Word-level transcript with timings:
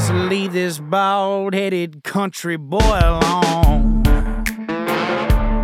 just 0.00 0.12
leave 0.12 0.52
this 0.52 0.78
bald 0.78 1.52
headed 1.52 2.04
country 2.04 2.56
boy 2.56 2.98
alone. 3.02 4.02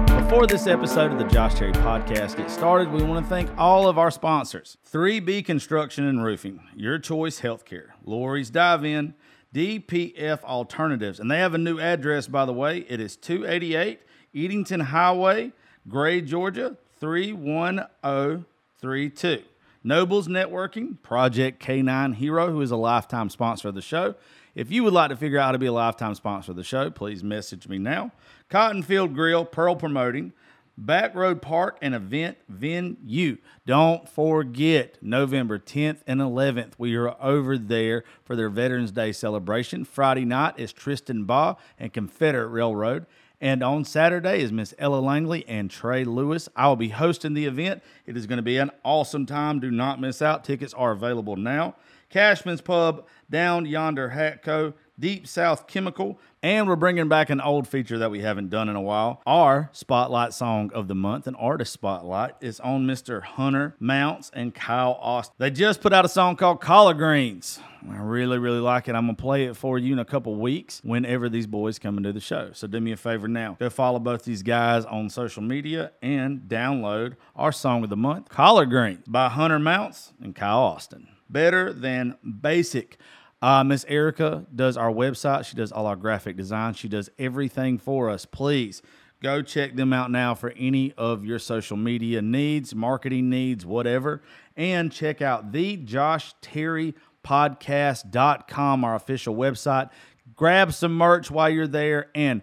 Before 0.06 0.46
this 0.46 0.66
episode 0.66 1.12
of 1.12 1.18
the 1.18 1.27
Josh 1.30 1.55
Terry 1.55 1.72
podcast 1.72 2.36
gets 2.36 2.52
started, 2.52 2.91
we 2.91 3.02
want 3.02 3.24
to 3.24 3.28
thank 3.30 3.48
all 3.56 3.88
of 3.88 3.98
our 3.98 4.10
sponsors 4.10 4.78
3B 4.92 5.44
Construction 5.44 6.05
and 6.06 6.24
Roofing, 6.24 6.60
Your 6.74 6.98
Choice 6.98 7.41
Healthcare, 7.41 7.91
Lori's 8.05 8.50
Dive 8.50 8.84
In, 8.84 9.14
DPF 9.56 10.42
Alternatives. 10.42 11.19
And 11.19 11.30
they 11.30 11.38
have 11.38 11.55
a 11.55 11.59
new 11.59 11.80
address, 11.80 12.28
by 12.28 12.45
the 12.45 12.52
way. 12.52 12.84
It 12.91 13.01
is 13.01 13.16
288 13.16 14.01
Eatonton 14.34 14.83
Highway, 14.83 15.53
Gray, 15.89 16.20
Georgia, 16.20 16.77
31032. 17.00 19.42
Nobles 19.83 20.28
Networking, 20.28 21.00
Project 21.00 21.64
K9 21.64 22.17
Hero, 22.17 22.53
who 22.53 22.61
is 22.61 22.70
a 22.70 22.77
lifetime 22.77 23.30
sponsor 23.30 23.69
of 23.69 23.75
the 23.75 23.80
show. 23.80 24.14
If 24.55 24.70
you 24.70 24.84
would 24.84 24.92
like 24.92 25.08
to 25.08 25.17
figure 25.17 25.39
out 25.39 25.47
how 25.47 25.53
to 25.53 25.58
be 25.58 25.64
a 25.67 25.73
lifetime 25.73 26.14
sponsor 26.14 26.52
of 26.52 26.56
the 26.56 26.64
show, 26.64 26.91
please 26.91 27.25
message 27.25 27.67
me 27.67 27.78
now. 27.78 28.12
Cottonfield 28.50 29.14
Grill, 29.14 29.47
Pearl 29.47 29.75
Promoting, 29.75 30.34
Backroad 30.80 31.41
Park 31.41 31.78
and 31.80 31.94
Event 31.94 32.36
Venue. 32.48 33.38
Don't 33.66 34.08
forget 34.08 34.98
November 35.00 35.58
10th 35.58 36.00
and 36.06 36.20
11th. 36.20 36.72
We 36.77 36.94
are 36.96 37.16
over 37.22 37.56
there 37.56 38.05
for 38.24 38.36
their 38.36 38.50
Veterans 38.50 38.92
Day 38.92 39.12
celebration. 39.12 39.84
Friday 39.84 40.27
night 40.27 40.58
is 40.58 40.72
Tristan 40.72 41.24
Baugh 41.24 41.56
and 41.78 41.92
Confederate 41.92 42.48
Railroad. 42.48 43.06
And 43.41 43.62
on 43.62 43.84
Saturday 43.84 44.41
is 44.41 44.52
Miss 44.52 44.74
Ella 44.78 45.00
Langley 45.00 45.46
and 45.48 45.70
Trey 45.70 46.05
Lewis. 46.05 46.48
I 46.56 46.68
will 46.68 46.77
be 46.77 46.88
hosting 46.88 47.34
the 47.34 47.46
event. 47.46 47.83
It 48.06 48.16
is 48.16 48.27
going 48.27 48.38
to 48.38 48.42
be 48.42 48.58
an 48.58 48.70
awesome 48.83 49.27
time. 49.27 49.61
Do 49.61 49.70
not 49.70 50.00
miss 50.00 50.22
out. 50.22 50.44
Tickets 50.44 50.74
are 50.74 50.92
available 50.92 51.36
now. 51.36 51.74
Cashman's 52.08 52.61
Pub, 52.61 53.06
Down 53.30 53.66
Yonder 53.66 54.11
Hatco, 54.11 54.74
Deep 54.98 55.27
South 55.27 55.66
Chemical, 55.66 56.19
and 56.42 56.66
we're 56.66 56.77
bringing 56.77 57.08
back 57.08 57.28
an 57.28 57.41
old 57.41 57.69
feature 57.69 57.98
that 57.98 58.11
we 58.11 58.20
haven't 58.20 58.48
done 58.48 58.69
in 58.69 58.77
a 58.77 58.80
while. 58.80 59.20
Our 59.27 59.69
Spotlight 59.72 60.33
Song 60.33 60.70
of 60.72 60.89
the 60.89 60.94
Month, 60.94 61.27
an 61.27 61.34
artist 61.34 61.72
spotlight, 61.72 62.34
is 62.41 62.61
on 62.61 62.86
Mr. 62.86 63.22
Hunter 63.22 63.77
Mounts 63.78 64.30
and 64.33 64.55
Kyle 64.55 64.98
Austin. 65.00 65.34
They 65.39 65.50
just 65.50 65.80
put 65.80 65.92
out 65.92 66.05
a 66.05 66.08
song 66.08 66.36
called 66.36 66.61
Collard 66.61 66.97
Greens. 66.97 67.61
I 67.91 67.98
really, 67.98 68.39
really 68.39 68.58
like 68.58 68.89
it. 68.89 68.94
I'm 68.94 69.06
to 69.06 69.14
play 69.14 69.44
it 69.44 69.56
for 69.56 69.78
you 69.78 69.92
in 69.92 69.98
a 69.98 70.05
couple 70.05 70.34
weeks 70.34 70.80
whenever 70.83 71.28
these 71.28 71.47
boys 71.47 71.78
come 71.78 71.98
into 71.98 72.12
the 72.12 72.20
show. 72.20 72.50
So 72.52 72.67
do 72.67 72.80
me 72.80 72.92
a 72.92 72.97
favor 72.97 73.28
now. 73.28 73.56
Go 73.61 73.70
follow 73.70 73.98
both 73.98 74.24
these 74.24 74.42
guys 74.42 74.84
on 74.84 75.08
social 75.11 75.42
media 75.42 75.92
and 76.02 76.41
download 76.48 77.17
our 77.36 77.52
song 77.52 77.84
of 77.84 77.91
the 77.91 77.97
month, 77.97 78.28
Collard 78.28 78.70
Greens 78.70 79.05
by 79.07 79.28
Hunter 79.28 79.58
Mounts 79.58 80.13
and 80.20 80.34
Kyle 80.34 80.58
Austin. 80.58 81.08
Better 81.28 81.73
than 81.73 82.17
basic. 82.40 82.98
Uh, 83.42 83.63
Miss 83.63 83.85
Erica 83.89 84.47
does 84.55 84.77
our 84.77 84.91
website. 84.91 85.45
She 85.45 85.57
does 85.57 85.73
all 85.73 85.86
our 85.86 85.97
graphic 85.97 86.36
design. 86.36 86.74
She 86.74 86.89
does 86.89 87.11
everything 87.19 87.79
for 87.79 88.08
us. 88.08 88.24
Please 88.24 88.83
go 89.23 89.42
check 89.42 89.77
them 89.77 89.92
out 89.92 90.11
now 90.11 90.35
for 90.35 90.52
any 90.57 90.92
of 90.92 91.24
your 91.24 91.39
social 91.39 91.77
media 91.77 92.23
needs, 92.23 92.75
marketing 92.75 93.29
needs, 93.29 93.67
whatever. 93.67 94.23
And 94.57 94.91
check 94.91 95.20
out 95.20 95.52
the 95.52 95.77
Josh 95.77 96.35
Terry 96.41 96.95
podcast.com, 97.25 98.85
our 98.85 98.95
official 98.95 99.35
website. 99.35 99.91
Grab 100.35 100.73
some 100.73 100.96
merch 100.96 101.30
while 101.30 101.51
you're 101.51 101.67
there 101.67 102.11
and 102.14 102.42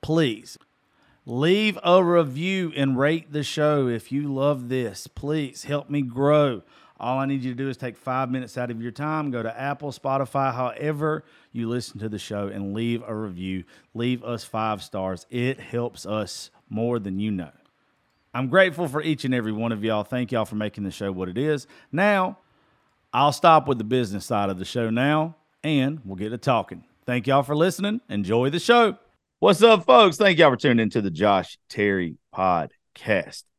please 0.00 0.58
leave 1.26 1.78
a 1.84 2.02
review 2.02 2.72
and 2.74 2.98
rate 2.98 3.32
the 3.32 3.42
show 3.42 3.88
if 3.88 4.10
you 4.10 4.32
love 4.32 4.68
this. 4.68 5.06
Please 5.06 5.64
help 5.64 5.90
me 5.90 6.02
grow. 6.02 6.62
All 7.00 7.18
I 7.18 7.24
need 7.24 7.42
you 7.42 7.52
to 7.52 7.56
do 7.56 7.70
is 7.70 7.78
take 7.78 7.96
five 7.96 8.30
minutes 8.30 8.58
out 8.58 8.70
of 8.70 8.82
your 8.82 8.92
time, 8.92 9.30
go 9.30 9.42
to 9.42 9.58
Apple, 9.58 9.90
Spotify, 9.90 10.54
however 10.54 11.24
you 11.50 11.66
listen 11.66 11.98
to 12.00 12.10
the 12.10 12.18
show, 12.18 12.48
and 12.48 12.74
leave 12.74 13.02
a 13.06 13.14
review. 13.14 13.64
Leave 13.94 14.22
us 14.22 14.44
five 14.44 14.82
stars. 14.82 15.26
It 15.30 15.58
helps 15.58 16.04
us 16.04 16.50
more 16.68 16.98
than 16.98 17.18
you 17.18 17.30
know. 17.30 17.52
I'm 18.34 18.48
grateful 18.48 18.86
for 18.86 19.02
each 19.02 19.24
and 19.24 19.34
every 19.34 19.50
one 19.50 19.72
of 19.72 19.82
y'all. 19.82 20.04
Thank 20.04 20.30
y'all 20.30 20.44
for 20.44 20.56
making 20.56 20.84
the 20.84 20.90
show 20.90 21.10
what 21.10 21.28
it 21.28 21.38
is. 21.38 21.66
Now, 21.90 22.38
I'll 23.12 23.32
stop 23.32 23.66
with 23.66 23.78
the 23.78 23.84
business 23.84 24.26
side 24.26 24.50
of 24.50 24.58
the 24.58 24.64
show 24.64 24.90
now, 24.90 25.36
and 25.64 26.00
we'll 26.04 26.16
get 26.16 26.28
to 26.30 26.38
talking. 26.38 26.84
Thank 27.06 27.26
y'all 27.26 27.42
for 27.42 27.56
listening. 27.56 28.02
Enjoy 28.08 28.50
the 28.50 28.60
show. 28.60 28.98
What's 29.40 29.62
up, 29.62 29.86
folks? 29.86 30.18
Thank 30.18 30.38
y'all 30.38 30.50
for 30.50 30.56
tuning 30.56 30.80
into 30.80 31.00
the 31.00 31.10
Josh 31.10 31.58
Terry 31.68 32.18
podcast. 32.32 33.49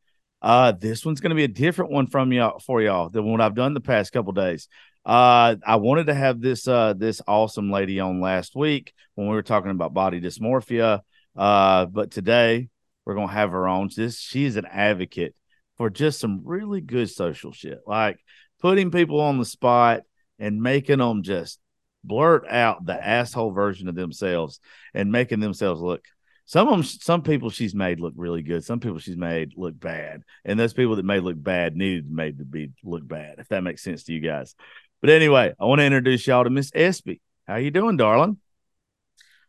Uh, 0.41 0.71
this 0.71 1.05
one's 1.05 1.19
going 1.21 1.29
to 1.29 1.35
be 1.35 1.43
a 1.43 1.47
different 1.47 1.91
one 1.91 2.07
from 2.07 2.31
y'all 2.31 2.59
for 2.59 2.81
y'all 2.81 3.09
than 3.09 3.25
what 3.25 3.41
I've 3.41 3.55
done 3.55 3.73
the 3.73 3.81
past 3.81 4.11
couple 4.11 4.33
days. 4.33 4.67
Uh, 5.05 5.55
I 5.65 5.77
wanted 5.77 6.07
to 6.07 6.13
have 6.13 6.41
this 6.41 6.67
uh 6.67 6.93
this 6.93 7.21
awesome 7.27 7.71
lady 7.71 7.99
on 7.99 8.21
last 8.21 8.55
week 8.55 8.93
when 9.15 9.27
we 9.27 9.33
were 9.33 9.41
talking 9.41 9.71
about 9.71 9.93
body 9.93 10.21
dysmorphia. 10.21 11.01
Uh, 11.35 11.85
but 11.85 12.11
today 12.11 12.69
we're 13.05 13.15
gonna 13.15 13.31
have 13.31 13.51
her 13.51 13.67
on. 13.67 13.89
This 13.95 14.19
she 14.19 14.45
is 14.45 14.57
an 14.57 14.65
advocate 14.65 15.35
for 15.77 15.89
just 15.89 16.19
some 16.19 16.41
really 16.43 16.81
good 16.81 17.09
social 17.09 17.51
shit, 17.51 17.79
like 17.87 18.19
putting 18.59 18.91
people 18.91 19.19
on 19.19 19.39
the 19.39 19.45
spot 19.45 20.01
and 20.37 20.61
making 20.61 20.99
them 20.99 21.23
just 21.23 21.59
blurt 22.03 22.47
out 22.47 22.85
the 22.85 23.07
asshole 23.07 23.51
version 23.51 23.87
of 23.87 23.95
themselves 23.95 24.59
and 24.93 25.11
making 25.11 25.39
themselves 25.39 25.81
look 25.81 26.03
some 26.45 26.67
of 26.67 26.73
them, 26.73 26.83
some 26.83 27.21
people 27.21 27.49
she's 27.49 27.75
made 27.75 27.99
look 27.99 28.13
really 28.15 28.41
good. 28.41 28.63
Some 28.63 28.79
people 28.79 28.99
she's 28.99 29.17
made 29.17 29.53
look 29.55 29.79
bad, 29.79 30.23
and 30.45 30.59
those 30.59 30.73
people 30.73 30.95
that 30.97 31.05
made 31.05 31.23
look 31.23 31.41
bad 31.41 31.75
needed 31.75 32.09
made 32.11 32.39
to 32.39 32.45
be 32.45 32.71
look 32.83 33.07
bad. 33.07 33.35
If 33.39 33.47
that 33.49 33.63
makes 33.63 33.83
sense 33.83 34.03
to 34.05 34.13
you 34.13 34.19
guys. 34.19 34.55
But 35.01 35.09
anyway, 35.09 35.53
I 35.59 35.65
want 35.65 35.79
to 35.79 35.85
introduce 35.85 36.27
y'all 36.27 36.43
to 36.43 36.49
Miss 36.49 36.71
Espi. 36.71 37.19
How 37.47 37.55
you 37.55 37.71
doing, 37.71 37.97
darling? 37.97 38.37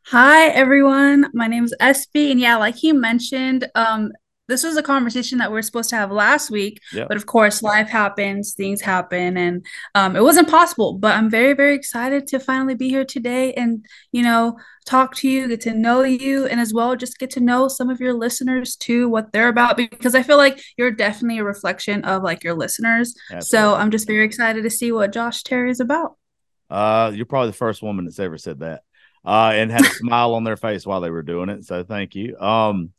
Hi 0.06 0.48
everyone, 0.48 1.30
my 1.32 1.46
name 1.46 1.64
is 1.64 1.74
Espi, 1.80 2.32
and 2.32 2.40
yeah, 2.40 2.56
like 2.56 2.74
he 2.74 2.92
mentioned, 2.92 3.68
um, 3.76 4.10
this 4.52 4.62
was 4.62 4.76
a 4.76 4.82
conversation 4.82 5.38
that 5.38 5.50
we 5.50 5.58
are 5.58 5.62
supposed 5.62 5.90
to 5.90 5.96
have 5.96 6.10
last 6.12 6.50
week, 6.50 6.80
Yep. 6.92 7.08
but 7.08 7.16
of 7.16 7.24
course, 7.26 7.62
life 7.62 7.88
happens, 7.88 8.52
things 8.52 8.80
happen, 8.82 9.36
and 9.36 9.64
um, 9.94 10.14
it 10.14 10.22
wasn't 10.22 10.48
possible. 10.48 10.98
But 10.98 11.16
I'm 11.16 11.30
very, 11.30 11.54
very 11.54 11.74
excited 11.74 12.26
to 12.28 12.38
finally 12.38 12.74
be 12.74 12.88
here 12.88 13.04
today 13.04 13.54
and 13.54 13.84
you 14.12 14.22
know 14.22 14.58
talk 14.84 15.14
to 15.16 15.28
you, 15.28 15.48
get 15.48 15.60
to 15.62 15.72
know 15.74 16.02
you, 16.02 16.46
and 16.46 16.60
as 16.60 16.74
well 16.74 16.96
just 16.96 17.18
get 17.18 17.30
to 17.30 17.40
know 17.40 17.68
some 17.68 17.88
of 17.88 18.00
your 18.00 18.12
listeners 18.12 18.76
too, 18.76 19.08
what 19.08 19.32
they're 19.32 19.48
about, 19.48 19.76
because 19.76 20.14
I 20.14 20.22
feel 20.22 20.36
like 20.36 20.60
you're 20.76 20.90
definitely 20.90 21.38
a 21.38 21.44
reflection 21.44 22.04
of 22.04 22.22
like 22.22 22.44
your 22.44 22.54
listeners. 22.54 23.14
So 23.40 23.74
I'm 23.74 23.90
just 23.90 24.06
very 24.06 24.24
excited 24.24 24.62
to 24.64 24.70
see 24.70 24.92
what 24.92 25.12
Josh 25.12 25.42
Terry 25.44 25.70
is 25.70 25.80
about. 25.80 26.16
Uh, 26.68 27.12
you're 27.14 27.26
probably 27.26 27.50
the 27.50 27.56
first 27.56 27.82
woman 27.82 28.04
that's 28.04 28.18
ever 28.18 28.38
said 28.38 28.60
that, 28.60 28.82
uh, 29.24 29.52
and 29.54 29.70
had 29.70 29.84
a 29.84 29.90
smile 30.02 30.34
on 30.34 30.42
their 30.44 30.56
face 30.56 30.84
while 30.86 31.00
they 31.00 31.10
were 31.10 31.22
doing 31.22 31.48
it. 31.48 31.64
So 31.64 31.84
thank 31.84 32.14
you. 32.14 32.36
Um, 32.38 32.90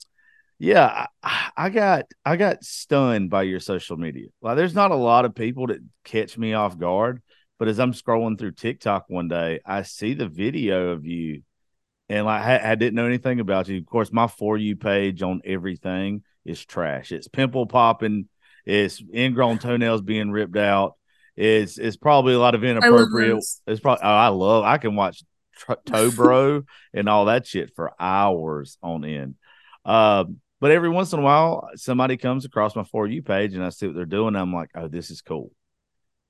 yeah, 0.63 1.07
I, 1.21 1.49
I 1.57 1.69
got 1.69 2.05
I 2.23 2.37
got 2.37 2.63
stunned 2.63 3.29
by 3.29 3.43
your 3.43 3.59
social 3.59 3.97
media. 3.97 4.27
Like, 4.41 4.55
there's 4.55 4.73
not 4.73 4.91
a 4.91 4.95
lot 4.95 5.25
of 5.25 5.35
people 5.35 5.67
that 5.67 5.79
catch 6.05 6.37
me 6.37 6.53
off 6.53 6.77
guard, 6.77 7.21
but 7.59 7.67
as 7.67 7.81
I'm 7.81 7.91
scrolling 7.91 8.39
through 8.39 8.53
TikTok 8.53 9.09
one 9.09 9.27
day, 9.27 9.59
I 9.65 9.81
see 9.81 10.13
the 10.13 10.29
video 10.29 10.91
of 10.91 11.05
you, 11.05 11.41
and 12.07 12.25
like 12.25 12.41
I, 12.41 12.71
I 12.71 12.75
didn't 12.75 12.95
know 12.95 13.05
anything 13.05 13.41
about 13.41 13.67
you. 13.67 13.77
Of 13.77 13.85
course, 13.85 14.13
my 14.13 14.27
for 14.27 14.57
you 14.57 14.77
page 14.77 15.21
on 15.21 15.41
everything 15.43 16.23
is 16.45 16.63
trash. 16.63 17.11
It's 17.11 17.27
pimple 17.27 17.65
popping. 17.65 18.29
It's 18.65 19.03
ingrown 19.13 19.59
toenails 19.59 20.01
being 20.01 20.31
ripped 20.31 20.55
out. 20.55 20.93
It's 21.35 21.77
it's 21.77 21.97
probably 21.97 22.35
a 22.35 22.39
lot 22.39 22.55
of 22.55 22.63
inappropriate. 22.63 23.43
It's 23.67 23.81
probably 23.81 24.03
oh, 24.05 24.07
I 24.07 24.29
love. 24.29 24.63
I 24.63 24.77
can 24.77 24.95
watch 24.95 25.23
tr- 25.57 25.73
toe 25.85 26.09
bro 26.09 26.63
and 26.93 27.09
all 27.09 27.25
that 27.25 27.45
shit 27.45 27.75
for 27.75 27.91
hours 27.99 28.77
on 28.81 29.03
end. 29.03 29.35
Um, 29.83 30.39
but 30.63 30.71
every 30.71 30.87
once 30.87 31.11
in 31.11 31.19
a 31.19 31.21
while, 31.21 31.67
somebody 31.75 32.15
comes 32.15 32.45
across 32.45 32.73
my 32.73 32.85
for 32.85 33.05
you 33.05 33.21
page 33.21 33.53
and 33.53 33.61
I 33.61 33.67
see 33.67 33.85
what 33.85 33.97
they're 33.97 34.05
doing. 34.05 34.33
I'm 34.33 34.53
like, 34.53 34.69
oh, 34.75 34.87
this 34.87 35.11
is 35.11 35.21
cool. 35.21 35.51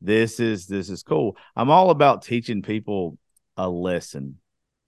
This 0.01 0.39
is 0.39 0.65
this 0.65 0.89
is 0.89 1.03
cool. 1.03 1.37
I'm 1.55 1.69
all 1.69 1.91
about 1.91 2.23
teaching 2.23 2.63
people 2.63 3.19
a 3.57 3.69
lesson 3.69 4.39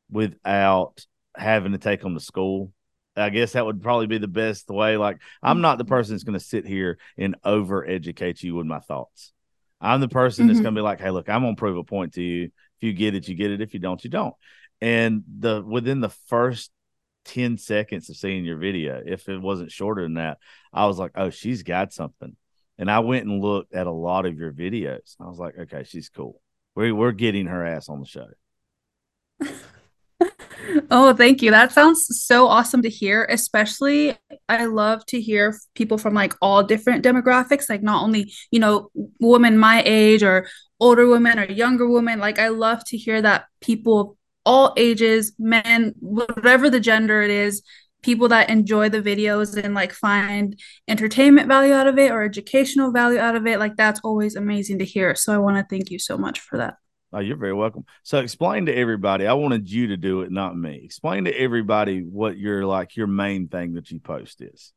without 0.09 1.06
having 1.38 1.74
to 1.74 1.77
take 1.77 2.01
them 2.01 2.15
to 2.15 2.19
school. 2.19 2.74
I 3.15 3.30
guess 3.30 3.51
that 3.51 3.63
would 3.63 3.83
probably 3.83 4.07
be 4.07 4.18
the 4.18 4.27
best 4.27 4.68
way. 4.68 4.97
Like, 4.97 5.19
I'm 5.44 5.62
not 5.62 5.77
the 5.77 5.86
person 5.86 6.15
that's 6.15 6.24
going 6.24 6.39
to 6.39 6.44
sit 6.44 6.65
here 6.65 6.98
and 7.15 7.36
over 7.44 7.88
educate 7.88 8.41
you 8.41 8.56
with 8.56 8.65
my 8.65 8.80
thoughts. 8.80 9.31
I'm 9.80 10.01
the 10.01 10.07
person 10.07 10.45
mm-hmm. 10.45 10.53
that's 10.53 10.62
going 10.63 10.74
to 10.74 10.80
be 10.80 10.83
like, 10.83 11.00
hey, 11.00 11.12
look, 11.12 11.30
I'm 11.30 11.44
going 11.44 11.56
to 11.56 11.59
prove 11.59 11.77
a 11.77 11.83
point 11.83 12.15
to 12.15 12.24
you. 12.24 12.45
If 12.45 12.51
you 12.80 12.94
get 12.94 13.13
it, 13.13 13.27
you 13.27 13.36
get 13.36 13.51
it. 13.51 13.62
If 13.62 13.75
you 13.75 13.80
don't, 13.80 14.03
you 14.03 14.09
don't. 14.09 14.33
And 14.81 15.24
the 15.38 15.62
within 15.62 16.01
the 16.01 16.09
first 16.09 16.71
10 17.25 17.57
seconds 17.57 18.10
of 18.10 18.16
seeing 18.16 18.45
your 18.45 18.57
video, 18.57 19.01
if 19.06 19.27
it 19.30 19.42
wasn't 19.42 19.72
shorter 19.72 20.04
than 20.04 20.16
that, 20.16 20.38
I 20.74 20.86
was 20.88 20.98
like, 20.98 21.12
oh, 21.16 21.30
she's 21.30 21.63
got 21.63 21.94
something. 21.94 22.36
And 22.77 22.92
I 22.92 23.00
went 23.00 23.25
and 23.25 23.42
looked 23.42 23.74
at 23.74 23.88
a 23.88 23.92
lot 23.92 24.25
of 24.25 24.38
your 24.38 24.51
videos. 24.51 25.16
I 25.19 25.25
was 25.25 25.39
like, 25.39 25.57
okay, 25.57 25.83
she's 25.83 26.10
cool. 26.10 26.42
We're, 26.75 26.94
we're 26.94 27.13
getting 27.13 27.48
her 27.48 27.66
ass 27.66 27.88
on 27.89 28.01
the 28.01 28.06
show. 28.06 28.27
oh, 30.92 31.13
thank 31.13 31.42
you. 31.42 31.51
That 31.51 31.72
sounds 31.72 32.06
so 32.10 32.48
awesome 32.48 32.81
to 32.81 32.89
hear. 32.89 33.25
Especially, 33.30 34.18
I 34.50 34.66
love 34.66 35.06
to 35.07 35.22
hear 35.22 35.57
people 35.74 35.98
from 35.98 36.13
like 36.13 36.33
all 36.42 36.63
different 36.63 37.04
demographics, 37.04 37.69
like 37.69 37.83
not 37.83 38.04
only, 38.04 38.33
you 38.51 38.60
know, 38.60 38.89
women 39.19 39.57
my 39.57 39.81
age 39.86 40.24
or 40.24 40.48
older 40.80 41.07
women 41.07 41.39
or 41.39 41.45
younger 41.45 41.88
women. 41.88 42.19
Like, 42.19 42.39
I 42.39 42.50
love 42.50 42.83
to 42.88 42.98
hear 42.98 43.22
that 43.22 43.45
people 43.62 44.18
all 44.45 44.74
ages, 44.77 45.33
men, 45.39 45.94
whatever 46.00 46.69
the 46.69 46.80
gender 46.80 47.21
it 47.21 47.31
is, 47.31 47.63
people 48.01 48.27
that 48.27 48.50
enjoy 48.50 48.88
the 48.88 49.01
videos 49.01 49.62
and 49.62 49.74
like 49.74 49.92
find 49.92 50.59
entertainment 50.88 51.47
value 51.47 51.74
out 51.74 51.88
of 51.88 51.97
it 51.97 52.12
or 52.12 52.24
educational 52.24 52.92
value 52.92 53.18
out 53.18 53.36
of 53.36 53.47
it. 53.47 53.57
Like 53.57 53.75
that's 53.75 54.00
always 54.03 54.36
amazing 54.36 54.80
to 54.80 54.86
hear. 54.86 55.15
So 55.15 55.33
I 55.33 55.39
want 55.39 55.57
to 55.57 55.65
thank 55.75 55.89
you 55.89 55.97
so 55.97 56.18
much 56.18 56.39
for 56.39 56.57
that. 56.57 56.75
Oh, 57.12 57.19
you're 57.19 57.38
very 57.38 57.53
welcome. 57.53 57.86
So 58.03 58.19
explain 58.19 58.68
to 58.68 58.75
everybody. 58.75 59.25
I 59.25 59.33
wanted 59.33 59.69
you 59.69 59.88
to 59.88 59.97
do 59.97 60.21
it, 60.21 60.31
not 60.31 60.56
me. 60.56 60.81
Explain 60.83 61.25
to 61.25 61.31
everybody 61.31 62.01
what 62.01 62.38
your 62.38 62.65
like 62.65 62.95
your 62.95 63.07
main 63.07 63.48
thing 63.48 63.74
that 63.74 63.89
you 63.89 64.00
post 64.00 64.41
is. 64.41 64.74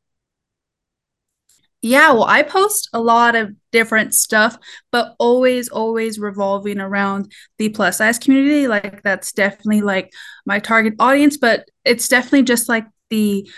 Yeah, 1.81 2.11
well, 2.11 2.25
I 2.25 2.43
post 2.43 2.89
a 2.91 2.99
lot 2.99 3.35
of 3.35 3.55
different 3.71 4.13
stuff, 4.13 4.57
but 4.91 5.15
always, 5.17 5.69
always 5.69 6.19
revolving 6.19 6.79
around 6.79 7.31
the 7.57 7.69
plus 7.69 7.97
size 7.99 8.19
community. 8.19 8.67
Like, 8.67 9.01
that's 9.01 9.31
definitely 9.31 9.81
like 9.81 10.11
my 10.45 10.59
target 10.59 10.95
audience, 10.99 11.37
but 11.37 11.69
it's 11.85 12.09
definitely 12.09 12.43
just 12.43 12.67
like 12.67 12.85
the, 13.09 13.49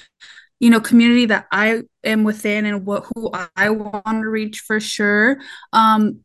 you 0.59 0.69
know, 0.69 0.81
community 0.81 1.27
that 1.27 1.47
I 1.51 1.83
am 2.03 2.23
within 2.23 2.65
and 2.65 2.85
what 2.85 3.05
who 3.15 3.31
I 3.55 3.69
want 3.71 4.05
to 4.05 4.29
reach 4.29 4.61
for 4.61 4.79
sure. 4.79 5.39
Um, 5.73 6.21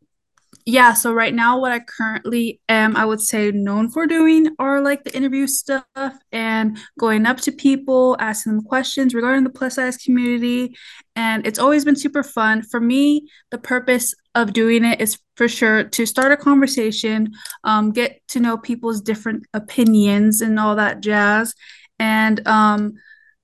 yeah, 0.69 0.95
so 0.95 1.13
right 1.13 1.33
now, 1.33 1.61
what 1.61 1.71
I 1.71 1.79
currently 1.79 2.61
am, 2.69 2.97
I 2.97 3.05
would 3.05 3.21
say, 3.21 3.53
known 3.53 3.89
for 3.89 4.05
doing 4.05 4.49
are 4.59 4.81
like 4.81 5.05
the 5.05 5.17
interview 5.17 5.47
stuff 5.47 5.85
and 6.33 6.77
going 6.99 7.25
up 7.25 7.37
to 7.43 7.53
people, 7.53 8.17
asking 8.19 8.57
them 8.57 8.65
questions 8.65 9.15
regarding 9.15 9.45
the 9.45 9.51
plus 9.51 9.77
size 9.77 9.97
community. 9.97 10.77
And 11.15 11.47
it's 11.47 11.61
always 11.61 11.85
been 11.85 11.95
super 11.95 12.25
fun. 12.25 12.63
For 12.63 12.81
me, 12.81 13.29
the 13.53 13.59
purpose 13.59 14.13
of 14.35 14.53
doing 14.53 14.85
it 14.85 15.01
is 15.01 15.21
for 15.37 15.47
sure 15.47 15.85
to 15.85 16.05
start 16.05 16.33
a 16.33 16.37
conversation, 16.37 17.33
um, 17.63 17.93
get 17.93 18.21
to 18.29 18.41
know 18.41 18.59
people's 18.59 19.01
different 19.01 19.47
opinions 19.55 20.41
and 20.41 20.59
all 20.59 20.75
that 20.75 21.01
jazz. 21.01 21.55
And 22.01 22.45
um, 22.49 22.95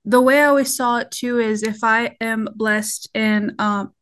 the 0.03 0.19
way 0.19 0.41
I 0.41 0.47
always 0.47 0.75
saw 0.75 0.97
it 0.97 1.09
too 1.09 1.39
is 1.39 1.63
if 1.63 1.85
I 1.85 2.17
am 2.19 2.49
blessed 2.53 3.09
and, 3.15 3.53
um, 3.59 3.93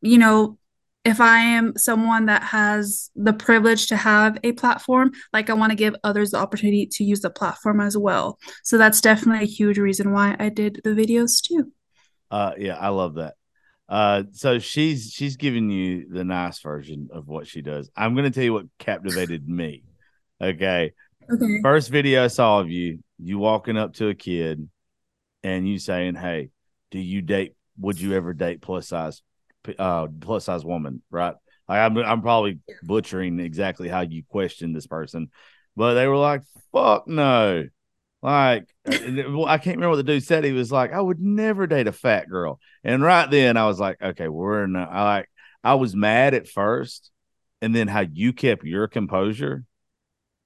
you 0.00 0.16
know, 0.16 0.56
if 1.04 1.20
I 1.20 1.38
am 1.38 1.76
someone 1.76 2.26
that 2.26 2.42
has 2.42 3.10
the 3.16 3.32
privilege 3.32 3.86
to 3.86 3.96
have 3.96 4.38
a 4.44 4.52
platform, 4.52 5.12
like 5.32 5.48
I 5.48 5.54
want 5.54 5.70
to 5.70 5.76
give 5.76 5.96
others 6.04 6.32
the 6.32 6.38
opportunity 6.38 6.86
to 6.86 7.04
use 7.04 7.20
the 7.20 7.30
platform 7.30 7.80
as 7.80 7.96
well. 7.96 8.38
So 8.64 8.76
that's 8.76 9.00
definitely 9.00 9.44
a 9.44 9.48
huge 9.48 9.78
reason 9.78 10.12
why 10.12 10.36
I 10.38 10.50
did 10.50 10.80
the 10.84 10.90
videos 10.90 11.40
too. 11.42 11.72
Uh 12.30 12.52
yeah, 12.58 12.76
I 12.76 12.88
love 12.88 13.14
that. 13.14 13.34
Uh 13.88 14.24
so 14.32 14.58
she's 14.58 15.10
she's 15.10 15.36
giving 15.36 15.70
you 15.70 16.06
the 16.10 16.24
nice 16.24 16.60
version 16.60 17.08
of 17.12 17.26
what 17.26 17.46
she 17.46 17.62
does. 17.62 17.90
I'm 17.96 18.14
gonna 18.14 18.30
tell 18.30 18.44
you 18.44 18.52
what 18.52 18.66
captivated 18.78 19.48
me. 19.48 19.84
Okay. 20.40 20.92
Okay. 21.32 21.60
First 21.62 21.90
video 21.90 22.24
I 22.24 22.28
saw 22.28 22.60
of 22.60 22.70
you, 22.70 22.98
you 23.18 23.38
walking 23.38 23.78
up 23.78 23.94
to 23.94 24.08
a 24.08 24.14
kid 24.14 24.68
and 25.42 25.66
you 25.66 25.78
saying, 25.78 26.14
Hey, 26.14 26.50
do 26.90 26.98
you 26.98 27.22
date 27.22 27.54
would 27.78 27.98
you 27.98 28.12
ever 28.12 28.34
date 28.34 28.60
plus 28.60 28.88
size 28.88 29.22
uh, 29.78 30.06
plus 30.20 30.44
size 30.44 30.64
woman, 30.64 31.02
right? 31.10 31.34
Like 31.68 31.78
I'm, 31.78 31.96
I'm 31.98 32.22
probably 32.22 32.60
butchering 32.82 33.40
exactly 33.40 33.88
how 33.88 34.00
you 34.00 34.22
questioned 34.28 34.74
this 34.74 34.86
person, 34.86 35.30
but 35.76 35.94
they 35.94 36.06
were 36.06 36.16
like, 36.16 36.42
"Fuck 36.72 37.06
no!" 37.06 37.66
Like 38.22 38.66
well, 38.86 39.46
I 39.46 39.58
can't 39.58 39.76
remember 39.76 39.90
what 39.90 39.96
the 39.96 40.02
dude 40.02 40.24
said. 40.24 40.44
He 40.44 40.52
was 40.52 40.72
like, 40.72 40.92
"I 40.92 41.00
would 41.00 41.20
never 41.20 41.66
date 41.66 41.86
a 41.86 41.92
fat 41.92 42.28
girl," 42.28 42.60
and 42.84 43.02
right 43.02 43.30
then 43.30 43.56
I 43.56 43.66
was 43.66 43.78
like, 43.78 44.02
"Okay, 44.02 44.28
we're 44.28 44.64
in." 44.64 44.76
I 44.76 45.04
like 45.04 45.30
I 45.62 45.74
was 45.74 45.94
mad 45.94 46.34
at 46.34 46.48
first, 46.48 47.10
and 47.60 47.74
then 47.74 47.88
how 47.88 48.00
you 48.00 48.32
kept 48.32 48.64
your 48.64 48.88
composure. 48.88 49.64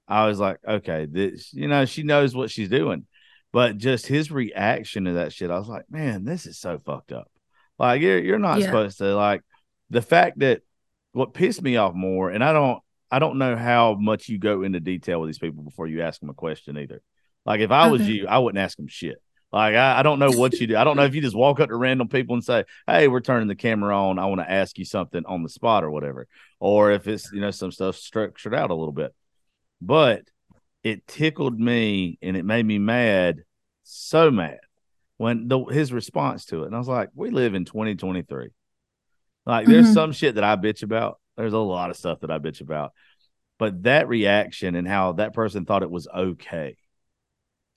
I 0.07 0.27
was 0.27 0.39
like, 0.39 0.59
okay, 0.67 1.07
this, 1.09 1.53
you 1.53 1.67
know, 1.67 1.85
she 1.85 2.03
knows 2.03 2.35
what 2.35 2.51
she's 2.51 2.69
doing. 2.69 3.05
But 3.51 3.77
just 3.77 4.05
his 4.05 4.31
reaction 4.31 5.05
to 5.05 5.13
that 5.13 5.33
shit, 5.33 5.49
I 5.49 5.57
was 5.57 5.67
like, 5.67 5.89
man, 5.89 6.25
this 6.25 6.45
is 6.45 6.59
so 6.59 6.77
fucked 6.77 7.11
up. 7.11 7.31
Like 7.77 8.01
you're 8.01 8.19
you're 8.19 8.39
not 8.39 8.59
yeah. 8.59 8.67
supposed 8.67 8.97
to 8.99 9.15
like 9.15 9.41
the 9.89 10.01
fact 10.01 10.39
that 10.39 10.61
what 11.11 11.33
pissed 11.33 11.61
me 11.61 11.77
off 11.77 11.93
more, 11.93 12.29
and 12.29 12.43
I 12.43 12.53
don't 12.53 12.79
I 13.11 13.19
don't 13.19 13.37
know 13.37 13.55
how 13.55 13.95
much 13.95 14.29
you 14.29 14.37
go 14.37 14.63
into 14.63 14.79
detail 14.79 15.21
with 15.21 15.29
these 15.29 15.39
people 15.39 15.63
before 15.63 15.87
you 15.87 16.01
ask 16.01 16.19
them 16.19 16.29
a 16.29 16.33
question 16.33 16.77
either. 16.77 17.01
Like 17.45 17.59
if 17.59 17.71
I 17.71 17.89
was 17.89 18.01
okay. 18.01 18.11
you, 18.11 18.27
I 18.27 18.39
wouldn't 18.39 18.63
ask 18.63 18.77
them 18.77 18.87
shit. 18.87 19.21
Like 19.51 19.75
I, 19.75 19.99
I 19.99 20.03
don't 20.03 20.19
know 20.19 20.31
what 20.31 20.53
you 20.59 20.67
do. 20.67 20.77
I 20.77 20.83
don't 20.83 20.97
know 20.97 21.05
if 21.05 21.15
you 21.15 21.21
just 21.21 21.35
walk 21.35 21.59
up 21.59 21.69
to 21.69 21.75
random 21.75 22.07
people 22.07 22.33
and 22.33 22.43
say, 22.43 22.65
"Hey, 22.87 23.07
we're 23.07 23.21
turning 23.21 23.47
the 23.47 23.55
camera 23.55 23.97
on. 23.97 24.19
I 24.19 24.25
want 24.25 24.41
to 24.41 24.51
ask 24.51 24.77
you 24.77 24.85
something 24.85 25.23
on 25.25 25.43
the 25.43 25.49
spot 25.49 25.83
or 25.83 25.91
whatever," 25.91 26.27
or 26.59 26.91
if 26.91 27.07
it's 27.07 27.31
you 27.31 27.41
know 27.41 27.51
some 27.51 27.71
stuff 27.71 27.95
structured 27.95 28.53
out 28.53 28.71
a 28.71 28.75
little 28.75 28.91
bit. 28.91 29.13
But 29.81 30.23
it 30.83 31.07
tickled 31.07 31.59
me 31.59 32.17
and 32.21 32.35
it 32.35 32.43
made 32.43 32.65
me 32.65 32.79
mad, 32.79 33.43
so 33.83 34.31
mad 34.31 34.59
when 35.17 35.47
the, 35.47 35.63
his 35.65 35.93
response 35.93 36.45
to 36.45 36.63
it. 36.63 36.67
And 36.67 36.75
I 36.75 36.79
was 36.79 36.87
like, 36.87 37.09
we 37.13 37.29
live 37.29 37.55
in 37.55 37.65
2023. 37.65 38.49
Like, 39.45 39.67
there's 39.67 39.85
mm-hmm. 39.85 39.93
some 39.93 40.11
shit 40.11 40.35
that 40.35 40.43
I 40.43 40.55
bitch 40.55 40.83
about. 40.83 41.19
There's 41.37 41.53
a 41.53 41.59
lot 41.59 41.89
of 41.89 41.97
stuff 41.97 42.21
that 42.21 42.31
I 42.31 42.39
bitch 42.39 42.61
about. 42.61 42.91
But 43.57 43.83
that 43.83 44.07
reaction 44.07 44.75
and 44.75 44.87
how 44.87 45.13
that 45.13 45.33
person 45.33 45.65
thought 45.65 45.83
it 45.83 45.91
was 45.91 46.07
okay 46.07 46.77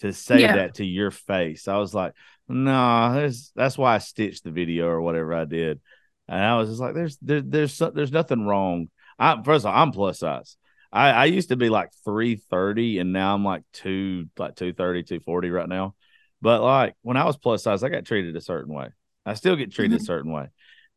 to 0.01 0.13
say 0.13 0.41
yeah. 0.41 0.57
that 0.57 0.75
to 0.75 0.85
your 0.85 1.11
face, 1.11 1.69
I 1.69 1.77
was 1.77 1.95
like, 1.95 2.15
no, 2.49 2.73
nah, 2.73 3.31
that's 3.55 3.79
why 3.79 3.95
I 3.95 3.99
stitched 3.99 4.45
the 4.45 4.51
video 4.51 4.87
or 4.87 5.03
whatever 5.03 5.35
I 5.35 5.45
did. 5.45 5.81
And 6.27 6.43
I 6.43 6.57
was 6.57 6.71
just 6.71 6.81
like, 6.81 6.95
there's 6.95 7.17
there, 7.19 7.43
there's 7.43 7.79
there's 7.95 8.13
nothing 8.13 8.47
wrong. 8.47 8.89
I 9.19 9.41
first 9.43 9.65
of 9.65 9.73
all, 9.73 9.83
I'm 9.83 9.93
plus 9.93 10.21
size. 10.21 10.57
I, 10.91 11.11
I 11.11 11.25
used 11.27 11.51
to 11.51 11.57
be 11.57 11.69
like 11.69 11.91
330 12.05 12.99
and 12.99 13.13
now 13.13 13.35
I'm 13.35 13.45
like 13.45 13.63
two 13.73 14.27
like 14.39 14.57
230, 14.57 15.03
240 15.03 15.51
right 15.51 15.69
now. 15.69 15.95
But 16.41 16.63
like 16.63 16.95
when 17.03 17.17
I 17.17 17.25
was 17.25 17.37
plus 17.37 17.63
size, 17.63 17.83
I 17.83 17.89
got 17.89 18.05
treated 18.05 18.37
a 18.37 18.41
certain 18.41 18.73
way. 18.73 18.89
I 19.27 19.35
still 19.35 19.57
get 19.57 19.73
treated 19.73 19.97
mm-hmm. 19.97 20.03
a 20.03 20.07
certain 20.07 20.33
way. 20.33 20.49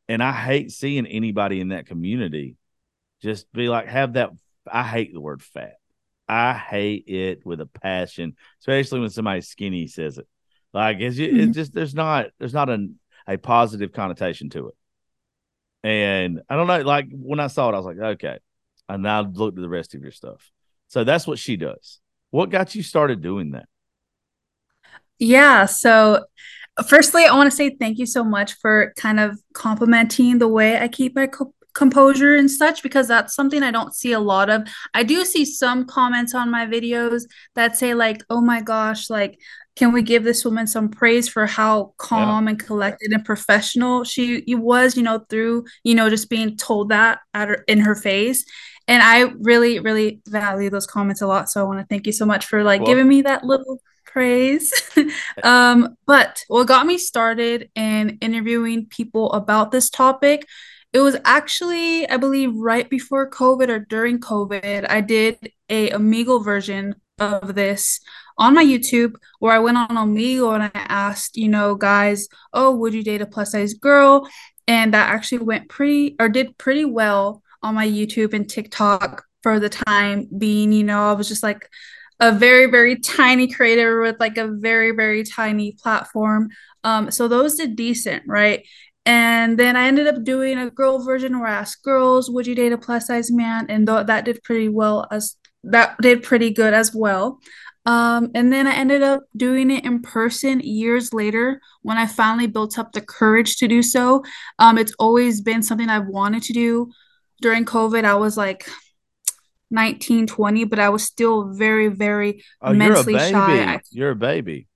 And 0.08 0.24
I 0.24 0.32
hate 0.32 0.72
seeing 0.72 1.06
anybody 1.06 1.60
in 1.60 1.70
that 1.70 1.86
community 1.86 2.58
just 3.22 3.52
be 3.54 3.70
like, 3.70 3.88
have 3.88 4.14
that. 4.14 4.32
I 4.72 4.84
hate 4.84 5.14
the 5.14 5.22
word 5.22 5.42
fat. 5.42 5.76
I 6.28 6.54
hate 6.54 7.06
it 7.08 7.46
with 7.46 7.60
a 7.62 7.66
passion, 7.66 8.36
especially 8.60 9.02
when 9.02 9.10
somebody 9.10 9.42
skinny 9.42 9.88
says 9.88 10.18
it. 10.18 10.28
Like 10.74 10.98
it's, 11.00 11.18
mm-hmm. 11.18 11.40
it's 11.40 11.56
just 11.56 11.74
there's 11.74 11.94
not 11.94 12.28
there's 12.40 12.54
not 12.54 12.70
a 12.70 12.88
a 13.28 13.38
positive 13.38 13.92
connotation 13.92 14.50
to 14.52 14.70
it. 14.70 14.76
And 15.84 16.42
I 16.50 16.56
don't 16.56 16.68
know, 16.68 16.82
like 16.82 17.08
when 17.12 17.40
I 17.40 17.48
saw 17.48 17.70
it, 17.70 17.74
I 17.74 17.78
was 17.78 17.86
like, 17.86 17.98
okay. 17.98 18.40
And 18.88 19.04
now 19.04 19.22
look 19.22 19.56
at 19.56 19.62
the 19.62 19.70
rest 19.70 19.96
of 19.96 20.02
your 20.02 20.12
stuff. 20.12 20.52
So 20.88 21.04
that's 21.04 21.26
what 21.26 21.40
she 21.40 21.58
does. 21.58 22.00
What 22.30 22.50
got 22.50 22.76
you 22.76 22.84
started 22.84 23.22
doing 23.22 23.52
that? 23.52 23.68
Yeah. 25.22 25.66
So, 25.68 26.26
firstly, 26.88 27.26
I 27.26 27.36
want 27.36 27.50
to 27.50 27.56
say 27.56 27.70
thank 27.80 28.00
you 28.00 28.08
so 28.08 28.24
much 28.24 28.54
for 28.54 28.92
kind 28.98 29.20
of 29.20 29.40
complimenting 29.54 30.40
the 30.40 30.48
way 30.48 30.80
I 30.80 30.88
keep 30.88 31.16
my 31.16 31.28
co- 31.28 31.54
composure 31.74 32.36
and 32.36 32.50
such 32.50 32.82
because 32.82 33.08
that's 33.08 33.36
something 33.36 33.62
I 33.62 33.70
don't 33.70 33.94
see 33.94 34.14
a 34.14 34.20
lot 34.20 34.50
of. 34.50 34.68
I 34.96 35.04
do 35.04 35.24
see 35.24 35.46
some 35.46 35.86
comments 35.86 36.34
on 36.34 36.50
my 36.50 36.66
videos 36.66 37.26
that 37.54 37.78
say, 37.78 37.94
like, 37.94 38.24
oh 38.32 38.42
my 38.42 38.62
gosh, 38.62 39.12
like, 39.12 39.40
can 39.76 39.94
we 39.94 40.02
give 40.02 40.24
this 40.24 40.44
woman 40.44 40.66
some 40.66 40.90
praise 40.90 41.30
for 41.30 41.46
how 41.46 41.94
calm 41.98 42.46
yeah. 42.46 42.50
and 42.50 42.60
collected 42.60 43.12
and 43.12 43.24
professional 43.24 44.04
she 44.04 44.44
was, 44.48 44.98
you 44.98 45.04
know, 45.04 45.20
through, 45.30 45.66
you 45.84 45.94
know, 45.94 46.10
just 46.10 46.32
being 46.32 46.58
told 46.58 46.90
that 46.90 47.20
at 47.36 47.48
her, 47.48 47.64
in 47.68 47.80
her 47.80 47.96
face 47.96 48.44
and 48.88 49.04
i 49.04 49.32
really 49.42 49.80
really 49.80 50.22
value 50.28 50.68
those 50.68 50.88
comments 50.88 51.22
a 51.22 51.28
lot 51.28 51.48
so 51.48 51.62
i 51.62 51.64
want 51.64 51.80
to 51.80 51.86
thank 51.86 52.08
you 52.08 52.12
so 52.12 52.26
much 52.26 52.48
for 52.48 52.64
like 52.64 52.82
well, 52.82 52.88
giving 52.88 53.08
me 53.08 53.22
that 53.22 53.44
little 53.44 53.80
praise. 54.12 54.74
um, 55.44 55.98
but 56.06 56.44
what 56.48 56.68
got 56.68 56.86
me 56.86 56.98
started 56.98 57.70
in 57.76 58.18
interviewing 58.22 58.86
people 58.86 59.32
about 59.32 59.72
this 59.72 59.90
topic, 59.90 60.46
it 60.94 61.00
was 61.00 61.18
actually, 61.24 62.08
I 62.10 62.18
believe, 62.18 62.54
right 62.56 62.90
before 62.90 63.30
COVID 63.30 63.70
or 63.70 63.80
during 63.80 64.20
COVID, 64.20 64.90
I 64.90 65.02
did 65.02 65.54
a 65.70 65.90
Omegle 65.92 66.44
version 66.44 66.96
of 67.20 67.56
this 67.56 68.02
on 68.38 68.54
my 68.54 68.66
YouTube 68.66 69.16
where 69.40 69.54
I 69.54 69.60
went 69.60 69.78
on 69.78 69.90
Omegle 69.90 70.54
and 70.56 70.64
I 70.64 70.72
asked, 70.74 71.38
you 71.38 71.48
know, 71.48 71.76
guys, 71.76 72.28
oh, 72.54 72.76
would 72.76 72.94
you 72.94 73.04
date 73.04 73.22
a 73.22 73.26
plus 73.26 73.52
size 73.54 73.74
girl? 73.74 74.28
And 74.68 74.94
that 74.94 75.10
actually 75.10 75.40
went 75.40 75.70
pretty 75.70 76.16
or 76.20 76.28
did 76.28 76.58
pretty 76.58 76.86
well 76.86 77.42
on 77.64 77.76
my 77.76 77.88
YouTube 77.88 78.34
and 78.34 78.50
TikTok 78.50 79.24
for 79.44 79.60
the 79.60 79.70
time 79.70 80.28
being. 80.38 80.72
You 80.72 80.84
know, 80.84 81.10
I 81.10 81.14
was 81.14 81.28
just 81.28 81.44
like 81.44 81.70
a 82.22 82.32
very, 82.32 82.68
very 82.68 82.98
tiny 83.00 83.48
creator 83.48 84.00
with 84.00 84.16
like 84.20 84.38
a 84.38 84.48
very, 84.48 84.92
very 84.92 85.24
tiny 85.24 85.74
platform. 85.74 86.50
Um, 86.84 87.10
so 87.12 87.28
those 87.28 87.56
did 87.56 87.76
decent, 87.76 88.24
right? 88.28 88.66
And 89.06 89.58
then 89.58 89.76
I 89.76 89.88
ended 89.88 90.08
up 90.08 90.24
doing 90.24 90.60
a 90.60 90.70
girl 90.70 91.04
version 91.04 91.40
where 91.40 91.50
I 91.50 91.56
asked 91.56 91.84
girls, 91.84 92.30
would 92.30 92.46
you 92.46 92.54
date 92.54 92.72
a 92.72 92.78
plus 92.78 93.08
size 93.08 93.32
man? 93.32 93.66
And 93.70 93.88
th- 93.88 94.06
that 94.06 94.26
did 94.26 94.44
pretty 94.44 94.70
well 94.70 95.08
as 95.12 95.36
that 95.64 96.00
did 96.00 96.22
pretty 96.22 96.52
good 96.52 96.76
as 96.76 96.94
well. 96.94 97.40
Um, 97.88 98.30
and 98.36 98.54
then 98.54 98.68
I 98.68 98.76
ended 98.76 99.02
up 99.02 99.24
doing 99.36 99.72
it 99.72 99.84
in 99.84 100.04
person 100.04 100.60
years 100.60 101.14
later 101.14 101.60
when 101.82 101.98
I 101.98 102.06
finally 102.06 102.46
built 102.46 102.78
up 102.78 102.92
the 102.92 103.02
courage 103.02 103.58
to 103.58 103.68
do 103.68 103.82
so. 103.82 104.24
Um, 104.60 104.78
it's 104.78 104.94
always 105.00 105.42
been 105.42 105.64
something 105.64 105.90
I've 105.90 106.08
wanted 106.08 106.44
to 106.44 106.54
do. 106.54 106.92
During 107.42 107.66
COVID, 107.66 108.06
I 108.06 108.14
was 108.14 108.38
like 108.38 108.70
19, 109.72 110.28
20, 110.28 110.66
but 110.66 110.80
I 110.80 110.90
was 110.90 111.04
still 111.04 111.54
very, 111.54 111.88
very 111.88 112.44
oh, 112.62 112.74
mentally 112.74 113.14
you're 113.14 113.30
shy. 113.30 113.82
You're 113.92 114.12
a 114.12 114.16
baby. 114.16 114.68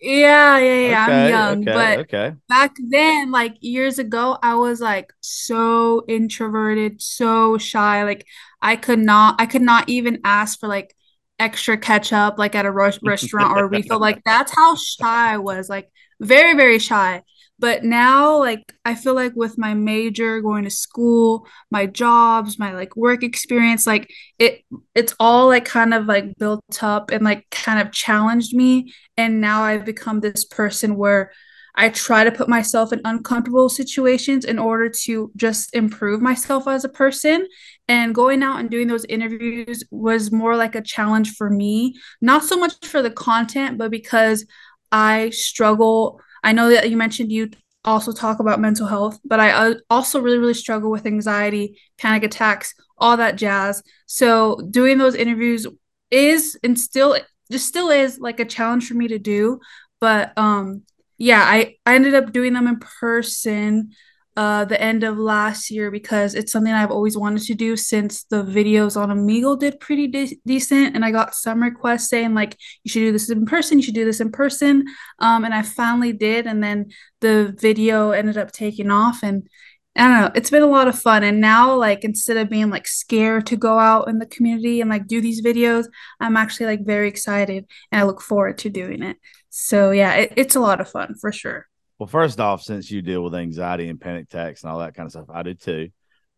Yeah, 0.00 0.58
yeah, 0.58 0.88
yeah. 0.88 1.04
Okay, 1.04 1.12
I'm 1.12 1.30
young, 1.30 1.68
okay, 1.68 1.72
but 1.72 1.98
okay. 2.00 2.34
back 2.48 2.76
then, 2.78 3.32
like 3.32 3.56
years 3.60 3.98
ago, 3.98 4.38
I 4.42 4.54
was 4.54 4.80
like 4.80 5.12
so 5.20 6.04
introverted, 6.06 7.02
so 7.02 7.58
shy. 7.58 8.04
Like 8.04 8.24
I 8.62 8.76
could 8.76 9.00
not, 9.00 9.40
I 9.40 9.46
could 9.46 9.62
not 9.62 9.88
even 9.88 10.20
ask 10.22 10.60
for 10.60 10.68
like 10.68 10.94
extra 11.40 11.76
ketchup, 11.76 12.38
like 12.38 12.54
at 12.54 12.64
a 12.64 12.70
restaurant 12.70 13.56
or 13.56 13.64
a 13.64 13.68
refill. 13.68 13.98
Like 13.98 14.22
that's 14.24 14.54
how 14.54 14.76
shy 14.76 15.32
I 15.32 15.38
was. 15.38 15.68
Like 15.68 15.90
very, 16.20 16.54
very 16.54 16.78
shy. 16.78 17.22
But 17.58 17.82
now, 17.82 18.38
like, 18.38 18.72
I 18.84 18.94
feel 18.94 19.14
like 19.14 19.32
with 19.34 19.58
my 19.58 19.74
major, 19.74 20.40
going 20.40 20.64
to 20.64 20.70
school, 20.70 21.46
my 21.70 21.86
jobs, 21.86 22.58
my 22.58 22.72
like 22.72 22.96
work 22.96 23.24
experience, 23.24 23.86
like 23.86 24.08
it, 24.38 24.62
it's 24.94 25.14
all 25.18 25.48
like 25.48 25.64
kind 25.64 25.92
of 25.92 26.06
like 26.06 26.36
built 26.38 26.82
up 26.82 27.10
and 27.10 27.24
like 27.24 27.46
kind 27.50 27.80
of 27.80 27.92
challenged 27.92 28.54
me. 28.54 28.92
And 29.16 29.40
now 29.40 29.62
I've 29.62 29.84
become 29.84 30.20
this 30.20 30.44
person 30.44 30.96
where 30.96 31.32
I 31.74 31.90
try 31.90 32.24
to 32.24 32.32
put 32.32 32.48
myself 32.48 32.92
in 32.92 33.00
uncomfortable 33.04 33.68
situations 33.68 34.44
in 34.44 34.58
order 34.58 34.88
to 35.04 35.30
just 35.36 35.74
improve 35.76 36.20
myself 36.20 36.66
as 36.66 36.84
a 36.84 36.88
person. 36.88 37.46
And 37.86 38.14
going 38.14 38.42
out 38.42 38.58
and 38.58 38.68
doing 38.68 38.88
those 38.88 39.04
interviews 39.04 39.84
was 39.92 40.32
more 40.32 40.56
like 40.56 40.74
a 40.74 40.82
challenge 40.82 41.36
for 41.36 41.48
me, 41.48 41.94
not 42.20 42.42
so 42.42 42.58
much 42.58 42.84
for 42.84 43.00
the 43.00 43.12
content, 43.12 43.78
but 43.78 43.92
because 43.92 44.44
I 44.90 45.30
struggle 45.30 46.20
I 46.42 46.52
know 46.52 46.70
that 46.70 46.90
you 46.90 46.96
mentioned 46.96 47.32
you 47.32 47.50
also 47.84 48.12
talk 48.12 48.40
about 48.40 48.60
mental 48.60 48.86
health, 48.86 49.18
but 49.24 49.40
I 49.40 49.74
also 49.88 50.20
really, 50.20 50.38
really 50.38 50.54
struggle 50.54 50.90
with 50.90 51.06
anxiety, 51.06 51.78
panic 51.96 52.22
attacks, 52.24 52.74
all 52.98 53.16
that 53.16 53.36
jazz. 53.36 53.82
So 54.06 54.56
doing 54.70 54.98
those 54.98 55.14
interviews 55.14 55.66
is 56.10 56.58
and 56.62 56.78
still 56.78 57.16
just 57.50 57.66
still 57.66 57.90
is 57.90 58.18
like 58.18 58.40
a 58.40 58.44
challenge 58.44 58.88
for 58.88 58.94
me 58.94 59.08
to 59.08 59.18
do. 59.18 59.60
But 60.00 60.36
um 60.36 60.82
yeah, 61.20 61.42
I, 61.42 61.74
I 61.84 61.96
ended 61.96 62.14
up 62.14 62.32
doing 62.32 62.52
them 62.52 62.68
in 62.68 62.78
person 62.78 63.90
uh, 64.38 64.64
the 64.64 64.80
end 64.80 65.02
of 65.02 65.18
last 65.18 65.68
year 65.68 65.90
because 65.90 66.36
it's 66.36 66.52
something 66.52 66.72
I've 66.72 66.92
always 66.92 67.18
wanted 67.18 67.42
to 67.42 67.54
do 67.54 67.76
since 67.76 68.22
the 68.22 68.44
videos 68.44 68.96
on 68.96 69.10
Omegle 69.10 69.58
did 69.58 69.80
pretty 69.80 70.06
de- 70.06 70.40
decent. 70.46 70.94
And 70.94 71.04
I 71.04 71.10
got 71.10 71.34
some 71.34 71.60
requests 71.60 72.08
saying, 72.08 72.34
like, 72.34 72.56
you 72.84 72.88
should 72.88 73.00
do 73.00 73.10
this 73.10 73.28
in 73.30 73.46
person, 73.46 73.78
you 73.78 73.82
should 73.82 73.96
do 73.96 74.04
this 74.04 74.20
in 74.20 74.30
person. 74.30 74.84
Um, 75.18 75.44
and 75.44 75.52
I 75.52 75.62
finally 75.62 76.12
did. 76.12 76.46
And 76.46 76.62
then 76.62 76.92
the 77.20 77.52
video 77.58 78.12
ended 78.12 78.38
up 78.38 78.52
taking 78.52 78.92
off. 78.92 79.24
And 79.24 79.48
I 79.96 80.06
don't 80.06 80.20
know, 80.20 80.30
it's 80.36 80.50
been 80.50 80.62
a 80.62 80.66
lot 80.66 80.86
of 80.86 80.96
fun. 80.96 81.24
And 81.24 81.40
now, 81.40 81.74
like, 81.74 82.04
instead 82.04 82.36
of 82.36 82.48
being 82.48 82.70
like 82.70 82.86
scared 82.86 83.44
to 83.46 83.56
go 83.56 83.76
out 83.76 84.06
in 84.06 84.20
the 84.20 84.26
community 84.26 84.80
and 84.80 84.88
like 84.88 85.08
do 85.08 85.20
these 85.20 85.42
videos, 85.44 85.86
I'm 86.20 86.36
actually 86.36 86.66
like 86.66 86.86
very 86.86 87.08
excited 87.08 87.66
and 87.90 88.00
I 88.00 88.04
look 88.04 88.22
forward 88.22 88.58
to 88.58 88.70
doing 88.70 89.02
it. 89.02 89.16
So, 89.50 89.90
yeah, 89.90 90.12
it, 90.14 90.34
it's 90.36 90.54
a 90.54 90.60
lot 90.60 90.80
of 90.80 90.88
fun 90.88 91.16
for 91.20 91.32
sure. 91.32 91.66
Well, 91.98 92.06
first 92.06 92.38
off, 92.40 92.62
since 92.62 92.90
you 92.90 93.02
deal 93.02 93.22
with 93.22 93.34
anxiety 93.34 93.88
and 93.88 94.00
panic 94.00 94.24
attacks 94.24 94.62
and 94.62 94.70
all 94.70 94.78
that 94.78 94.94
kind 94.94 95.06
of 95.06 95.12
stuff, 95.12 95.26
I 95.32 95.42
do 95.42 95.54
too. 95.54 95.88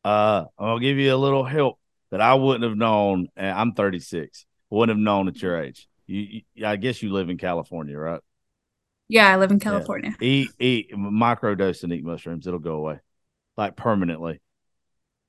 Uh, 0.03 0.45
I'll 0.59 0.79
give 0.79 0.97
you 0.97 1.15
a 1.15 1.17
little 1.17 1.45
help 1.45 1.79
that 2.11 2.21
I 2.21 2.35
wouldn't 2.35 2.65
have 2.65 2.79
known. 2.79 3.29
I'm 3.37 3.73
36. 3.73 4.47
Wouldn't 4.71 4.97
have 4.97 5.03
known 5.03 5.29
at 5.29 5.43
your 5.43 5.61
age. 5.61 5.87
You, 6.07 6.43
you 6.55 6.67
I 6.67 6.77
guess 6.77 7.03
you 7.03 7.13
live 7.13 7.29
in 7.29 7.37
California, 7.37 7.99
right? 7.99 8.21
Yeah, 9.09 9.31
I 9.31 9.37
live 9.37 9.51
in 9.51 9.61
California. 9.61 10.15
Yeah. 10.21 10.27
Eat, 10.27 10.51
eat 10.59 10.93
microdose 10.93 11.83
and 11.83 11.93
eat 11.93 12.05
mushrooms. 12.05 12.47
It'll 12.47 12.61
go 12.61 12.77
away, 12.77 13.01
like 13.57 13.77
permanently. 13.77 14.41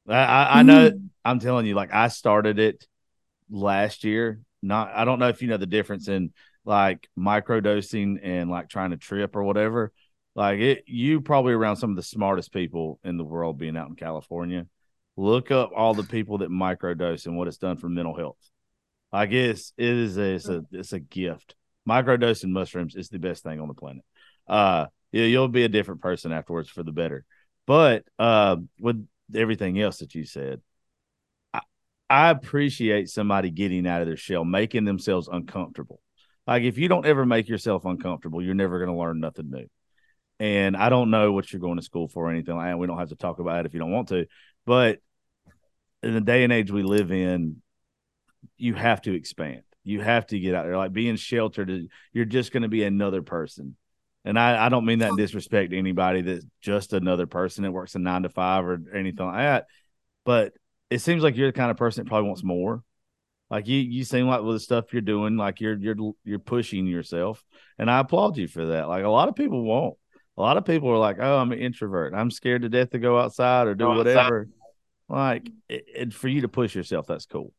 I, 0.07 0.13
I, 0.13 0.59
I 0.59 0.63
know. 0.63 0.91
Mm. 0.91 1.09
I'm 1.25 1.39
telling 1.39 1.65
you, 1.65 1.75
like 1.75 1.93
I 1.93 2.07
started 2.07 2.59
it 2.59 2.85
last 3.50 4.03
year. 4.03 4.39
Not, 4.61 4.91
I 4.93 5.03
don't 5.05 5.19
know 5.19 5.29
if 5.29 5.41
you 5.41 5.47
know 5.47 5.57
the 5.57 5.65
difference 5.65 6.07
in 6.07 6.31
like 6.63 7.09
microdosing 7.17 8.19
and 8.21 8.50
like 8.50 8.69
trying 8.69 8.91
to 8.91 8.97
trip 8.97 9.35
or 9.35 9.43
whatever. 9.43 9.91
Like 10.35 10.59
it, 10.59 10.83
you 10.88 11.21
probably 11.21 11.53
around 11.53 11.75
some 11.75 11.89
of 11.89 11.95
the 11.95 12.03
smartest 12.03 12.53
people 12.53 13.00
in 13.03 13.17
the 13.17 13.23
world 13.23 13.57
being 13.57 13.75
out 13.77 13.89
in 13.89 13.95
California. 13.95 14.65
Look 15.17 15.51
up 15.51 15.71
all 15.75 15.93
the 15.93 16.03
people 16.03 16.39
that 16.39 16.50
microdose 16.50 17.25
and 17.25 17.38
what 17.38 17.47
it's 17.47 17.57
done 17.57 17.77
for 17.77 17.89
mental 17.89 18.15
health. 18.15 18.38
I 19.11 19.25
guess 19.25 19.73
it 19.77 19.89
is 19.89 20.17
a, 20.17 20.35
it's 20.35 20.47
a 20.47 20.63
it's 20.71 20.93
a 20.93 21.00
gift. 21.00 21.55
Microdosing 21.88 22.50
mushrooms 22.50 22.95
is 22.95 23.09
the 23.09 23.19
best 23.19 23.43
thing 23.43 23.59
on 23.59 23.67
the 23.67 23.73
planet. 23.73 24.03
Uh, 24.47 24.85
yeah, 25.11 25.25
you'll 25.25 25.50
be 25.50 25.65
a 25.65 25.69
different 25.69 26.01
person 26.01 26.31
afterwards 26.31 26.69
for 26.69 26.83
the 26.83 26.93
better. 26.93 27.25
But 27.67 28.05
uh, 28.17 28.57
with 28.79 29.05
everything 29.35 29.79
else 29.81 29.97
that 29.97 30.15
you 30.15 30.25
said, 30.25 30.61
I, 31.53 31.61
I 32.09 32.29
appreciate 32.29 33.09
somebody 33.09 33.50
getting 33.51 33.85
out 33.85 34.01
of 34.01 34.07
their 34.07 34.17
shell, 34.17 34.45
making 34.45 34.85
themselves 34.85 35.27
uncomfortable. 35.27 36.01
Like 36.47 36.63
if 36.63 36.77
you 36.77 36.88
don't 36.88 37.05
ever 37.05 37.25
make 37.25 37.50
yourself 37.50 37.83
uncomfortable, 37.83 38.41
you're 38.41 38.55
never 38.55 38.79
going 38.79 38.95
to 38.95 39.00
learn 39.00 39.19
nothing 39.19 39.50
new. 39.50 39.67
And 40.41 40.75
I 40.75 40.89
don't 40.89 41.12
know 41.12 41.31
what 41.31 41.53
you're 41.53 41.60
going 41.60 41.77
to 41.77 41.83
school 41.83 42.07
for 42.07 42.25
or 42.25 42.31
anything 42.31 42.55
like 42.55 42.71
that. 42.71 42.79
We 42.79 42.88
don't 42.88 42.98
have 42.98 43.10
to 43.10 43.15
talk 43.15 43.38
about 43.38 43.60
it 43.60 43.67
if 43.67 43.75
you 43.75 43.79
don't 43.79 43.91
want 43.91 44.07
to. 44.07 44.25
But 44.65 44.98
in 46.01 46.15
the 46.15 46.19
day 46.19 46.43
and 46.43 46.51
age 46.51 46.71
we 46.71 46.81
live 46.81 47.12
in, 47.12 47.62
you 48.57 48.74
have 48.74 49.03
to 49.03 49.13
expand. 49.13 49.62
You 49.83 50.01
have 50.01 50.25
to 50.27 50.39
get 50.39 50.55
out 50.55 50.65
there. 50.65 50.77
Like 50.77 50.93
being 50.93 51.15
sheltered, 51.15 51.89
you're 52.12 52.25
just 52.25 52.51
going 52.51 52.63
to 52.63 52.69
be 52.69 52.83
another 52.83 53.21
person. 53.21 53.75
And 54.25 54.39
I, 54.39 54.65
I 54.65 54.69
don't 54.69 54.86
mean 54.86 55.00
that 55.00 55.15
disrespect 55.15 55.71
to 55.71 55.77
anybody 55.77 56.24
that's 56.24 56.45
just 56.60 56.93
another 56.93 57.27
person 57.27 57.62
that 57.63 57.71
works 57.71 57.93
a 57.93 58.00
nine 58.00 58.24
to 58.24 58.29
five 58.29 58.65
or 58.65 58.81
anything 58.95 59.27
like 59.27 59.38
that. 59.38 59.67
But 60.25 60.53
it 60.89 61.01
seems 61.01 61.21
like 61.21 61.38
you're 61.38 61.50
the 61.50 61.57
kind 61.57 61.69
of 61.69 61.77
person 61.77 62.03
that 62.03 62.10
probably 62.10 62.29
wants 62.29 62.43
more. 62.43 62.83
Like 63.51 63.67
you, 63.67 63.77
you 63.77 64.03
seem 64.05 64.25
like 64.27 64.41
with 64.41 64.55
the 64.55 64.60
stuff 64.60 64.91
you're 64.91 65.03
doing, 65.03 65.38
like 65.38 65.62
you're 65.62 65.77
you're 65.77 66.13
you're 66.24 66.39
pushing 66.39 66.88
yourself, 66.88 67.43
and 67.77 67.91
I 67.91 68.00
applaud 68.00 68.38
you 68.38 68.48
for 68.48 68.65
that. 68.67 68.88
Like 68.88 69.03
a 69.03 69.10
lot 69.10 69.27
of 69.27 69.36
people 69.36 69.62
won't 69.62 69.98
a 70.41 70.43
lot 70.43 70.57
of 70.57 70.65
people 70.65 70.89
are 70.89 70.98
like, 70.98 71.17
"Oh, 71.19 71.38
I'm 71.38 71.51
an 71.51 71.60
introvert. 71.60 72.15
I'm 72.15 72.31
scared 72.31 72.63
to 72.63 72.69
death 72.69 72.89
to 72.91 73.00
go 73.00 73.19
outside 73.19 73.67
or 73.67 73.75
do 73.75 73.86
go 73.86 73.95
whatever." 73.95 74.41
Outside. 74.41 74.53
Like, 75.07 75.50
it, 75.69 75.86
it, 75.88 76.13
for 76.13 76.29
you 76.29 76.41
to 76.41 76.48
push 76.48 76.74
yourself, 76.74 77.05
that's 77.05 77.27
cool. 77.27 77.53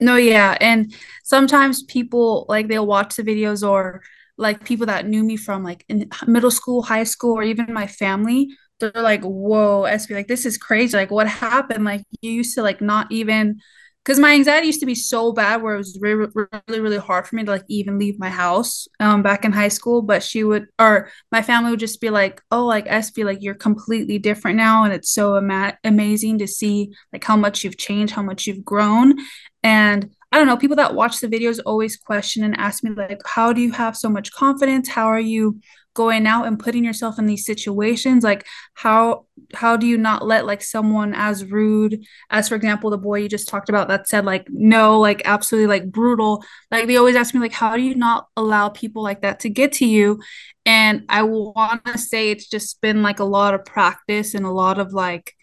No, 0.00 0.14
yeah, 0.14 0.56
and 0.60 0.94
sometimes 1.24 1.82
people 1.82 2.46
like 2.48 2.68
they'll 2.68 2.86
watch 2.86 3.16
the 3.16 3.24
videos 3.24 3.68
or 3.68 4.02
like 4.36 4.64
people 4.64 4.86
that 4.86 5.08
knew 5.08 5.24
me 5.24 5.36
from 5.36 5.64
like 5.64 5.84
in 5.88 6.08
middle 6.28 6.52
school, 6.52 6.82
high 6.82 7.04
school, 7.04 7.36
or 7.36 7.42
even 7.42 7.72
my 7.72 7.88
family. 7.88 8.48
They're 8.78 8.92
like, 8.94 9.22
"Whoa, 9.22 9.82
Espi, 9.82 10.14
like 10.14 10.28
this 10.28 10.46
is 10.46 10.56
crazy. 10.56 10.96
Like, 10.96 11.10
what 11.10 11.26
happened? 11.26 11.84
Like, 11.84 12.02
you 12.20 12.30
used 12.30 12.54
to 12.54 12.62
like 12.62 12.80
not 12.80 13.10
even." 13.10 13.60
Because 14.04 14.18
my 14.18 14.34
anxiety 14.34 14.66
used 14.66 14.80
to 14.80 14.86
be 14.86 14.94
so 14.94 15.32
bad 15.32 15.62
where 15.62 15.74
it 15.74 15.78
was 15.78 15.98
really 16.00 16.30
really 16.68 16.80
really 16.80 16.98
hard 16.98 17.26
for 17.26 17.36
me 17.36 17.44
to 17.44 17.50
like 17.50 17.64
even 17.68 17.98
leave 17.98 18.18
my 18.18 18.28
house 18.28 18.86
um 19.00 19.22
back 19.22 19.44
in 19.44 19.52
high 19.52 19.68
school 19.68 20.02
but 20.02 20.22
she 20.22 20.44
would 20.44 20.66
or 20.78 21.10
my 21.32 21.40
family 21.40 21.70
would 21.70 21.80
just 21.80 22.00
be 22.00 22.10
like 22.10 22.42
oh 22.50 22.66
like 22.66 22.86
Espi 22.86 23.24
like 23.24 23.38
you're 23.40 23.54
completely 23.54 24.18
different 24.18 24.58
now 24.58 24.84
and 24.84 24.92
it's 24.92 25.10
so 25.10 25.36
ama- 25.36 25.78
amazing 25.84 26.38
to 26.38 26.46
see 26.46 26.92
like 27.12 27.24
how 27.24 27.36
much 27.36 27.64
you've 27.64 27.78
changed 27.78 28.12
how 28.12 28.22
much 28.22 28.46
you've 28.46 28.64
grown. 28.64 29.14
And 29.62 30.14
I 30.30 30.38
don't 30.38 30.46
know 30.48 30.56
people 30.56 30.76
that 30.76 30.94
watch 30.94 31.20
the 31.20 31.28
videos 31.28 31.60
always 31.64 31.96
question 31.96 32.44
and 32.44 32.58
ask 32.58 32.84
me 32.84 32.90
like 32.90 33.20
how 33.24 33.52
do 33.52 33.60
you 33.60 33.72
have 33.72 33.96
so 33.96 34.08
much 34.08 34.32
confidence? 34.32 34.88
How 34.88 35.06
are 35.06 35.20
you 35.20 35.60
going 35.94 36.26
out 36.26 36.46
and 36.46 36.58
putting 36.58 36.84
yourself 36.84 37.18
in 37.18 37.26
these 37.26 37.46
situations 37.46 38.24
like 38.24 38.46
how 38.74 39.24
how 39.54 39.76
do 39.76 39.86
you 39.86 39.96
not 39.96 40.26
let 40.26 40.44
like 40.44 40.62
someone 40.62 41.14
as 41.14 41.44
rude 41.44 42.04
as 42.30 42.48
for 42.48 42.56
example 42.56 42.90
the 42.90 42.98
boy 42.98 43.18
you 43.18 43.28
just 43.28 43.48
talked 43.48 43.68
about 43.68 43.88
that 43.88 44.08
said 44.08 44.24
like 44.24 44.46
no 44.50 45.00
like 45.00 45.22
absolutely 45.24 45.68
like 45.68 45.90
brutal 45.90 46.44
like 46.70 46.86
they 46.86 46.96
always 46.96 47.16
ask 47.16 47.32
me 47.34 47.40
like 47.40 47.52
how 47.52 47.76
do 47.76 47.82
you 47.82 47.94
not 47.94 48.26
allow 48.36 48.68
people 48.68 49.02
like 49.02 49.22
that 49.22 49.40
to 49.40 49.48
get 49.48 49.72
to 49.72 49.86
you? 49.86 50.20
And 50.66 51.04
i 51.08 51.22
want 51.22 51.84
to 51.84 51.98
say 51.98 52.30
it's 52.30 52.48
just 52.48 52.80
been 52.80 53.02
like 53.02 53.20
a 53.20 53.24
lot 53.24 53.54
of 53.54 53.64
practice 53.64 54.34
and 54.34 54.44
a 54.44 54.50
lot 54.50 54.78
of 54.78 54.92
like 54.92 55.34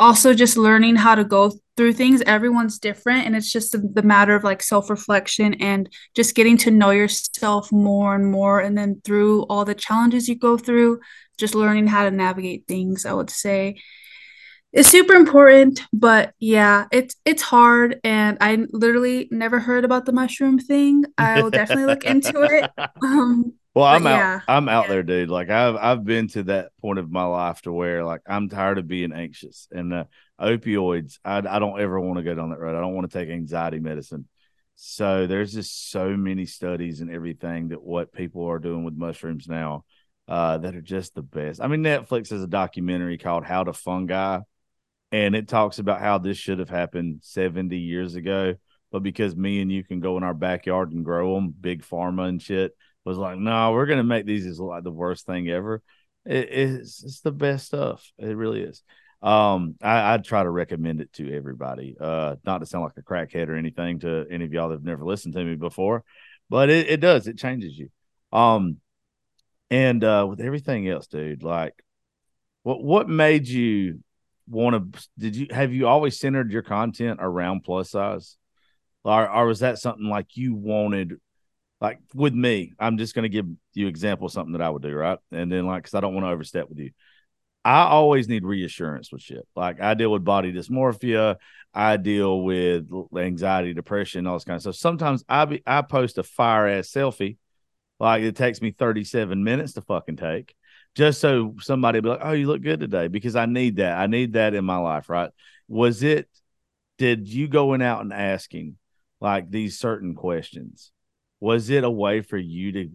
also 0.00 0.34
just 0.34 0.56
learning 0.56 0.96
how 0.96 1.14
to 1.14 1.24
go 1.24 1.52
through 1.76 1.94
things. 1.94 2.22
Everyone's 2.22 2.78
different, 2.78 3.26
and 3.26 3.36
it's 3.36 3.50
just 3.50 3.72
the 3.72 4.02
matter 4.02 4.34
of 4.34 4.44
like 4.44 4.62
self 4.62 4.90
reflection 4.90 5.54
and 5.54 5.88
just 6.14 6.34
getting 6.34 6.56
to 6.58 6.70
know 6.70 6.90
yourself 6.90 7.72
more 7.72 8.14
and 8.14 8.30
more. 8.30 8.60
And 8.60 8.76
then 8.76 9.00
through 9.04 9.42
all 9.44 9.64
the 9.64 9.74
challenges 9.74 10.28
you 10.28 10.36
go 10.36 10.56
through, 10.56 11.00
just 11.38 11.54
learning 11.54 11.86
how 11.86 12.04
to 12.04 12.10
navigate 12.10 12.66
things, 12.66 13.06
I 13.06 13.12
would 13.12 13.30
say 13.30 13.76
is 14.72 14.86
super 14.86 15.14
important. 15.14 15.82
But 15.92 16.34
yeah, 16.38 16.86
it's 16.90 17.14
it's 17.24 17.42
hard, 17.42 18.00
and 18.04 18.38
I 18.40 18.66
literally 18.70 19.28
never 19.30 19.60
heard 19.60 19.84
about 19.84 20.06
the 20.06 20.12
mushroom 20.12 20.58
thing. 20.58 21.04
I 21.18 21.42
will 21.42 21.50
definitely 21.50 21.86
look 21.86 22.04
into 22.04 22.42
it. 22.42 22.70
Um, 23.02 23.54
well, 23.74 23.86
I'm 23.86 24.06
out. 24.06 24.16
Yeah, 24.16 24.40
I'm 24.48 24.68
out 24.68 24.84
yeah. 24.84 24.90
there, 24.90 25.02
dude. 25.02 25.30
Like 25.30 25.48
I've 25.48 25.76
I've 25.76 26.04
been 26.04 26.28
to 26.28 26.42
that 26.44 26.70
point 26.80 26.98
of 26.98 27.10
my 27.10 27.24
life 27.24 27.62
to 27.62 27.72
where 27.72 28.04
like 28.04 28.20
I'm 28.26 28.48
tired 28.48 28.78
of 28.78 28.86
being 28.86 29.12
anxious 29.12 29.66
and 29.70 29.94
uh, 29.94 30.04
opioids. 30.42 31.18
I 31.24 31.38
I 31.38 31.58
don't 31.58 31.80
ever 31.80 32.00
want 32.00 32.18
to 32.18 32.24
go 32.24 32.34
down 32.34 32.50
that 32.50 32.60
road. 32.60 32.76
I 32.76 32.80
don't 32.80 32.94
want 32.94 33.10
to 33.10 33.18
take 33.18 33.30
anxiety 33.30 33.78
medicine. 33.78 34.28
So 34.74 35.26
there's 35.26 35.52
just 35.52 35.90
so 35.90 36.16
many 36.16 36.46
studies 36.46 37.00
and 37.00 37.10
everything 37.10 37.68
that 37.68 37.82
what 37.82 38.12
people 38.12 38.46
are 38.46 38.58
doing 38.58 38.84
with 38.84 38.94
mushrooms 38.94 39.46
now 39.46 39.84
uh, 40.28 40.58
that 40.58 40.74
are 40.74 40.82
just 40.82 41.14
the 41.14 41.22
best. 41.22 41.60
I 41.60 41.68
mean, 41.68 41.82
Netflix 41.82 42.30
has 42.30 42.42
a 42.42 42.48
documentary 42.48 43.18
called 43.18 43.44
How 43.44 43.64
to 43.64 43.72
Fungi, 43.72 44.40
and 45.12 45.36
it 45.36 45.48
talks 45.48 45.78
about 45.78 46.00
how 46.00 46.18
this 46.18 46.38
should 46.38 46.58
have 46.58 46.70
happened 46.70 47.20
70 47.22 47.76
years 47.76 48.14
ago, 48.14 48.54
but 48.90 49.02
because 49.02 49.36
me 49.36 49.60
and 49.60 49.70
you 49.70 49.84
can 49.84 50.00
go 50.00 50.16
in 50.16 50.22
our 50.22 50.34
backyard 50.34 50.92
and 50.92 51.04
grow 51.04 51.34
them, 51.34 51.54
big 51.58 51.82
pharma 51.82 52.28
and 52.28 52.40
shit 52.40 52.72
was 53.04 53.18
like, 53.18 53.38
no, 53.38 53.72
we're 53.72 53.86
gonna 53.86 54.04
make 54.04 54.26
these 54.26 54.46
as 54.46 54.58
like 54.60 54.84
the 54.84 54.90
worst 54.90 55.26
thing 55.26 55.48
ever. 55.48 55.82
It, 56.24 56.48
it's 56.50 57.02
it's 57.04 57.20
the 57.20 57.32
best 57.32 57.66
stuff. 57.66 58.10
It 58.18 58.36
really 58.36 58.62
is. 58.62 58.82
Um, 59.22 59.76
I, 59.80 60.14
I'd 60.14 60.24
try 60.24 60.42
to 60.42 60.50
recommend 60.50 61.00
it 61.00 61.12
to 61.14 61.32
everybody. 61.34 61.96
Uh, 62.00 62.36
not 62.44 62.58
to 62.58 62.66
sound 62.66 62.84
like 62.84 62.96
a 62.96 63.02
crackhead 63.02 63.48
or 63.48 63.56
anything 63.56 64.00
to 64.00 64.26
any 64.30 64.44
of 64.44 64.52
y'all 64.52 64.68
that 64.68 64.76
have 64.76 64.84
never 64.84 65.04
listened 65.04 65.34
to 65.34 65.44
me 65.44 65.54
before, 65.54 66.04
but 66.50 66.70
it, 66.70 66.88
it 66.88 67.00
does. 67.00 67.26
It 67.28 67.38
changes 67.38 67.78
you. 67.78 67.90
Um, 68.32 68.78
and 69.70 70.02
uh, 70.02 70.26
with 70.28 70.40
everything 70.40 70.88
else, 70.88 71.06
dude, 71.06 71.42
like, 71.42 71.74
what 72.62 72.82
what 72.82 73.08
made 73.08 73.48
you 73.48 74.00
want 74.48 74.92
to? 74.92 75.08
Did 75.18 75.36
you 75.36 75.46
have 75.50 75.72
you 75.72 75.86
always 75.86 76.18
centered 76.18 76.52
your 76.52 76.62
content 76.62 77.20
around 77.22 77.64
plus 77.64 77.90
size, 77.90 78.36
or, 79.04 79.30
or 79.30 79.46
was 79.46 79.60
that 79.60 79.78
something 79.78 80.08
like 80.08 80.36
you 80.36 80.54
wanted 80.54 81.20
like 81.82 81.98
with 82.14 82.32
me, 82.32 82.72
I'm 82.78 82.96
just 82.96 83.12
going 83.12 83.24
to 83.24 83.28
give 83.28 83.46
you 83.74 83.88
example 83.88 84.28
something 84.28 84.52
that 84.52 84.62
I 84.62 84.70
would 84.70 84.82
do, 84.82 84.94
right? 84.94 85.18
And 85.32 85.50
then 85.50 85.66
like, 85.66 85.82
cause 85.82 85.94
I 85.94 86.00
don't 86.00 86.14
want 86.14 86.24
to 86.24 86.30
overstep 86.30 86.68
with 86.68 86.78
you. 86.78 86.92
I 87.64 87.84
always 87.84 88.28
need 88.28 88.44
reassurance 88.44 89.12
with 89.12 89.22
shit. 89.22 89.46
Like 89.54 89.80
I 89.80 89.94
deal 89.94 90.10
with 90.10 90.24
body 90.24 90.52
dysmorphia, 90.52 91.36
I 91.72 91.96
deal 91.96 92.42
with 92.42 92.86
anxiety, 93.16 93.72
depression, 93.74 94.26
all 94.26 94.36
this 94.36 94.44
kind 94.44 94.56
of 94.56 94.62
stuff. 94.62 94.74
Sometimes 94.76 95.24
I 95.28 95.44
be 95.44 95.62
I 95.66 95.82
post 95.82 96.18
a 96.18 96.22
fire 96.22 96.66
ass 96.66 96.88
selfie, 96.88 97.36
like 98.00 98.22
it 98.22 98.36
takes 98.36 98.60
me 98.60 98.72
37 98.72 99.42
minutes 99.42 99.74
to 99.74 99.82
fucking 99.82 100.16
take, 100.16 100.54
just 100.94 101.20
so 101.20 101.54
somebody 101.60 102.00
be 102.00 102.08
like, 102.08 102.20
"Oh, 102.22 102.32
you 102.32 102.46
look 102.48 102.62
good 102.62 102.80
today," 102.80 103.08
because 103.08 103.36
I 103.36 103.46
need 103.46 103.76
that. 103.76 103.98
I 103.98 104.06
need 104.06 104.34
that 104.34 104.54
in 104.54 104.64
my 104.64 104.78
life, 104.78 105.08
right? 105.08 105.30
Was 105.68 106.02
it? 106.02 106.28
Did 106.98 107.28
you 107.28 107.48
going 107.48 107.82
out 107.82 108.02
and 108.02 108.12
asking 108.12 108.76
like 109.20 109.50
these 109.50 109.78
certain 109.78 110.14
questions? 110.14 110.92
was 111.42 111.70
it 111.70 111.82
a 111.82 111.90
way 111.90 112.20
for 112.20 112.38
you 112.38 112.70
to 112.70 112.88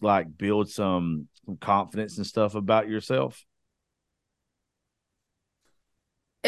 like 0.00 0.38
build 0.38 0.70
some, 0.70 1.26
some 1.44 1.56
confidence 1.56 2.16
and 2.16 2.24
stuff 2.24 2.54
about 2.54 2.88
yourself? 2.88 3.44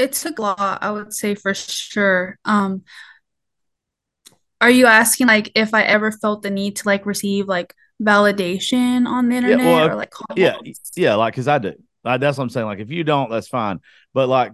It 0.00 0.12
took 0.12 0.38
a 0.38 0.42
lot, 0.42 0.78
I 0.82 0.90
would 0.90 1.12
say 1.12 1.34
for 1.34 1.54
sure. 1.54 2.38
Um, 2.44 2.82
are 4.60 4.70
you 4.70 4.86
asking 4.86 5.26
like 5.26 5.52
if 5.54 5.74
I 5.74 5.82
ever 5.82 6.12
felt 6.12 6.42
the 6.42 6.50
need 6.50 6.76
to 6.76 6.88
like 6.88 7.06
receive 7.06 7.48
like 7.48 7.74
validation 8.02 9.06
on 9.06 9.28
the 9.28 9.36
internet 9.36 9.60
yeah, 9.60 9.64
well, 9.64 9.90
or 9.90 9.94
like 9.94 10.10
comments? 10.10 10.92
yeah 10.96 11.10
yeah 11.10 11.14
like 11.14 11.34
because 11.34 11.48
I 11.48 11.58
do 11.58 11.74
like, 12.04 12.20
that's 12.20 12.38
what 12.38 12.44
I'm 12.44 12.50
saying 12.50 12.66
like 12.66 12.78
if 12.78 12.90
you 12.90 13.04
don't 13.04 13.30
that's 13.30 13.48
fine 13.48 13.80
but 14.14 14.28
like 14.28 14.52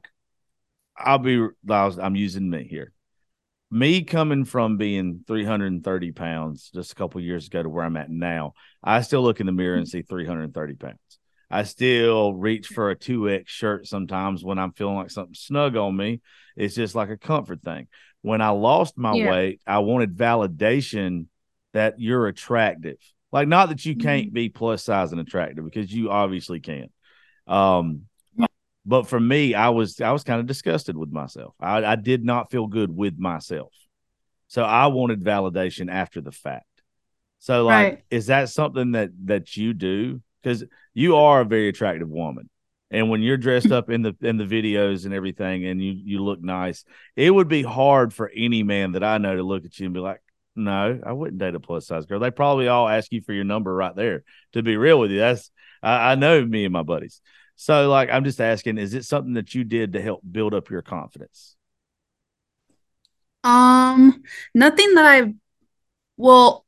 I'll 0.97 1.19
be 1.19 1.47
was, 1.65 1.99
I'm 1.99 2.17
using 2.17 2.49
me 2.51 2.67
here 2.69 2.93
me 3.71 4.03
coming 4.03 4.45
from 4.45 4.77
being 4.77 5.25
330 5.27 6.13
pounds 6.13 6.71
just 6.75 6.93
a 6.93 6.95
couple 6.95 7.21
years 7.21 7.47
ago 7.47 7.63
to 7.63 7.69
where 7.69 7.85
I'm 7.85 7.97
at 7.97 8.11
now, 8.11 8.55
I 8.83 9.01
still 9.03 9.23
look 9.23 9.41
in 9.41 9.47
the 9.47 9.53
mirror 9.53 9.77
and 9.77 9.89
see 9.89 10.03
330 10.03 10.75
pounds. 10.75 10.97
I 11.51 11.63
still 11.63 12.35
reach 12.35 12.69
for 12.69 12.91
a 12.91 12.97
2X 12.97 13.47
shirt 13.47 13.87
sometimes 13.87 14.45
when 14.45 14.59
I'm 14.59 14.73
feeling 14.73 14.97
like 14.97 15.11
something 15.11 15.35
snug 15.35 15.77
on 15.77 15.97
me. 15.97 16.21
It's 16.57 16.75
just 16.75 16.95
like 16.95 17.11
a 17.11 17.17
comfort 17.17 17.63
thing. 17.63 17.89
When 18.23 18.41
I 18.41 18.49
lost 18.49 18.99
my 18.99 19.15
yeah. 19.15 19.31
weight, 19.31 19.61
I 19.67 19.79
wanted 19.79 20.17
validation 20.17 21.27
that 21.73 22.01
you're 22.01 22.27
attractive. 22.27 22.97
Like, 23.31 23.49
not 23.49 23.69
that 23.69 23.85
you 23.85 23.97
can't 23.97 24.27
mm-hmm. 24.27 24.35
be 24.35 24.49
plus 24.49 24.83
size 24.83 25.13
and 25.13 25.21
attractive 25.21 25.65
because 25.65 25.93
you 25.93 26.11
obviously 26.11 26.61
can. 26.61 26.89
Um, 27.47 28.03
but 28.87 29.09
for 29.09 29.19
me, 29.19 29.55
I 29.55 29.71
was 29.71 30.01
I 30.01 30.13
was 30.13 30.23
kind 30.23 30.41
of 30.41 30.47
disgusted 30.47 30.97
with 30.97 31.11
myself. 31.11 31.55
I, 31.61 31.85
I 31.85 31.97
did 31.97 32.25
not 32.25 32.53
feel 32.53 32.69
good 32.69 32.95
with 32.95 33.19
myself. 33.19 33.73
So 34.47 34.63
I 34.63 34.87
wanted 34.87 35.25
validation 35.25 35.91
after 35.91 36.21
the 36.21 36.31
fact. 36.31 36.65
So 37.41 37.65
like 37.65 37.93
right. 37.93 38.05
is 38.11 38.27
that 38.27 38.49
something 38.49 38.93
that 38.93 39.11
that 39.25 39.57
you 39.57 39.75
do? 39.75 40.23
Because 40.47 40.65
you 40.95 41.17
are 41.17 41.41
a 41.41 41.45
very 41.45 41.67
attractive 41.67 42.09
woman. 42.09 42.49
And 42.93 43.11
when 43.11 43.21
you're 43.21 43.37
dressed 43.37 43.73
up 43.73 43.91
in 43.91 44.03
the 44.03 44.15
in 44.21 44.37
the 44.37 44.45
videos 44.45 45.05
and 45.05 45.13
everything 45.13 45.67
and 45.67 45.83
you 45.83 45.91
you 45.93 46.23
look 46.23 46.41
nice, 46.41 46.85
it 47.17 47.33
would 47.33 47.49
be 47.49 47.65
hard 47.65 48.15
for 48.15 48.31
any 48.33 48.63
man 48.63 48.93
that 48.93 49.03
I 49.03 49.19
know 49.19 49.35
to 49.35 49.43
look 49.43 49.65
at 49.65 49.77
you 49.81 49.87
and 49.87 49.95
be 49.95 49.99
like, 49.99 50.23
no, 50.55 51.01
I 51.05 51.13
wouldn't 51.13 51.39
date 51.39 51.57
a 51.57 51.61
plus 51.61 51.89
size 51.89 52.07
girl. 52.07 52.21
They 52.21 52.31
probably 52.31 52.69
all 52.69 52.89
ask 52.89 53.11
you 53.11 53.23
for 53.23 53.33
your 53.33 53.43
number 53.43 53.75
right 53.75 53.97
there. 53.97 54.23
To 54.53 54.63
be 54.63 54.77
real 54.77 55.01
with 55.01 55.11
you, 55.11 55.19
that's 55.19 55.51
I, 55.83 56.13
I 56.13 56.15
know 56.15 56.45
me 56.47 56.65
and 56.65 56.73
my 56.73 56.85
buddies. 56.85 57.21
So, 57.57 57.91
like, 57.91 58.09
I'm 58.11 58.23
just 58.23 58.41
asking, 58.41 58.79
is 58.79 58.95
it 58.95 59.05
something 59.05 59.35
that 59.35 59.53
you 59.53 59.65
did 59.65 59.95
to 59.95 60.01
help 60.01 60.21
build 60.31 60.55
up 60.55 60.71
your 60.71 60.83
confidence? 60.83 61.57
Um, 63.43 64.23
nothing 64.55 64.95
that 64.95 65.07
I, 65.07 65.35
well, 66.17 66.67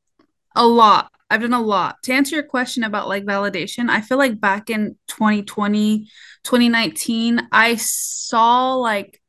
a 0.56 0.66
lot. 0.66 1.12
I've 1.30 1.42
done 1.42 1.52
a 1.52 1.60
lot. 1.60 2.02
To 2.04 2.12
answer 2.12 2.36
your 2.36 2.44
question 2.44 2.84
about 2.84 3.08
like 3.08 3.24
validation, 3.24 3.90
I 3.90 4.00
feel 4.00 4.18
like 4.18 4.40
back 4.40 4.70
in 4.70 4.96
2020, 5.08 6.08
2019, 6.44 7.48
I 7.52 7.76
saw 7.76 8.74
like 8.74 9.20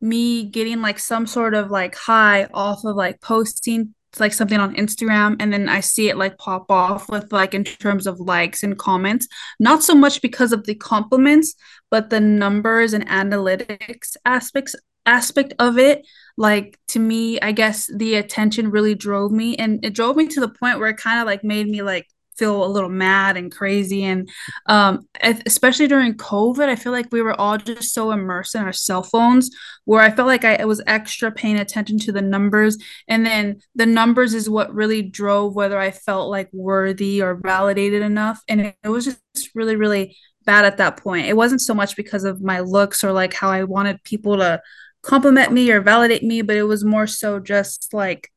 me 0.00 0.44
getting 0.44 0.82
like 0.82 0.98
some 0.98 1.26
sort 1.26 1.54
of 1.54 1.70
like 1.70 1.94
high 1.94 2.44
off 2.52 2.84
of 2.84 2.96
like 2.96 3.20
posting 3.20 3.94
like 4.20 4.32
something 4.32 4.58
on 4.58 4.74
Instagram 4.76 5.36
and 5.40 5.52
then 5.52 5.68
I 5.68 5.80
see 5.80 6.08
it 6.08 6.16
like 6.16 6.38
pop 6.38 6.70
off 6.70 7.08
with 7.08 7.32
like 7.32 7.54
in 7.54 7.64
terms 7.64 8.06
of 8.06 8.20
likes 8.20 8.62
and 8.62 8.78
comments, 8.78 9.28
not 9.60 9.82
so 9.82 9.94
much 9.94 10.22
because 10.22 10.52
of 10.52 10.64
the 10.64 10.74
compliments, 10.74 11.54
but 11.90 12.10
the 12.10 12.20
numbers 12.20 12.92
and 12.92 13.06
analytics 13.08 14.16
aspects 14.24 14.74
aspect 15.06 15.54
of 15.58 15.78
it 15.78 16.06
like 16.36 16.78
to 16.88 16.98
me 16.98 17.40
i 17.40 17.52
guess 17.52 17.90
the 17.96 18.16
attention 18.16 18.70
really 18.70 18.94
drove 18.94 19.32
me 19.32 19.56
and 19.56 19.84
it 19.84 19.94
drove 19.94 20.16
me 20.16 20.26
to 20.26 20.40
the 20.40 20.48
point 20.48 20.78
where 20.78 20.88
it 20.88 20.96
kind 20.96 21.20
of 21.20 21.26
like 21.26 21.42
made 21.42 21.68
me 21.68 21.82
like 21.82 22.06
feel 22.36 22.64
a 22.64 22.68
little 22.68 22.90
mad 22.90 23.38
and 23.38 23.50
crazy 23.50 24.04
and 24.04 24.28
um, 24.66 25.08
especially 25.46 25.86
during 25.86 26.12
covid 26.14 26.68
i 26.68 26.76
feel 26.76 26.92
like 26.92 27.10
we 27.10 27.22
were 27.22 27.38
all 27.40 27.56
just 27.56 27.94
so 27.94 28.10
immersed 28.10 28.54
in 28.54 28.60
our 28.60 28.74
cell 28.74 29.02
phones 29.02 29.50
where 29.86 30.02
i 30.02 30.10
felt 30.10 30.28
like 30.28 30.44
i 30.44 30.62
was 30.66 30.82
extra 30.86 31.32
paying 31.32 31.58
attention 31.58 31.98
to 31.98 32.12
the 32.12 32.20
numbers 32.20 32.76
and 33.08 33.24
then 33.24 33.58
the 33.74 33.86
numbers 33.86 34.34
is 34.34 34.50
what 34.50 34.74
really 34.74 35.00
drove 35.00 35.54
whether 35.54 35.78
i 35.78 35.90
felt 35.90 36.28
like 36.28 36.50
worthy 36.52 37.22
or 37.22 37.36
validated 37.36 38.02
enough 38.02 38.42
and 38.48 38.60
it, 38.60 38.76
it 38.84 38.90
was 38.90 39.06
just 39.06 39.20
really 39.54 39.76
really 39.76 40.14
bad 40.46 40.64
at 40.64 40.78
that 40.78 40.96
point. 40.96 41.26
It 41.26 41.36
wasn't 41.36 41.60
so 41.60 41.74
much 41.74 41.96
because 41.96 42.24
of 42.24 42.40
my 42.40 42.60
looks 42.60 43.04
or 43.04 43.12
like 43.12 43.34
how 43.34 43.50
i 43.50 43.64
wanted 43.64 44.02
people 44.04 44.36
to 44.38 44.62
compliment 45.06 45.52
me 45.52 45.70
or 45.70 45.80
validate 45.80 46.22
me 46.22 46.42
but 46.42 46.56
it 46.56 46.64
was 46.64 46.84
more 46.84 47.06
so 47.06 47.38
just 47.38 47.92
like 47.92 48.30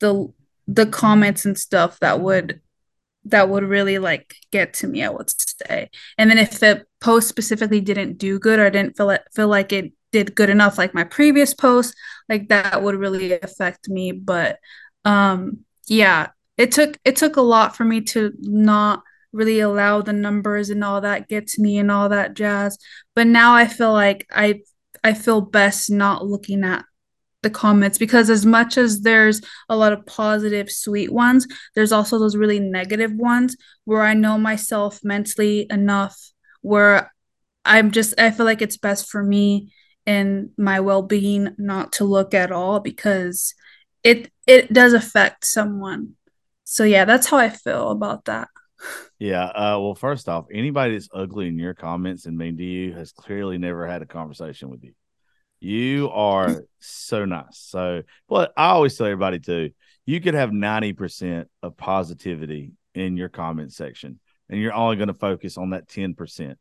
the 0.00 0.32
the 0.66 0.86
comments 0.86 1.44
and 1.44 1.58
stuff 1.58 1.98
that 2.00 2.20
would 2.20 2.60
that 3.24 3.48
would 3.48 3.64
really 3.64 3.98
like 3.98 4.34
get 4.50 4.74
to 4.74 4.86
me, 4.86 5.02
I 5.04 5.08
would 5.08 5.30
say. 5.30 5.90
And 6.18 6.30
then 6.30 6.38
if 6.38 6.58
the 6.58 6.84
post 7.00 7.28
specifically 7.28 7.80
didn't 7.80 8.18
do 8.18 8.38
good 8.38 8.58
or 8.58 8.70
didn't 8.70 8.96
feel 8.96 9.10
it 9.10 9.22
feel 9.34 9.48
like 9.48 9.72
it 9.72 9.92
did 10.10 10.34
good 10.34 10.50
enough 10.50 10.76
like 10.78 10.94
my 10.94 11.04
previous 11.04 11.54
post, 11.54 11.94
like 12.28 12.48
that 12.48 12.82
would 12.82 12.96
really 12.96 13.32
affect 13.32 13.88
me. 13.88 14.12
But 14.12 14.58
um 15.04 15.60
yeah, 15.86 16.28
it 16.56 16.72
took 16.72 16.98
it 17.04 17.16
took 17.16 17.36
a 17.36 17.42
lot 17.42 17.76
for 17.76 17.84
me 17.84 18.00
to 18.02 18.32
not 18.40 19.02
really 19.32 19.60
allow 19.60 20.02
the 20.02 20.12
numbers 20.12 20.68
and 20.68 20.84
all 20.84 21.00
that 21.00 21.28
get 21.28 21.46
to 21.48 21.62
me 21.62 21.78
and 21.78 21.90
all 21.90 22.08
that 22.08 22.34
jazz. 22.34 22.76
But 23.14 23.26
now 23.26 23.54
I 23.54 23.66
feel 23.66 23.92
like 23.92 24.26
I 24.30 24.62
I 25.04 25.14
feel 25.14 25.40
best 25.40 25.90
not 25.90 26.26
looking 26.26 26.64
at 26.64 26.84
the 27.42 27.50
comments 27.50 27.98
because 27.98 28.30
as 28.30 28.46
much 28.46 28.78
as 28.78 29.00
there's 29.00 29.40
a 29.68 29.76
lot 29.76 29.92
of 29.92 30.06
positive 30.06 30.70
sweet 30.70 31.12
ones 31.12 31.44
there's 31.74 31.90
also 31.90 32.16
those 32.16 32.36
really 32.36 32.60
negative 32.60 33.12
ones 33.12 33.56
where 33.84 34.02
i 34.02 34.14
know 34.14 34.38
myself 34.38 35.00
mentally 35.02 35.66
enough 35.68 36.16
where 36.60 37.12
i'm 37.64 37.90
just 37.90 38.14
i 38.16 38.30
feel 38.30 38.46
like 38.46 38.62
it's 38.62 38.76
best 38.76 39.10
for 39.10 39.24
me 39.24 39.72
and 40.06 40.50
my 40.56 40.78
well-being 40.78 41.54
not 41.58 41.92
to 41.94 42.04
look 42.04 42.32
at 42.32 42.52
all 42.52 42.78
because 42.78 43.54
it 44.02 44.30
it 44.46 44.72
does 44.72 44.92
affect 44.92 45.44
someone. 45.46 46.14
So 46.64 46.84
yeah, 46.84 47.04
that's 47.04 47.28
how 47.28 47.38
I 47.38 47.48
feel 47.48 47.90
about 47.90 48.24
that. 48.26 48.48
Yeah. 49.18 49.44
Uh, 49.44 49.78
well, 49.80 49.94
first 49.94 50.28
off, 50.28 50.46
anybody 50.52 50.94
that's 50.94 51.08
ugly 51.14 51.46
in 51.46 51.58
your 51.58 51.74
comments 51.74 52.26
and 52.26 52.36
mean 52.36 52.56
to 52.56 52.64
you 52.64 52.92
has 52.94 53.12
clearly 53.12 53.58
never 53.58 53.86
had 53.86 54.02
a 54.02 54.06
conversation 54.06 54.68
with 54.68 54.82
you. 54.82 54.92
You 55.60 56.10
are 56.10 56.64
so 56.80 57.24
nice. 57.24 57.58
So, 57.58 58.02
but 58.28 58.52
I 58.56 58.70
always 58.70 58.96
tell 58.96 59.06
everybody 59.06 59.38
too, 59.38 59.70
you 60.04 60.20
could 60.20 60.34
have 60.34 60.50
90% 60.50 61.46
of 61.62 61.76
positivity 61.76 62.72
in 62.94 63.16
your 63.16 63.28
comment 63.28 63.72
section, 63.72 64.18
and 64.48 64.60
you're 64.60 64.74
only 64.74 64.96
going 64.96 65.06
to 65.06 65.14
focus 65.14 65.56
on 65.56 65.70
that 65.70 65.88
10% 65.88 66.56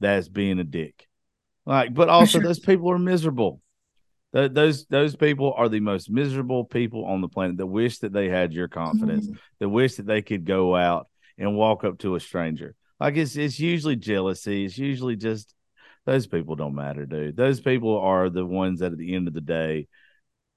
that's 0.00 0.28
being 0.28 0.58
a 0.58 0.64
dick. 0.64 1.06
Like, 1.66 1.92
but 1.92 2.08
also 2.08 2.38
sure. 2.38 2.42
those 2.42 2.58
people 2.70 2.90
are 2.90 2.98
miserable. 2.98 3.60
Th- 4.34 4.50
those 4.50 4.86
those 4.86 5.16
people 5.16 5.52
are 5.54 5.68
the 5.68 5.80
most 5.80 6.08
miserable 6.08 6.64
people 6.64 7.04
on 7.04 7.20
the 7.20 7.28
planet 7.28 7.58
that 7.58 7.66
wish 7.66 7.98
that 7.98 8.12
they 8.14 8.30
had 8.30 8.54
your 8.54 8.68
confidence, 8.68 9.26
mm-hmm. 9.26 9.36
that 9.58 9.68
wish 9.68 9.96
that 9.96 10.06
they 10.06 10.22
could 10.22 10.46
go 10.46 10.74
out 10.74 11.08
and 11.40 11.56
walk 11.56 11.82
up 11.82 11.98
to 11.98 12.14
a 12.14 12.20
stranger. 12.20 12.76
Like 13.00 13.16
it's 13.16 13.34
it's 13.34 13.58
usually 13.58 13.96
jealousy. 13.96 14.66
It's 14.66 14.78
usually 14.78 15.16
just 15.16 15.52
those 16.06 16.26
people 16.26 16.54
don't 16.54 16.74
matter, 16.74 17.06
dude. 17.06 17.36
Those 17.36 17.60
people 17.60 17.98
are 17.98 18.30
the 18.30 18.46
ones 18.46 18.80
that 18.80 18.92
at 18.92 18.98
the 18.98 19.14
end 19.14 19.26
of 19.26 19.34
the 19.34 19.40
day, 19.40 19.88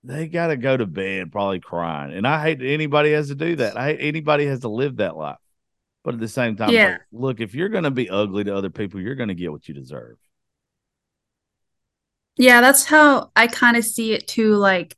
they 0.04 0.28
got 0.28 0.48
to 0.48 0.58
go 0.58 0.76
to 0.76 0.86
bed 0.86 1.32
probably 1.32 1.62
crying. 1.62 2.14
And 2.14 2.28
I 2.28 2.42
hate 2.42 2.62
anybody 2.62 3.14
has 3.14 3.30
to 3.30 3.36
do 3.36 3.56
that. 3.56 3.78
I 3.78 3.88
hate 3.88 4.02
anybody 4.02 4.46
has 4.46 4.60
to 4.62 4.70
live 4.70 4.98
that 4.98 5.18
life. 5.18 5.38
But 6.04 6.16
at 6.16 6.20
the 6.20 6.28
same 6.28 6.58
time, 6.58 6.72
yeah. 6.72 6.90
Like, 6.90 7.02
look, 7.14 7.40
if 7.40 7.56
you're 7.56 7.70
going 7.70 7.86
to 7.86 7.92
be 7.92 8.10
ugly 8.10 8.44
to 8.44 8.56
other 8.56 8.70
people, 8.70 9.00
you're 9.00 9.16
going 9.16 9.30
to 9.30 9.36
get 9.36 9.52
what 9.52 9.68
you 9.70 9.74
deserve. 9.74 10.18
Yeah, 12.36 12.60
that's 12.60 12.84
how 12.84 13.32
I 13.36 13.48
kind 13.48 13.78
of 13.78 13.86
see 13.86 14.12
it 14.12 14.28
too. 14.28 14.56
Like, 14.56 14.98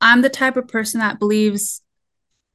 I'm 0.00 0.20
the 0.20 0.28
type 0.28 0.56
of 0.58 0.68
person 0.68 1.00
that 1.00 1.18
believes 1.18 1.80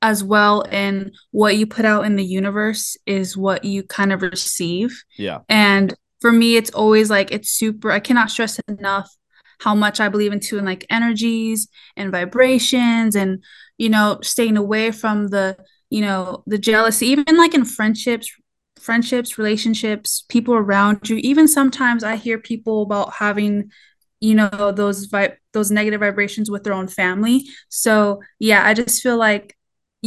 as 0.01 0.23
well 0.23 0.61
in 0.61 1.11
what 1.31 1.57
you 1.57 1.65
put 1.65 1.85
out 1.85 2.05
in 2.05 2.15
the 2.15 2.23
universe 2.23 2.97
is 3.05 3.35
what 3.35 3.65
you 3.65 3.83
kind 3.83 4.13
of 4.13 4.21
receive. 4.21 5.03
Yeah. 5.17 5.39
And 5.49 5.93
for 6.21 6.31
me, 6.31 6.55
it's 6.55 6.69
always 6.71 7.09
like, 7.09 7.31
it's 7.31 7.49
super, 7.49 7.91
I 7.91 7.99
cannot 7.99 8.29
stress 8.29 8.59
enough 8.67 9.09
how 9.59 9.73
much 9.73 9.99
I 9.99 10.09
believe 10.09 10.33
into 10.33 10.57
in 10.57 10.65
like 10.65 10.85
energies 10.89 11.67
and 11.95 12.11
vibrations 12.11 13.15
and, 13.15 13.43
you 13.77 13.89
know, 13.89 14.19
staying 14.21 14.55
away 14.55 14.91
from 14.91 15.29
the, 15.29 15.57
you 15.89 16.01
know, 16.01 16.43
the 16.45 16.59
jealousy, 16.59 17.07
even 17.07 17.37
like 17.37 17.55
in 17.55 17.65
friendships, 17.65 18.31
friendships, 18.79 19.39
relationships, 19.39 20.25
people 20.29 20.53
around 20.53 21.09
you. 21.09 21.17
Even 21.17 21.47
sometimes 21.47 22.03
I 22.03 22.17
hear 22.17 22.37
people 22.37 22.83
about 22.83 23.13
having 23.13 23.71
you 24.19 24.33
know 24.33 24.71
those 24.71 25.05
vi- 25.05 25.37
those 25.53 25.69
negative 25.69 25.99
vibrations 25.99 26.49
with 26.49 26.63
their 26.63 26.73
own 26.73 26.87
family 26.87 27.45
so 27.69 28.19
yeah 28.39 28.65
i 28.65 28.73
just 28.73 29.03
feel 29.03 29.15
like 29.15 29.56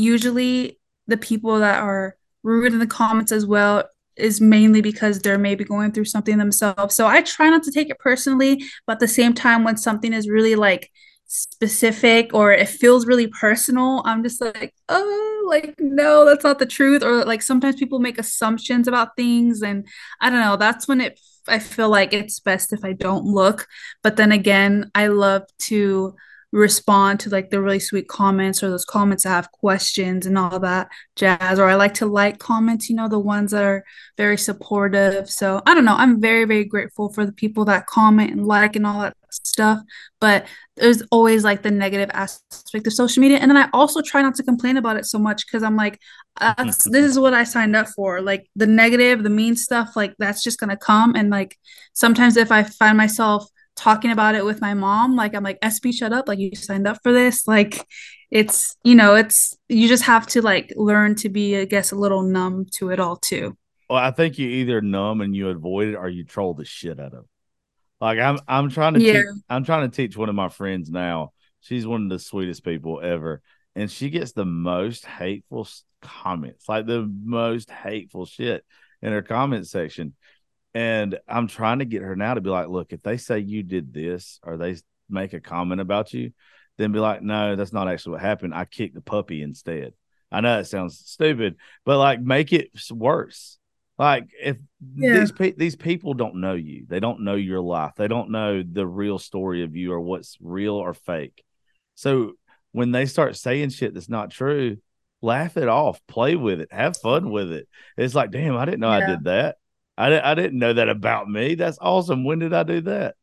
usually 0.01 0.79
the 1.07 1.17
people 1.17 1.59
that 1.59 1.83
are 1.83 2.17
rude 2.43 2.73
in 2.73 2.79
the 2.79 2.87
comments 2.87 3.33
as 3.33 3.47
well 3.47 3.85
is 4.17 4.41
mainly 4.41 4.81
because 4.81 5.21
they're 5.21 5.39
maybe 5.39 5.65
going 5.65 5.93
through 5.93 6.05
something 6.05 6.39
themselves 6.39 6.95
so 6.95 7.07
i 7.07 7.23
try 7.23 7.49
not 7.49 7.63
to 7.63 7.71
take 7.71 7.89
it 7.91 7.99
personally 7.99 8.63
but 8.87 8.95
at 8.95 9.01
the 9.01 9.09
same 9.09 9.33
time 9.33 9.65
when 9.65 9.77
something 9.77 10.13
is 10.13 10.29
really 10.29 10.55
like 10.55 10.91
specific 11.27 12.35
or 12.35 12.53
it 12.53 12.69
feels 12.69 13.07
really 13.07 13.29
personal 13.29 14.03
i'm 14.05 14.23
just 14.23 14.41
like 14.41 14.75
oh 14.89 15.47
like 15.49 15.75
no 15.79 16.25
that's 16.25 16.45
not 16.45 16.59
the 16.59 16.67
truth 16.67 17.03
or 17.03 17.25
like 17.25 17.41
sometimes 17.41 17.77
people 17.77 18.01
make 18.01 18.19
assumptions 18.19 18.89
about 18.89 19.17
things 19.17 19.63
and 19.63 19.87
i 20.21 20.29
don't 20.29 20.41
know 20.41 20.57
that's 20.57 20.89
when 20.89 21.01
it 21.01 21.19
I 21.49 21.59
feel 21.59 21.89
like 21.89 22.13
it's 22.13 22.41
best 22.41 22.73
if 22.73 22.85
I 22.85 22.93
don't 22.93 23.25
look. 23.25 23.67
But 24.03 24.17
then 24.17 24.33
again, 24.33 24.91
I 24.95 25.09
love 25.09 25.43
to 25.61 26.15
respond 26.53 27.21
to 27.21 27.31
like 27.31 27.51
the 27.51 27.61
really 27.61 27.79
sweet 27.79 28.09
comments 28.09 28.63
or 28.63 28.71
those 28.71 28.85
comments 28.85 29.23
that 29.23 29.31
have 29.31 29.53
questions 29.53 30.27
and 30.27 30.37
all 30.37 30.59
that 30.59 30.89
jazz 31.15 31.61
or 31.61 31.67
i 31.67 31.77
like 31.77 31.95
to 31.95 32.07
like 32.07 32.39
comments 32.41 32.91
you 32.91 32.97
know 32.97 33.09
the 33.09 33.19
ones 33.19 33.53
that 33.53 33.63
are 33.63 33.85
very 34.17 34.37
supportive. 34.37 35.31
So 35.31 35.63
i 35.67 35.75
don't 35.75 35.85
know. 35.85 35.97
I'm 35.97 36.21
very 36.21 36.45
very 36.45 36.65
grateful 36.65 37.13
for 37.13 37.25
the 37.25 37.33
people 37.33 37.65
that 37.67 37.87
comment 37.87 38.33
and 38.33 38.47
like 38.47 38.77
and 38.77 38.87
all 38.87 39.01
that 39.03 39.17
stuff 39.31 39.79
but 40.21 40.47
there's 40.77 41.03
always 41.13 41.45
like 41.45 41.63
the 41.63 41.71
negative 41.71 42.11
aspect 42.13 42.87
of 42.87 42.93
social 42.93 43.21
media. 43.21 43.39
And 43.39 43.51
then 43.51 43.57
i 43.57 43.69
also 43.73 44.03
try 44.03 44.23
not 44.23 44.35
to 44.37 44.43
complain 44.43 44.77
about 44.77 44.97
it 44.97 45.07
so 45.07 45.19
much 45.19 45.47
because 45.47 45.63
i'm 45.63 45.77
like 45.77 46.01
uh, 46.41 46.55
that's 46.59 46.85
this 46.85 47.05
is 47.05 47.19
what 47.19 47.35
i 47.35 47.45
signed 47.45 47.77
up 47.77 47.89
for. 47.89 48.21
Like 48.21 48.49
the 48.57 48.67
negative 48.67 49.23
the 49.23 49.31
mean 49.31 49.57
stuff 49.57 49.95
like 49.95 50.15
that's 50.19 50.43
just 50.43 50.59
gonna 50.59 50.77
come. 50.77 51.15
And 51.15 51.31
like 51.31 51.57
sometimes 51.93 52.37
if 52.37 52.51
i 52.51 52.63
find 52.65 52.97
myself 52.97 53.49
talking 53.81 54.11
about 54.11 54.35
it 54.35 54.45
with 54.45 54.61
my 54.61 54.75
mom 54.75 55.17
like 55.17 55.35
i'm 55.35 55.43
like 55.43 55.59
Espi 55.61 55.93
shut 55.93 56.13
up. 56.13 56.29
Like 56.29 56.39
you 56.39 56.55
signed 56.55 56.87
up 56.87 56.99
for 57.03 57.13
this. 57.13 57.49
Like 57.49 57.87
it's 58.31 58.77
you 58.85 58.95
know 58.95 59.15
it's 59.15 59.57
you 59.69 59.89
just 59.89 60.05
have 60.05 60.27
to 60.29 60.43
like 60.43 60.73
learn 60.77 61.15
to 61.17 61.29
be 61.29 61.57
i 61.57 61.65
guess 61.65 61.91
a 61.91 61.97
little 61.97 62.23
numb 62.23 62.67
to 62.73 62.91
it 62.91 63.01
all 63.01 63.17
too. 63.17 63.57
Well 63.89 63.99
i 63.99 64.11
think 64.11 64.39
you 64.39 64.49
either 64.49 64.83
numb 64.83 65.23
and 65.23 65.35
you 65.35 65.49
avoid 65.49 65.89
it 65.89 65.95
or 65.97 66.09
you 66.09 66.25
troll 66.25 66.55
the 66.55 66.65
shit 66.65 67.01
out 67.01 67.15
of 67.15 67.25
it. 67.25 67.31
Like 68.01 68.19
i'm 68.19 68.39
i'm 68.47 68.69
trying 68.69 68.95
to 68.95 69.01
yeah. 69.01 69.15
teach, 69.15 69.25
i'm 69.49 69.65
trying 69.65 69.91
to 69.91 69.97
teach 69.97 70.17
one 70.17 70.29
of 70.29 70.35
my 70.35 70.51
friends 70.51 70.91
now. 70.91 71.33
She's 71.61 71.87
one 71.87 72.05
of 72.05 72.11
the 72.11 72.19
sweetest 72.19 72.65
people 72.65 73.01
ever. 73.03 73.43
And 73.77 73.91
she 73.91 74.11
gets 74.11 74.33
the 74.33 74.45
most 74.45 75.07
hateful 75.07 75.67
comments 76.03 76.69
like 76.69 76.87
the 76.87 77.11
most 77.25 77.71
hateful 77.71 78.27
shit 78.27 78.65
in 79.03 79.13
her 79.13 79.23
comment 79.23 79.67
section 79.67 80.15
and 80.75 81.19
I'm 81.29 81.49
trying 81.49 81.81
to 81.81 81.85
get 81.85 82.03
her 82.03 82.17
now 82.17 82.35
to 82.35 82.41
be 82.41 82.51
like, 82.51 82.69
look, 82.69 82.93
if 82.93 83.03
they 83.03 83.17
say 83.17 83.41
you 83.41 83.63
did 83.63 83.93
this 83.93 84.39
or 84.43 84.57
they 84.57 84.77
make 85.09 85.33
a 85.33 85.41
comment 85.41 85.81
about 85.81 86.13
you, 86.13 86.33
then 86.79 86.93
be 86.93 86.99
like, 86.99 87.23
no, 87.23 87.57
that's 87.57 87.73
not 87.73 87.89
actually 87.89 88.13
what 88.13 88.21
happened. 88.21 88.55
I 88.55 88.65
kicked 88.65 88.95
the 88.95 89.01
puppy 89.01 89.43
instead. 89.43 89.93
I 90.33 90.41
know 90.41 90.61
it 90.61 90.67
sounds 90.67 90.99
stupid, 91.05 91.57
but 91.85 91.99
like 91.99 92.21
make 92.21 92.53
it 92.53 92.71
worse. 92.91 93.59
Like 93.99 94.29
if 94.41 94.57
yeah. 94.95 95.19
these 95.19 95.33
pe- 95.33 95.57
these 95.57 95.77
people 95.77 96.15
don't 96.15 96.37
know 96.37 96.55
you, 96.55 96.87
they 96.89 97.01
don't 97.01 97.21
know 97.21 97.35
your 97.35 97.61
life, 97.61 97.93
they 97.97 98.09
don't 98.09 98.31
know 98.31 98.63
the 98.63 98.87
real 98.87 99.19
story 99.19 99.63
of 99.63 99.77
you 99.77 99.93
or 99.93 100.01
what's 100.01 100.39
real 100.41 100.75
or 100.75 100.95
fake. 100.95 101.45
So 101.97 102.33
when 102.73 102.93
they 102.93 103.07
start 103.07 103.37
saying 103.37 103.71
shit 103.71 103.93
that's 103.93 104.09
not 104.09 104.31
true, 104.31 104.79
laugh 105.21 105.57
it 105.57 105.69
off, 105.69 106.01
play 106.07 106.37
with 106.37 106.61
it, 106.61 106.73
have 106.73 106.97
fun 106.97 107.31
with 107.31 107.53
it. 107.53 107.69
It's 107.99 108.15
like, 108.15 108.31
damn, 108.31 108.57
I 108.57 108.65
didn't 108.65 108.81
know 108.81 108.97
yeah. 108.97 109.05
I 109.05 109.07
did 109.07 109.25
that. 109.25 109.57
I, 110.01 110.33
I 110.33 110.35
didn't 110.35 110.59
know 110.59 110.73
that 110.73 110.89
about 110.89 111.29
me. 111.29 111.55
That's 111.55 111.79
awesome. 111.81 112.25
When 112.25 112.39
did 112.39 112.55
I 112.55 112.63
do 112.63 112.81
that? 112.83 113.17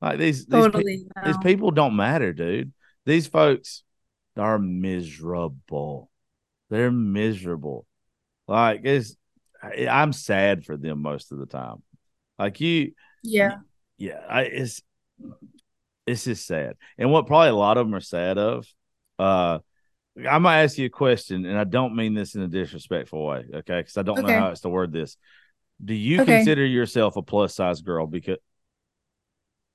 Like 0.00 0.18
these 0.18 0.46
totally 0.46 0.84
these, 0.84 1.06
pe- 1.14 1.26
these 1.26 1.38
people 1.38 1.70
don't 1.70 1.96
matter, 1.96 2.32
dude. 2.32 2.72
These 3.04 3.28
folks 3.28 3.82
are 4.36 4.58
miserable. 4.58 6.10
They're 6.68 6.90
miserable. 6.90 7.86
Like 8.48 8.80
it's 8.84 9.16
I'm 9.62 10.12
sad 10.12 10.64
for 10.64 10.76
them 10.76 11.00
most 11.00 11.32
of 11.32 11.38
the 11.38 11.46
time. 11.46 11.82
Like 12.38 12.60
you 12.60 12.92
Yeah. 13.22 13.58
Yeah, 13.96 14.20
I, 14.28 14.42
it's 14.42 14.82
it's 16.06 16.24
just 16.24 16.46
sad. 16.46 16.76
And 16.98 17.10
what 17.10 17.26
probably 17.26 17.48
a 17.50 17.54
lot 17.54 17.78
of 17.78 17.86
them 17.86 17.94
are 17.94 18.00
sad 18.00 18.36
of 18.36 18.66
uh 19.18 19.60
I 20.28 20.38
might 20.38 20.62
ask 20.62 20.78
you 20.78 20.86
a 20.86 20.90
question, 20.90 21.44
and 21.44 21.58
I 21.58 21.64
don't 21.64 21.94
mean 21.94 22.14
this 22.14 22.34
in 22.34 22.40
a 22.40 22.48
disrespectful 22.48 23.26
way, 23.26 23.44
okay? 23.54 23.80
Because 23.80 23.98
I 23.98 24.02
don't 24.02 24.18
okay. 24.18 24.28
know 24.28 24.40
how 24.40 24.48
else 24.48 24.60
to 24.62 24.70
word 24.70 24.92
this. 24.92 25.16
Do 25.84 25.94
you 25.94 26.22
okay. 26.22 26.36
consider 26.36 26.64
yourself 26.64 27.16
a 27.16 27.22
plus 27.22 27.54
size 27.54 27.82
girl? 27.82 28.06
Because 28.06 28.38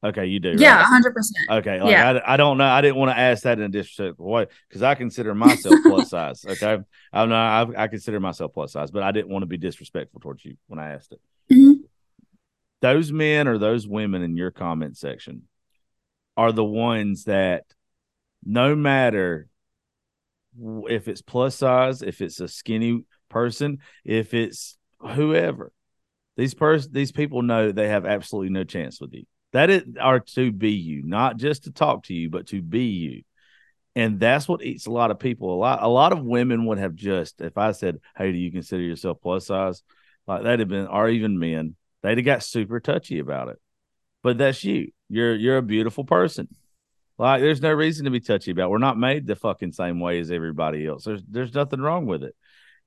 okay, 0.04 0.26
you 0.26 0.40
do. 0.40 0.56
Yeah, 0.58 0.84
hundred 0.84 1.14
percent. 1.14 1.50
Okay, 1.50 1.80
like 1.80 1.92
yeah. 1.92 2.20
I, 2.26 2.34
I 2.34 2.38
don't 2.38 2.58
know. 2.58 2.66
I 2.66 2.82
didn't 2.82 2.98
want 2.98 3.12
to 3.12 3.20
ask 3.20 3.44
that 3.44 3.60
in 3.60 3.66
a 3.66 3.70
disrespectful 3.70 4.26
way 4.26 4.48
because 4.68 4.82
I 4.82 4.96
consider 4.96 5.36
myself 5.36 5.76
plus 5.84 6.10
size. 6.10 6.44
Okay, 6.46 6.80
I 7.14 7.26
know 7.26 7.36
I, 7.36 7.84
I, 7.84 7.88
consider 7.88 8.20
myself 8.20 8.54
plus 8.54 8.74
size, 8.74 8.92
but 8.92 9.04
I 9.04 9.12
didn't 9.12 9.30
want 9.30 9.44
to 9.44 9.48
be 9.48 9.58
disrespectful 9.58 10.20
towards 10.20 10.44
you 10.44 10.58
when 10.68 10.80
I 10.80 10.94
asked 10.94 11.14
it. 11.14 11.22
Mm-hmm. 11.54 11.84
Those 12.82 13.12
men 13.12 13.48
or 13.48 13.60
those 13.60 13.88
women 13.88 14.24
in 14.24 14.36
your 14.36 14.50
comment 14.50 14.98
section 14.98 15.44
are 16.36 16.52
the 16.52 16.66
ones 16.66 17.26
that, 17.26 17.66
no 18.44 18.76
matter 18.76 19.48
if 20.90 21.08
it's 21.08 21.22
plus 21.22 21.56
size, 21.56 22.02
if 22.02 22.22
it's 22.22 22.40
a 22.40 22.48
skinny 22.48 23.04
person, 23.30 23.80
if 24.04 24.34
it's 24.34 24.78
whoever, 25.00 25.72
these 26.38 26.54
pers- 26.54 26.88
these 26.88 27.12
people 27.12 27.42
know 27.42 27.72
they 27.72 27.90
have 27.90 28.06
absolutely 28.06 28.50
no 28.50 28.64
chance 28.64 29.00
with 29.02 29.14
you. 29.14 29.24
That 29.54 29.70
is 29.70 29.84
are 30.00 30.20
to 30.20 30.52
be 30.52 30.72
you, 30.72 31.04
not 31.04 31.38
just 31.38 31.66
to 31.66 31.72
talk 31.72 32.04
to 32.04 32.14
you, 32.14 32.30
but 32.30 32.48
to 32.48 32.62
be 32.62 32.86
you. 32.86 33.24
And 33.96 34.20
that's 34.20 34.48
what 34.48 34.64
eats 34.64 34.86
a 34.86 34.92
lot 34.92 35.12
of 35.12 35.20
people. 35.20 35.54
A 35.54 35.60
lot 35.60 35.84
a 35.84 35.88
lot 35.88 36.14
of 36.14 36.24
women 36.24 36.66
would 36.68 36.78
have 36.78 36.96
just 36.96 37.42
if 37.42 37.58
I 37.58 37.74
said, 37.74 38.00
Hey, 38.16 38.32
do 38.32 38.38
you 38.38 38.52
consider 38.52 38.82
yourself 38.82 39.18
plus 39.22 39.48
size? 39.48 39.84
Like 40.28 40.44
they'd 40.44 40.60
have 40.60 40.70
been 40.70 40.88
or 40.88 41.10
even 41.10 41.40
men, 41.40 41.76
they'd 42.02 42.18
have 42.18 42.26
got 42.26 42.44
super 42.44 42.80
touchy 42.80 43.20
about 43.20 43.50
it. 43.50 43.60
But 44.24 44.38
that's 44.38 44.64
you. 44.64 44.92
You're 45.10 45.36
you're 45.36 45.58
a 45.58 45.64
beautiful 45.64 46.06
person. 46.06 46.48
Like 47.18 47.42
there's 47.42 47.62
no 47.62 47.74
reason 47.74 48.06
to 48.06 48.12
be 48.12 48.22
touchy 48.22 48.52
about. 48.52 48.66
It. 48.66 48.70
We're 48.70 48.78
not 48.78 48.98
made 48.98 49.28
the 49.28 49.36
fucking 49.36 49.74
same 49.74 50.00
way 50.00 50.20
as 50.20 50.32
everybody 50.32 50.88
else. 50.88 51.04
There's 51.04 51.22
there's 51.28 51.54
nothing 51.54 51.82
wrong 51.82 52.06
with 52.06 52.24
it. 52.24 52.36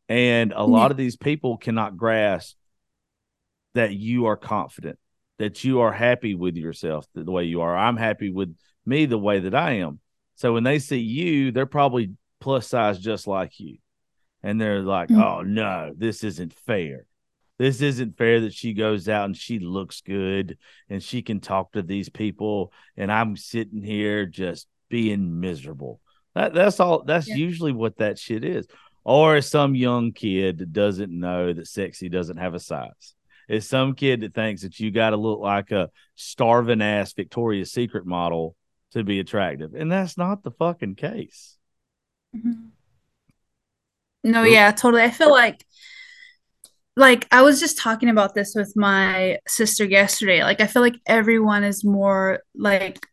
And 0.08 0.52
a 0.52 0.64
lot 0.64 0.90
of 0.90 0.96
these 0.96 1.16
people 1.16 1.56
cannot 1.56 1.96
grasp 1.96 2.56
that 3.74 3.92
you 3.92 4.26
are 4.26 4.36
confident, 4.36 4.98
that 5.38 5.64
you 5.64 5.80
are 5.80 5.92
happy 5.92 6.34
with 6.34 6.56
yourself 6.56 7.06
the, 7.14 7.30
way 7.30 7.44
you 7.44 7.60
are. 7.60 7.76
I'm 7.76 7.96
happy 7.96 8.30
with 8.30 8.56
me 8.86 9.06
the 9.06 9.18
way 9.18 9.40
that 9.40 9.54
I 9.54 9.72
am. 9.78 10.00
So 10.36 10.52
when 10.52 10.64
they 10.64 10.78
see 10.78 10.98
you, 10.98 11.52
they're 11.52 11.66
probably 11.66 12.12
plus 12.40 12.68
size 12.68 12.98
just 12.98 13.26
like 13.26 13.58
you. 13.60 13.78
And 14.42 14.60
they're 14.60 14.82
like, 14.82 15.08
mm-hmm. 15.08 15.22
oh 15.22 15.42
no, 15.42 15.92
this 15.96 16.24
isn't 16.24 16.52
fair. 16.52 17.06
This 17.58 17.80
isn't 17.80 18.18
fair 18.18 18.40
that 18.40 18.52
she 18.52 18.74
goes 18.74 19.08
out 19.08 19.26
and 19.26 19.36
she 19.36 19.60
looks 19.60 20.00
good 20.00 20.58
and 20.90 21.02
she 21.02 21.22
can 21.22 21.40
talk 21.40 21.72
to 21.72 21.82
these 21.82 22.08
people. 22.08 22.72
And 22.96 23.12
I'm 23.12 23.36
sitting 23.36 23.82
here 23.82 24.26
just 24.26 24.66
being 24.88 25.40
miserable. 25.40 26.00
That, 26.34 26.52
that's 26.52 26.80
all. 26.80 27.04
That's 27.04 27.28
yeah. 27.28 27.36
usually 27.36 27.72
what 27.72 27.98
that 27.98 28.18
shit 28.18 28.44
is. 28.44 28.66
Or 29.04 29.40
some 29.40 29.74
young 29.74 30.12
kid 30.12 30.58
that 30.58 30.72
doesn't 30.72 31.12
know 31.12 31.52
that 31.52 31.68
sexy 31.68 32.08
doesn't 32.08 32.38
have 32.38 32.54
a 32.54 32.60
size. 32.60 33.14
It's 33.48 33.66
some 33.66 33.94
kid 33.94 34.20
that 34.20 34.34
thinks 34.34 34.62
that 34.62 34.78
you 34.80 34.90
got 34.90 35.10
to 35.10 35.16
look 35.16 35.40
like 35.40 35.70
a 35.70 35.90
starving 36.14 36.82
ass 36.82 37.12
Victoria's 37.12 37.72
Secret 37.72 38.06
model 38.06 38.56
to 38.92 39.04
be 39.04 39.20
attractive. 39.20 39.74
And 39.74 39.90
that's 39.90 40.16
not 40.16 40.42
the 40.42 40.50
fucking 40.52 40.94
case. 40.94 41.56
Mm-hmm. 42.34 42.68
No, 44.24 44.42
yeah, 44.42 44.70
totally. 44.72 45.02
I 45.02 45.10
feel 45.10 45.30
like 45.30 45.64
like 46.96 47.26
I 47.32 47.42
was 47.42 47.60
just 47.60 47.78
talking 47.78 48.08
about 48.08 48.34
this 48.34 48.54
with 48.54 48.72
my 48.76 49.38
sister 49.46 49.84
yesterday. 49.84 50.42
Like 50.42 50.60
I 50.60 50.66
feel 50.66 50.82
like 50.82 50.96
everyone 51.06 51.64
is 51.64 51.84
more 51.84 52.40
like 52.54 53.06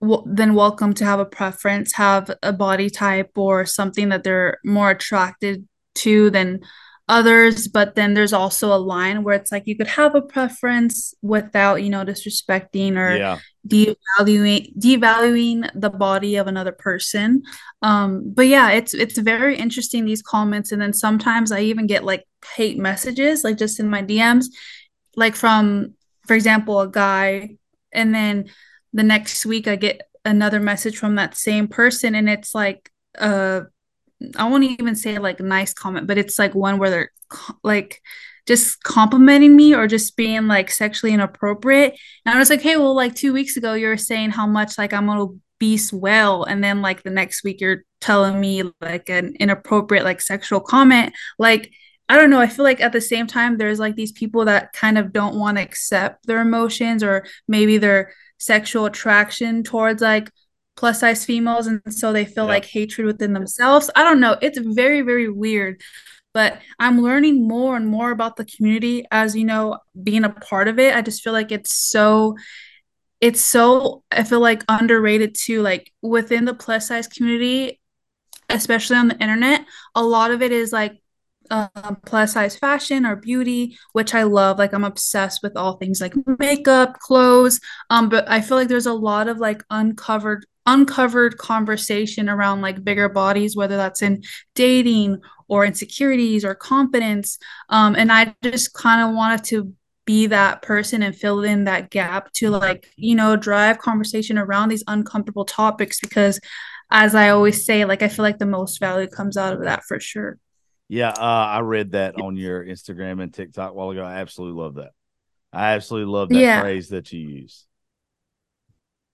w- 0.00 0.24
than 0.26 0.54
welcome 0.54 0.94
to 0.94 1.04
have 1.04 1.20
a 1.20 1.26
preference, 1.26 1.92
have 1.94 2.30
a 2.42 2.52
body 2.52 2.90
type 2.90 3.30
or 3.36 3.66
something 3.66 4.08
that 4.08 4.24
they're 4.24 4.58
more 4.64 4.90
attracted 4.90 5.68
to 5.96 6.30
than 6.30 6.60
others 7.08 7.68
but 7.68 7.94
then 7.94 8.12
there's 8.12 8.34
also 8.34 8.72
a 8.72 8.76
line 8.76 9.22
where 9.22 9.34
it's 9.34 9.50
like 9.50 9.66
you 9.66 9.76
could 9.76 9.86
have 9.86 10.14
a 10.14 10.20
preference 10.20 11.14
without 11.22 11.82
you 11.82 11.88
know 11.88 12.04
disrespecting 12.04 12.96
or 12.96 13.16
yeah. 13.16 13.38
devaluing 13.66 14.76
devaluing 14.78 15.68
the 15.74 15.88
body 15.88 16.36
of 16.36 16.46
another 16.46 16.72
person. 16.72 17.42
Um 17.80 18.32
but 18.34 18.46
yeah 18.46 18.70
it's 18.70 18.92
it's 18.92 19.16
very 19.16 19.56
interesting 19.56 20.04
these 20.04 20.22
comments. 20.22 20.70
And 20.70 20.82
then 20.82 20.92
sometimes 20.92 21.50
i 21.50 21.60
even 21.60 21.86
get 21.86 22.04
like 22.04 22.24
hate 22.54 22.78
messages 22.78 23.42
like 23.42 23.56
just 23.56 23.80
in 23.80 23.88
my 23.90 24.02
dms 24.02 24.46
like 25.16 25.34
from 25.34 25.94
for 26.26 26.34
example 26.34 26.80
a 26.80 26.88
guy. 26.88 27.56
And 27.90 28.14
then 28.14 28.50
the 28.92 29.02
next 29.02 29.46
week 29.46 29.66
i 29.66 29.76
get 29.76 30.02
another 30.26 30.60
message 30.60 30.98
from 30.98 31.14
that 31.14 31.36
same 31.36 31.68
person. 31.68 32.14
And 32.14 32.28
it's 32.28 32.54
like 32.54 32.90
uh 33.18 33.62
I 34.36 34.48
won't 34.48 34.64
even 34.64 34.96
say 34.96 35.18
like 35.18 35.40
nice 35.40 35.72
comment, 35.72 36.06
but 36.06 36.18
it's 36.18 36.38
like 36.38 36.54
one 36.54 36.78
where 36.78 36.90
they're 36.90 37.12
like 37.62 38.02
just 38.46 38.82
complimenting 38.82 39.54
me 39.54 39.74
or 39.74 39.86
just 39.86 40.16
being 40.16 40.46
like 40.46 40.70
sexually 40.70 41.12
inappropriate. 41.12 41.98
And 42.24 42.34
I 42.34 42.38
was 42.38 42.50
like, 42.50 42.62
hey, 42.62 42.76
well, 42.76 42.96
like 42.96 43.14
two 43.14 43.32
weeks 43.32 43.56
ago, 43.56 43.74
you 43.74 43.86
were 43.88 43.96
saying 43.96 44.30
how 44.30 44.46
much 44.46 44.78
like 44.78 44.92
I'm 44.92 45.08
an 45.08 45.18
obese 45.18 45.92
well, 45.92 46.44
and 46.44 46.64
then 46.64 46.82
like 46.82 47.02
the 47.02 47.10
next 47.10 47.44
week 47.44 47.60
you're 47.60 47.84
telling 48.00 48.40
me 48.40 48.62
like 48.80 49.08
an 49.08 49.34
inappropriate 49.38 50.04
like 50.04 50.20
sexual 50.20 50.60
comment. 50.60 51.12
Like 51.38 51.70
I 52.08 52.16
don't 52.16 52.30
know. 52.30 52.40
I 52.40 52.46
feel 52.46 52.64
like 52.64 52.80
at 52.80 52.92
the 52.92 53.02
same 53.02 53.26
time, 53.26 53.58
there's 53.58 53.78
like 53.78 53.94
these 53.94 54.12
people 54.12 54.46
that 54.46 54.72
kind 54.72 54.96
of 54.96 55.12
don't 55.12 55.38
want 55.38 55.58
to 55.58 55.62
accept 55.62 56.26
their 56.26 56.40
emotions 56.40 57.02
or 57.02 57.26
maybe 57.46 57.76
their 57.76 58.14
sexual 58.38 58.86
attraction 58.86 59.62
towards 59.62 60.00
like 60.00 60.30
plus 60.78 61.00
size 61.00 61.24
females 61.24 61.66
and 61.66 61.82
so 61.90 62.12
they 62.12 62.24
feel 62.24 62.44
yeah. 62.44 62.50
like 62.50 62.64
hatred 62.64 63.04
within 63.04 63.32
themselves 63.32 63.90
i 63.96 64.04
don't 64.04 64.20
know 64.20 64.36
it's 64.40 64.58
very 64.58 65.00
very 65.00 65.28
weird 65.28 65.80
but 66.32 66.60
i'm 66.78 67.02
learning 67.02 67.48
more 67.48 67.76
and 67.76 67.88
more 67.88 68.12
about 68.12 68.36
the 68.36 68.44
community 68.44 69.04
as 69.10 69.34
you 69.34 69.44
know 69.44 69.76
being 70.00 70.22
a 70.22 70.30
part 70.30 70.68
of 70.68 70.78
it 70.78 70.94
i 70.94 71.02
just 71.02 71.20
feel 71.20 71.32
like 71.32 71.50
it's 71.50 71.74
so 71.74 72.36
it's 73.20 73.40
so 73.40 74.04
i 74.12 74.22
feel 74.22 74.38
like 74.38 74.62
underrated 74.68 75.34
too 75.34 75.62
like 75.62 75.92
within 76.00 76.44
the 76.44 76.54
plus 76.54 76.86
size 76.86 77.08
community 77.08 77.80
especially 78.48 78.96
on 78.96 79.08
the 79.08 79.18
internet 79.18 79.66
a 79.96 80.02
lot 80.02 80.30
of 80.30 80.42
it 80.42 80.52
is 80.52 80.72
like 80.72 81.02
um, 81.50 81.96
plus 82.04 82.34
size 82.34 82.56
fashion 82.56 83.06
or 83.06 83.16
beauty, 83.16 83.78
which 83.94 84.14
I 84.14 84.24
love. 84.24 84.58
Like 84.58 84.74
I'm 84.74 84.84
obsessed 84.84 85.42
with 85.42 85.56
all 85.56 85.78
things 85.78 85.98
like 85.98 86.12
makeup, 86.38 86.98
clothes. 86.98 87.58
Um, 87.88 88.10
but 88.10 88.28
I 88.28 88.42
feel 88.42 88.58
like 88.58 88.68
there's 88.68 88.84
a 88.84 88.92
lot 88.92 89.28
of 89.28 89.38
like 89.38 89.62
uncovered 89.70 90.44
uncovered 90.68 91.38
conversation 91.38 92.28
around 92.28 92.60
like 92.60 92.84
bigger 92.84 93.08
bodies, 93.08 93.56
whether 93.56 93.76
that's 93.76 94.02
in 94.02 94.22
dating 94.54 95.20
or 95.48 95.64
insecurities 95.64 96.44
or 96.44 96.54
confidence. 96.54 97.38
Um, 97.70 97.96
and 97.96 98.12
I 98.12 98.34
just 98.42 98.74
kind 98.74 99.08
of 99.08 99.14
wanted 99.14 99.44
to 99.44 99.72
be 100.04 100.26
that 100.26 100.62
person 100.62 101.02
and 101.02 101.16
fill 101.16 101.42
in 101.42 101.64
that 101.64 101.90
gap 101.90 102.32
to 102.34 102.50
like, 102.50 102.88
you 102.96 103.14
know, 103.14 103.36
drive 103.36 103.78
conversation 103.78 104.38
around 104.38 104.68
these 104.68 104.84
uncomfortable 104.86 105.44
topics 105.44 106.00
because 106.00 106.38
as 106.90 107.14
I 107.14 107.30
always 107.30 107.64
say, 107.64 107.84
like 107.84 108.02
I 108.02 108.08
feel 108.08 108.22
like 108.22 108.38
the 108.38 108.46
most 108.46 108.78
value 108.78 109.06
comes 109.06 109.36
out 109.36 109.54
of 109.54 109.64
that 109.64 109.84
for 109.84 110.00
sure. 110.00 110.38
Yeah, 110.88 111.10
uh, 111.10 111.20
I 111.20 111.60
read 111.60 111.92
that 111.92 112.18
on 112.18 112.36
your 112.36 112.64
Instagram 112.64 113.22
and 113.22 113.32
TikTok 113.32 113.72
a 113.72 113.74
while 113.74 113.90
ago. 113.90 114.02
I 114.02 114.20
absolutely 114.20 114.62
love 114.62 114.76
that. 114.76 114.92
I 115.52 115.72
absolutely 115.72 116.12
love 116.12 116.30
that 116.30 116.38
yeah. 116.38 116.60
phrase 116.60 116.88
that 116.88 117.12
you 117.12 117.20
use. 117.20 117.66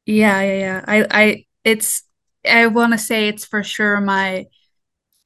Yeah, 0.07 0.41
yeah, 0.43 0.59
yeah. 0.59 0.85
I, 0.87 1.07
I, 1.11 1.45
it's, 1.65 2.03
I 2.49 2.67
want 2.67 2.93
to 2.93 2.99
say 2.99 3.29
it's 3.29 3.45
for 3.45 3.63
sure 3.63 4.01
my, 4.01 4.47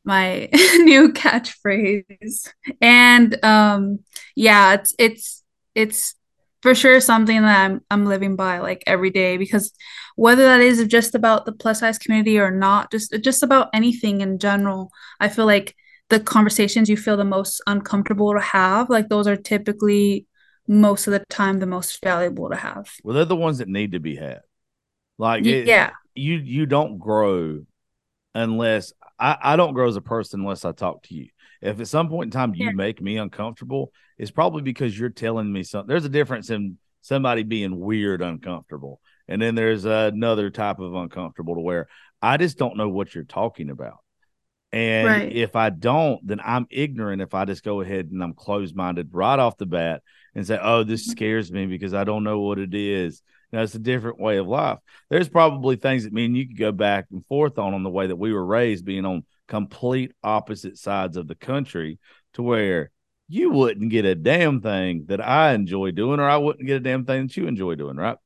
my 0.05 0.49
new 0.53 1.13
catchphrase, 1.13 2.49
and 2.81 3.45
um, 3.45 4.01
yeah, 4.37 4.75
it's, 4.75 4.95
it's, 4.99 5.45
it's 5.75 6.15
for 6.63 6.75
sure 6.75 7.01
something 7.01 7.41
that 7.43 7.65
I'm, 7.65 7.81
I'm 7.91 8.07
living 8.07 8.37
by 8.37 8.59
like 8.59 8.83
every 8.87 9.11
day 9.11 9.37
because 9.37 9.73
whether 10.17 10.45
that 10.45 10.61
is 10.61 10.85
just 10.87 11.15
about 11.15 11.45
the 11.45 11.53
plus 11.53 11.81
size 11.81 11.99
community 11.99 12.39
or 12.39 12.51
not, 12.51 12.91
just, 12.91 13.15
just 13.23 13.43
about 13.43 13.69
anything 13.73 14.21
in 14.21 14.39
general, 14.39 14.91
I 15.21 15.29
feel 15.29 15.47
like 15.47 15.77
the 16.09 16.21
conversations 16.21 16.89
you 16.89 16.97
feel 16.97 17.17
the 17.17 17.25
most 17.25 17.61
uncomfortable 17.67 18.33
to 18.33 18.41
have, 18.41 18.91
like 18.91 19.09
those 19.09 19.27
are 19.27 19.37
typically 19.37 20.27
most 20.67 21.07
of 21.07 21.13
the 21.13 21.25
time 21.31 21.59
the 21.59 21.67
most 21.67 22.03
valuable 22.03 22.51
to 22.51 22.57
have. 22.57 22.91
Well, 23.03 23.15
they're 23.15 23.25
the 23.25 23.37
ones 23.37 23.59
that 23.59 23.69
need 23.69 23.93
to 23.93 24.01
be 24.01 24.17
had. 24.17 24.41
Like 25.19 25.45
it, 25.45 25.67
yeah, 25.67 25.91
you 26.15 26.37
you 26.37 26.67
don't 26.67 26.99
grow 26.99 27.65
unless 28.35 28.93
I, 29.19 29.37
I 29.41 29.57
don't 29.57 29.75
grow 29.75 29.89
as 29.89 29.97
a 29.97 30.01
person 30.01 30.41
unless 30.41 30.65
I 30.65 30.73
talk 30.73 31.03
to 31.05 31.15
you. 31.15 31.29
If 31.61 31.81
at 31.81 31.89
some 31.89 32.09
point 32.09 32.29
in 32.29 32.31
time 32.31 32.55
you 32.55 32.67
yeah. 32.67 32.73
make 32.73 33.03
me 33.03 33.17
uncomfortable, 33.17 33.93
it's 34.17 34.31
probably 34.31 34.63
because 34.63 34.97
you're 34.99 35.11
telling 35.11 35.53
me 35.53 35.65
something. 35.65 35.89
There's 35.89 36.05
a 36.05 36.11
difference 36.11 36.51
in 36.51 36.79
somebody 37.01 37.43
being 37.43 37.81
weird 37.81 38.23
uncomfortable, 38.23 39.01
and 39.27 39.43
then 39.43 39.57
there's 39.57 39.85
another 39.85 40.51
type 40.51 40.79
of 40.79 40.95
uncomfortable 40.95 41.57
to 41.57 41.61
where 41.61 41.89
I 42.23 42.37
just 42.37 42.59
don't 42.59 42.77
know 42.77 42.89
what 42.89 43.15
you're 43.15 43.25
talking 43.25 43.71
about. 43.71 43.99
And 44.71 45.09
right. 45.09 45.33
if 45.33 45.57
I 45.57 45.71
don't, 45.71 46.25
then 46.27 46.41
I'm 46.45 46.67
ignorant 46.71 47.23
if 47.23 47.33
I 47.33 47.47
just 47.47 47.65
go 47.65 47.81
ahead 47.81 48.11
and 48.13 48.23
I'm 48.23 48.35
closed 48.35 48.77
minded 48.77 49.09
right 49.13 49.39
off 49.39 49.57
the 49.57 49.67
bat 49.67 50.03
and 50.35 50.47
say, 50.47 50.59
oh, 50.61 50.85
this 50.85 51.05
mm-hmm. 51.05 51.13
scares 51.13 51.51
me 51.51 51.67
because 51.67 51.95
I 51.95 52.05
don't 52.05 52.25
know 52.25 52.41
what 52.41 52.59
it 52.59 52.75
is. 52.75 53.23
Now, 53.53 53.63
it's 53.63 53.75
a 53.75 53.79
different 53.79 54.21
way 54.21 54.37
of 54.37 54.47
life. 54.47 54.79
There's 55.09 55.29
probably 55.29 55.77
things 55.77 56.05
that 56.05 56.13
me 56.13 56.27
and 56.27 56.37
you 56.37 56.47
could 56.47 56.59
go 56.59 56.73
back 56.73 57.07
and 57.11 57.25
forth 57.27 57.59
on 57.59 57.75
on 57.75 57.83
the 57.83 57.91
way 57.91 58.07
that 58.07 58.17
we 58.17 58.33
were 58.33 58.45
raised, 58.45 58.85
being 58.85 59.07
on 59.07 59.25
complete 59.47 60.13
opposite 60.23 60.77
sides 60.77 61.17
of 61.17 61.29
the 61.29 61.35
country, 61.35 61.99
to 62.35 62.43
where 62.43 62.91
you 63.29 63.51
wouldn't 63.51 63.91
get 63.91 64.05
a 64.05 64.15
damn 64.15 64.61
thing 64.61 65.05
that 65.09 65.27
I 65.27 65.53
enjoy 65.53 65.93
doing, 65.93 66.21
or 66.21 66.29
I 66.29 66.37
wouldn't 66.37 66.67
get 66.67 66.77
a 66.77 66.81
damn 66.81 67.05
thing 67.05 67.27
that 67.27 67.37
you 67.37 67.47
enjoy 67.47 67.75
doing, 67.75 67.97
right? 67.97 68.17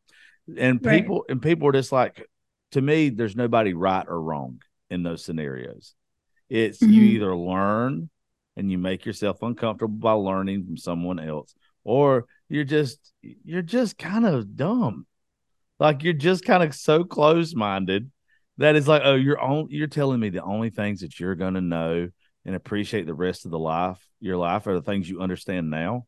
And 0.56 0.82
people 0.82 1.20
right. 1.20 1.30
and 1.30 1.42
people 1.42 1.68
are 1.68 1.72
just 1.72 1.92
like, 1.92 2.28
to 2.72 2.80
me, 2.80 3.10
there's 3.10 3.36
nobody 3.36 3.74
right 3.74 4.06
or 4.08 4.20
wrong 4.20 4.60
in 4.90 5.02
those 5.02 5.24
scenarios. 5.24 5.94
It's 6.48 6.78
mm-hmm. 6.78 6.92
you 6.92 7.02
either 7.02 7.36
learn 7.36 8.10
and 8.56 8.70
you 8.70 8.78
make 8.78 9.06
yourself 9.06 9.42
uncomfortable 9.42 9.98
by 9.98 10.12
learning 10.12 10.64
from 10.64 10.76
someone 10.76 11.18
else, 11.18 11.54
or 11.84 12.26
you're 12.48 12.64
just 12.64 13.12
you're 13.22 13.62
just 13.62 13.98
kind 13.98 14.26
of 14.26 14.56
dumb. 14.56 15.06
Like 15.82 16.04
you're 16.04 16.12
just 16.12 16.44
kind 16.44 16.62
of 16.62 16.76
so 16.76 17.02
close 17.02 17.56
minded 17.56 18.08
that 18.58 18.76
it's 18.76 18.86
like, 18.86 19.02
oh, 19.04 19.16
you're 19.16 19.40
on 19.40 19.66
you're 19.68 19.88
telling 19.88 20.20
me 20.20 20.28
the 20.28 20.44
only 20.44 20.70
things 20.70 21.00
that 21.00 21.18
you're 21.18 21.34
gonna 21.34 21.60
know 21.60 22.08
and 22.44 22.54
appreciate 22.54 23.04
the 23.04 23.14
rest 23.14 23.46
of 23.46 23.50
the 23.50 23.58
life, 23.58 24.00
your 24.20 24.36
life 24.36 24.68
are 24.68 24.74
the 24.74 24.82
things 24.82 25.10
you 25.10 25.20
understand 25.20 25.70
now. 25.70 26.06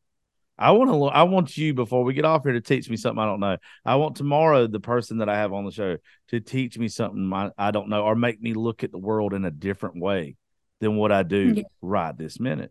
I 0.56 0.70
want 0.70 0.90
to. 0.90 1.04
I 1.06 1.24
want 1.24 1.56
you 1.56 1.74
before 1.74 2.04
we 2.04 2.14
get 2.14 2.24
off 2.24 2.44
here 2.44 2.52
to 2.52 2.60
teach 2.60 2.88
me 2.88 2.96
something 2.96 3.20
I 3.20 3.26
don't 3.26 3.40
know. 3.40 3.56
I 3.84 3.96
want 3.96 4.14
tomorrow 4.14 4.68
the 4.68 4.78
person 4.78 5.18
that 5.18 5.28
I 5.28 5.38
have 5.38 5.52
on 5.52 5.64
the 5.64 5.72
show 5.72 5.96
to 6.28 6.38
teach 6.38 6.78
me 6.78 6.86
something 6.86 7.32
I, 7.32 7.50
I 7.58 7.72
don't 7.72 7.88
know, 7.88 8.04
or 8.04 8.14
make 8.14 8.40
me 8.40 8.54
look 8.54 8.84
at 8.84 8.92
the 8.92 8.98
world 8.98 9.34
in 9.34 9.44
a 9.44 9.50
different 9.50 10.00
way 10.00 10.36
than 10.78 10.94
what 10.94 11.10
I 11.10 11.24
do 11.24 11.54
yeah. 11.56 11.62
right 11.82 12.16
this 12.16 12.38
minute. 12.38 12.70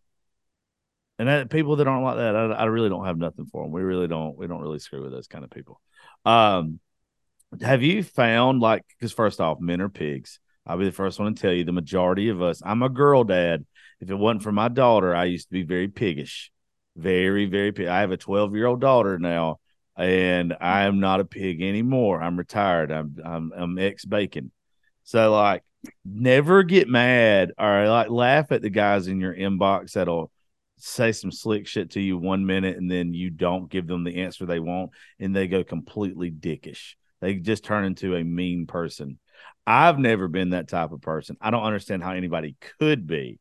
And 1.20 1.28
that, 1.28 1.50
people 1.50 1.76
that 1.76 1.88
aren't 1.88 2.06
like 2.06 2.16
that, 2.16 2.34
I, 2.34 2.46
I, 2.54 2.64
really 2.66 2.88
don't 2.88 3.06
have 3.06 3.18
nothing 3.18 3.46
for 3.46 3.64
them. 3.64 3.74
We 3.74 3.82
really 3.82 4.08
don't. 4.08 4.38
We 4.38 4.48
don't 4.48 4.62
really 4.62 4.80
screw 4.80 5.04
with 5.04 5.12
those 5.12 5.28
kind 5.28 5.44
of 5.44 5.52
people. 5.52 5.82
Um, 6.26 6.80
have 7.62 7.84
you 7.84 8.04
found 8.04 8.62
like? 8.62 8.84
Because 8.98 9.14
first 9.14 9.40
off, 9.40 9.60
men 9.60 9.82
are 9.82 9.90
pigs. 9.90 10.40
I'll 10.66 10.78
be 10.78 10.86
the 10.86 10.92
first 10.92 11.20
one 11.20 11.34
to 11.34 11.42
tell 11.42 11.54
you. 11.54 11.64
The 11.64 11.72
majority 11.72 12.30
of 12.30 12.42
us. 12.42 12.62
I'm 12.66 12.84
a 12.84 12.90
girl 12.90 13.24
dad. 13.24 13.66
If 14.00 14.10
it 14.10 14.16
wasn't 14.16 14.44
for 14.44 14.52
my 14.52 14.68
daughter, 14.68 15.16
I 15.16 15.26
used 15.26 15.48
to 15.48 15.54
be 15.54 15.64
very 15.64 15.88
piggish 15.88 16.52
very, 16.96 17.46
very. 17.46 17.88
I 17.88 18.02
have 18.02 18.12
a 18.12 18.18
12 18.18 18.56
year 18.56 18.68
old 18.68 18.82
daughter 18.82 19.18
now 19.18 19.60
and 19.98 20.56
I 20.60 20.84
am 20.84 21.00
not 21.00 21.20
a 21.20 21.26
pig 21.26 21.62
anymore. 21.62 22.22
I'm 22.22 22.38
retired. 22.38 22.92
I'm 22.92 23.18
I'm 23.24 23.52
I'm 23.56 23.80
ex 23.80 24.06
bacon. 24.06 24.52
So 25.04 25.32
like 25.32 25.64
never 26.06 26.64
get 26.64 26.88
mad 26.88 27.52
or 27.58 27.88
like 27.88 28.10
laugh 28.10 28.52
at 28.52 28.62
the 28.62 28.70
guys 28.70 29.08
in 29.08 29.20
your 29.20 29.36
inbox 29.36 29.94
that'll 29.94 30.32
say 30.78 31.12
some 31.12 31.32
slick 31.32 31.68
shit 31.68 31.92
to 31.92 32.02
you 32.02 32.18
one 32.18 32.46
minute 32.46 32.78
and 32.78 32.90
then 32.90 33.14
you 33.14 33.30
don't 33.30 33.70
give 33.70 33.88
them 33.88 34.04
the 34.04 34.22
answer 34.22 34.46
they 34.46 34.60
want 34.60 34.92
and 35.20 35.36
they 35.36 35.48
go 35.48 35.64
completely 35.64 36.32
dickish. 36.32 36.96
They 37.24 37.36
just 37.36 37.64
turn 37.64 37.86
into 37.86 38.18
a 38.18 38.24
mean 38.24 38.68
person. 38.68 39.18
I've 39.66 39.98
never 39.98 40.28
been 40.28 40.50
that 40.50 40.68
type 40.68 40.92
of 40.92 41.00
person. 41.00 41.38
I 41.40 41.52
don't 41.52 41.64
understand 41.64 42.04
how 42.04 42.12
anybody 42.12 42.58
could 42.80 43.08
be. 43.08 43.40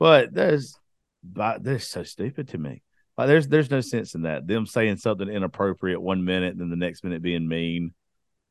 But 0.00 0.34
there's 0.34 0.76
but 1.22 1.62
they're 1.62 1.78
so 1.78 2.02
stupid 2.02 2.48
to 2.48 2.58
me. 2.58 2.82
Like 3.16 3.28
there's 3.28 3.46
there's 3.46 3.70
no 3.70 3.82
sense 3.82 4.16
in 4.16 4.22
that. 4.22 4.48
Them 4.48 4.66
saying 4.66 4.96
something 4.96 5.28
inappropriate 5.28 6.02
one 6.02 6.24
minute 6.24 6.50
and 6.50 6.60
then 6.60 6.70
the 6.70 6.76
next 6.76 7.04
minute 7.04 7.22
being 7.22 7.46
mean. 7.46 7.94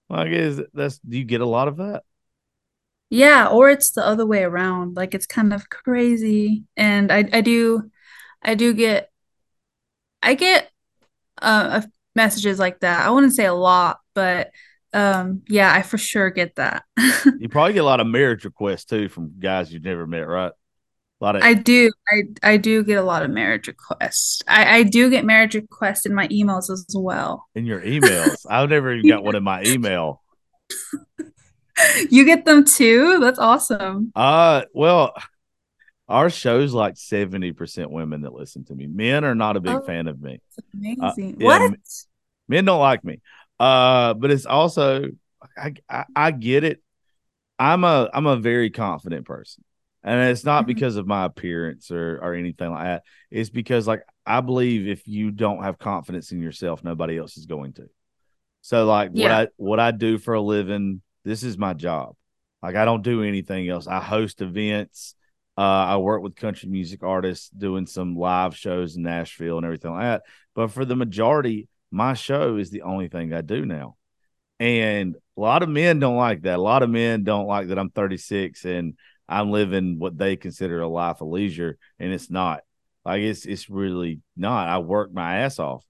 Like 0.10 0.30
is 0.30 0.62
that's 0.74 1.00
do 1.00 1.18
you 1.18 1.26
get 1.26 1.42
a 1.42 1.46
lot 1.46 1.68
of 1.68 1.76
that? 1.78 2.04
Yeah, 3.10 3.48
or 3.48 3.70
it's 3.70 3.92
the 3.92 4.06
other 4.06 4.26
way 4.26 4.44
around. 4.44 4.96
Like 4.96 5.14
it's 5.14 5.26
kind 5.26 5.52
of 5.52 5.70
crazy. 5.70 6.64
And 6.78 7.12
I 7.12 7.28
I 7.34 7.42
do 7.42 7.92
I 8.42 8.56
do 8.56 8.74
get 8.74 9.12
I 10.24 10.36
get 10.36 10.72
uh 11.42 11.82
messages 12.16 12.60
like 12.60 12.80
that. 12.80 13.06
I 13.06 13.10
wouldn't 13.10 13.36
say 13.36 13.46
a 13.46 13.54
lot, 13.54 14.00
but 14.18 14.50
um 14.94 15.44
yeah, 15.48 15.72
I 15.72 15.84
for 15.84 16.00
sure 16.00 16.32
get 16.32 16.56
that. 16.56 16.84
you 17.40 17.50
probably 17.50 17.74
get 17.74 17.84
a 17.84 17.86
lot 17.86 18.00
of 18.00 18.08
marriage 18.08 18.46
requests 18.46 18.86
too 18.86 19.10
from 19.10 19.34
guys 19.38 19.72
you've 19.72 19.84
never 19.84 20.08
met, 20.08 20.28
right? 20.28 20.52
A 21.22 21.24
lot 21.24 21.36
of 21.36 21.44
I 21.44 21.54
do. 21.54 21.92
I 22.10 22.24
I 22.42 22.58
do 22.58 22.84
get 22.84 22.98
a 22.98 23.04
lot 23.04 23.22
of 23.22 23.30
marriage 23.30 23.68
requests. 23.68 24.42
I 24.48 24.78
I 24.80 24.84
do 24.84 25.12
get 25.12 25.24
marriage 25.24 25.54
requests 25.54 26.08
in 26.08 26.16
my 26.16 26.28
emails 26.30 26.72
as 26.72 26.84
well. 26.96 27.46
In 27.54 27.68
your 27.68 27.80
emails, 27.82 28.44
I've 28.50 28.72
never 28.72 28.92
even 28.92 29.08
got 29.08 29.24
one 29.24 29.36
in 29.36 29.44
my 29.44 29.62
email. 29.64 30.24
you 32.10 32.26
get 32.26 32.46
them 32.46 32.66
too? 32.66 33.20
That's 33.20 33.38
awesome. 33.38 34.12
Uh, 34.16 34.64
well, 34.74 35.14
our 36.08 36.32
show's 36.32 36.74
like 36.74 36.96
70% 36.96 37.92
women 37.92 38.22
that 38.22 38.34
listen 38.34 38.66
to 38.66 38.76
me. 38.76 38.88
Men 38.88 39.24
are 39.24 39.36
not 39.36 39.58
a 39.58 39.60
big 39.60 39.76
oh, 39.76 39.82
fan 39.82 40.08
of 40.08 40.20
me. 40.20 40.40
amazing. 40.74 41.04
Uh, 41.04 41.14
yeah, 41.18 41.60
what? 41.60 41.78
Men 42.48 42.66
don't 42.66 42.80
like 42.80 43.04
me. 43.04 43.22
Uh, 43.60 44.14
but 44.14 44.32
it's 44.32 44.46
also 44.46 45.06
I, 45.58 45.74
I 45.90 46.06
I 46.16 46.32
get 46.32 46.64
it. 46.64 46.82
I'm 47.60 47.84
a 47.84 48.10
I'm 48.14 48.28
a 48.28 48.38
very 48.38 48.70
confident 48.70 49.26
person. 49.26 49.64
And 50.04 50.30
it's 50.30 50.46
not 50.46 50.62
mm-hmm. 50.62 50.68
because 50.68 50.96
of 50.96 51.08
my 51.08 51.26
appearance 51.26 51.92
or 51.92 52.20
or 52.22 52.34
anything 52.34 52.72
like 52.72 52.86
that. 52.86 53.04
It's 53.32 53.50
because 53.50 53.88
like 53.88 54.04
i 54.26 54.42
believe 54.42 54.88
if 54.88 55.08
you 55.08 55.32
don't 55.32 55.64
have 55.64 55.80
confidence 55.80 56.32
in 56.32 56.42
yourself 56.42 56.84
nobody 56.84 57.18
else 57.18 57.38
is 57.38 57.46
going 57.46 57.74
to. 57.74 57.90
So 58.62 58.86
like 58.86 59.12
yeah. 59.14 59.24
what 59.24 59.32
i 59.32 59.48
what 59.58 59.80
i 59.80 59.92
do 59.92 60.18
for 60.18 60.34
a 60.34 60.42
living 60.42 61.02
this 61.26 61.44
is 61.44 61.58
my 61.58 61.74
job. 61.74 62.16
Like 62.62 62.76
i 62.76 62.86
don't 62.86 63.04
do 63.04 63.24
anything 63.24 63.68
else. 63.70 63.88
I 63.88 64.02
host 64.02 64.42
events. 64.42 65.16
Uh, 65.58 65.62
i 65.90 65.98
work 65.98 66.22
with 66.22 66.36
country 66.36 66.70
music 66.70 67.02
artists 67.02 67.50
doing 67.50 67.88
some 67.88 68.16
live 68.16 68.56
shows 68.56 68.96
in 68.96 69.02
nashville 69.02 69.58
and 69.58 69.66
everything 69.66 69.92
like 69.92 70.04
that. 70.04 70.24
But 70.54 70.68
for 70.68 70.86
the 70.86 70.96
majority 70.96 71.68
my 71.92 72.14
show 72.14 72.58
is 72.58 72.70
the 72.70 72.82
only 72.82 73.08
thing 73.08 73.34
i 73.34 73.42
do 73.42 73.66
now 73.66 73.96
and 74.60 75.16
a 75.38 75.42
lot 75.42 75.64
of 75.64 75.70
men 75.70 76.00
don't 76.00 76.18
like 76.18 76.42
that 76.42 76.58
a 76.58 76.62
lot 76.62 76.84
of 76.84 76.90
men 76.90 77.24
don't 77.24 77.48
like 77.48 77.68
that 77.68 77.80
i'm 77.80 77.90
36 77.90 78.66
and 78.66 78.96
I'm 79.30 79.52
living 79.52 80.00
what 80.00 80.18
they 80.18 80.36
consider 80.36 80.82
a 80.82 80.88
life 80.88 81.22
of 81.22 81.28
leisure, 81.28 81.78
and 82.00 82.14
it's 82.14 82.30
not. 82.30 82.62
Like 83.06 83.22
it's 83.22 83.46
it's 83.46 83.70
really 83.70 84.22
not. 84.36 84.68
I 84.68 84.80
work 84.80 85.14
my 85.14 85.40
ass 85.40 85.60
off. 85.60 85.84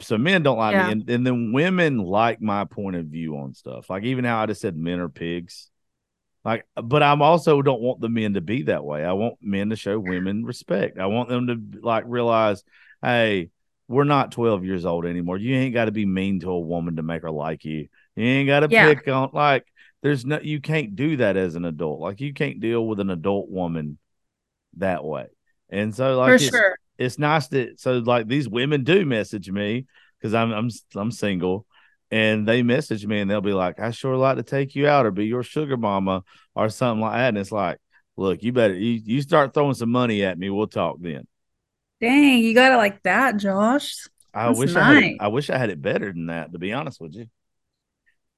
So 0.00 0.18
men 0.18 0.42
don't 0.42 0.58
like 0.58 0.74
yeah. 0.74 0.86
me, 0.86 0.92
and, 0.92 1.10
and 1.10 1.26
then 1.26 1.52
women 1.52 1.98
like 1.98 2.40
my 2.40 2.64
point 2.64 2.96
of 2.96 3.06
view 3.06 3.36
on 3.38 3.54
stuff. 3.54 3.88
Like 3.90 4.04
even 4.04 4.24
how 4.24 4.42
I 4.42 4.46
just 4.46 4.60
said 4.60 4.76
men 4.76 5.00
are 5.00 5.08
pigs. 5.08 5.70
Like, 6.44 6.66
but 6.76 7.02
I'm 7.02 7.20
also 7.20 7.62
don't 7.62 7.80
want 7.80 8.00
the 8.00 8.08
men 8.08 8.34
to 8.34 8.40
be 8.40 8.62
that 8.64 8.84
way. 8.84 9.04
I 9.04 9.12
want 9.12 9.36
men 9.40 9.70
to 9.70 9.76
show 9.76 9.98
women 9.98 10.44
respect. 10.44 10.98
I 10.98 11.06
want 11.06 11.28
them 11.28 11.46
to 11.48 11.80
like 11.80 12.04
realize, 12.06 12.62
hey, 13.02 13.50
we're 13.88 14.04
not 14.04 14.32
12 14.32 14.64
years 14.64 14.84
old 14.84 15.06
anymore. 15.06 15.38
You 15.38 15.56
ain't 15.56 15.74
got 15.74 15.86
to 15.86 15.90
be 15.90 16.04
mean 16.04 16.40
to 16.40 16.50
a 16.50 16.60
woman 16.60 16.96
to 16.96 17.02
make 17.02 17.22
her 17.22 17.30
like 17.30 17.64
you. 17.64 17.88
You 18.14 18.24
ain't 18.24 18.46
got 18.46 18.60
to 18.60 18.68
yeah. 18.70 18.92
pick 18.92 19.08
on 19.08 19.30
like 19.32 19.66
there's 20.02 20.24
no 20.24 20.38
you 20.40 20.60
can't 20.60 20.94
do 20.94 21.16
that 21.16 21.36
as 21.36 21.54
an 21.54 21.64
adult. 21.64 21.98
Like 21.98 22.20
you 22.20 22.34
can't 22.34 22.60
deal 22.60 22.86
with 22.86 23.00
an 23.00 23.10
adult 23.10 23.48
woman 23.48 23.98
that 24.76 25.02
way. 25.02 25.26
And 25.70 25.94
so 25.94 26.18
like 26.18 26.28
For 26.28 26.34
it's, 26.34 26.48
sure. 26.48 26.78
it's 26.98 27.18
nice 27.18 27.48
that 27.48 27.80
so 27.80 27.98
like 27.98 28.28
these 28.28 28.48
women 28.48 28.84
do 28.84 29.06
message 29.06 29.50
me 29.50 29.86
because 30.20 30.34
I'm 30.34 30.52
I'm 30.52 30.70
I'm 30.94 31.10
single 31.10 31.66
and 32.10 32.46
they 32.46 32.62
message 32.62 33.06
me 33.06 33.20
and 33.20 33.30
they'll 33.30 33.40
be 33.40 33.52
like, 33.52 33.80
I 33.80 33.90
sure 33.90 34.16
like 34.16 34.36
to 34.36 34.42
take 34.42 34.74
you 34.74 34.86
out 34.86 35.06
or 35.06 35.10
be 35.10 35.26
your 35.26 35.42
sugar 35.42 35.76
mama 35.76 36.24
or 36.54 36.68
something 36.68 37.00
like 37.00 37.14
that. 37.14 37.28
And 37.28 37.38
it's 37.38 37.52
like, 37.52 37.78
look, 38.16 38.42
you 38.42 38.52
better 38.52 38.74
you, 38.74 39.00
you 39.02 39.22
start 39.22 39.54
throwing 39.54 39.74
some 39.74 39.90
money 39.90 40.24
at 40.24 40.38
me, 40.38 40.50
we'll 40.50 40.66
talk 40.66 40.96
then. 41.00 41.26
Dang, 42.00 42.38
you 42.38 42.54
got 42.54 42.72
it 42.72 42.76
like 42.76 43.02
that, 43.02 43.36
Josh. 43.36 44.08
That's 44.32 44.56
I 44.56 44.58
wish 44.58 44.74
nice. 44.74 44.82
I 44.82 44.94
had 44.94 45.02
it, 45.02 45.16
I 45.20 45.28
wish 45.28 45.50
I 45.50 45.58
had 45.58 45.70
it 45.70 45.82
better 45.82 46.12
than 46.12 46.26
that, 46.26 46.52
to 46.52 46.58
be 46.58 46.72
honest 46.72 47.00
with 47.00 47.14
you. 47.14 47.26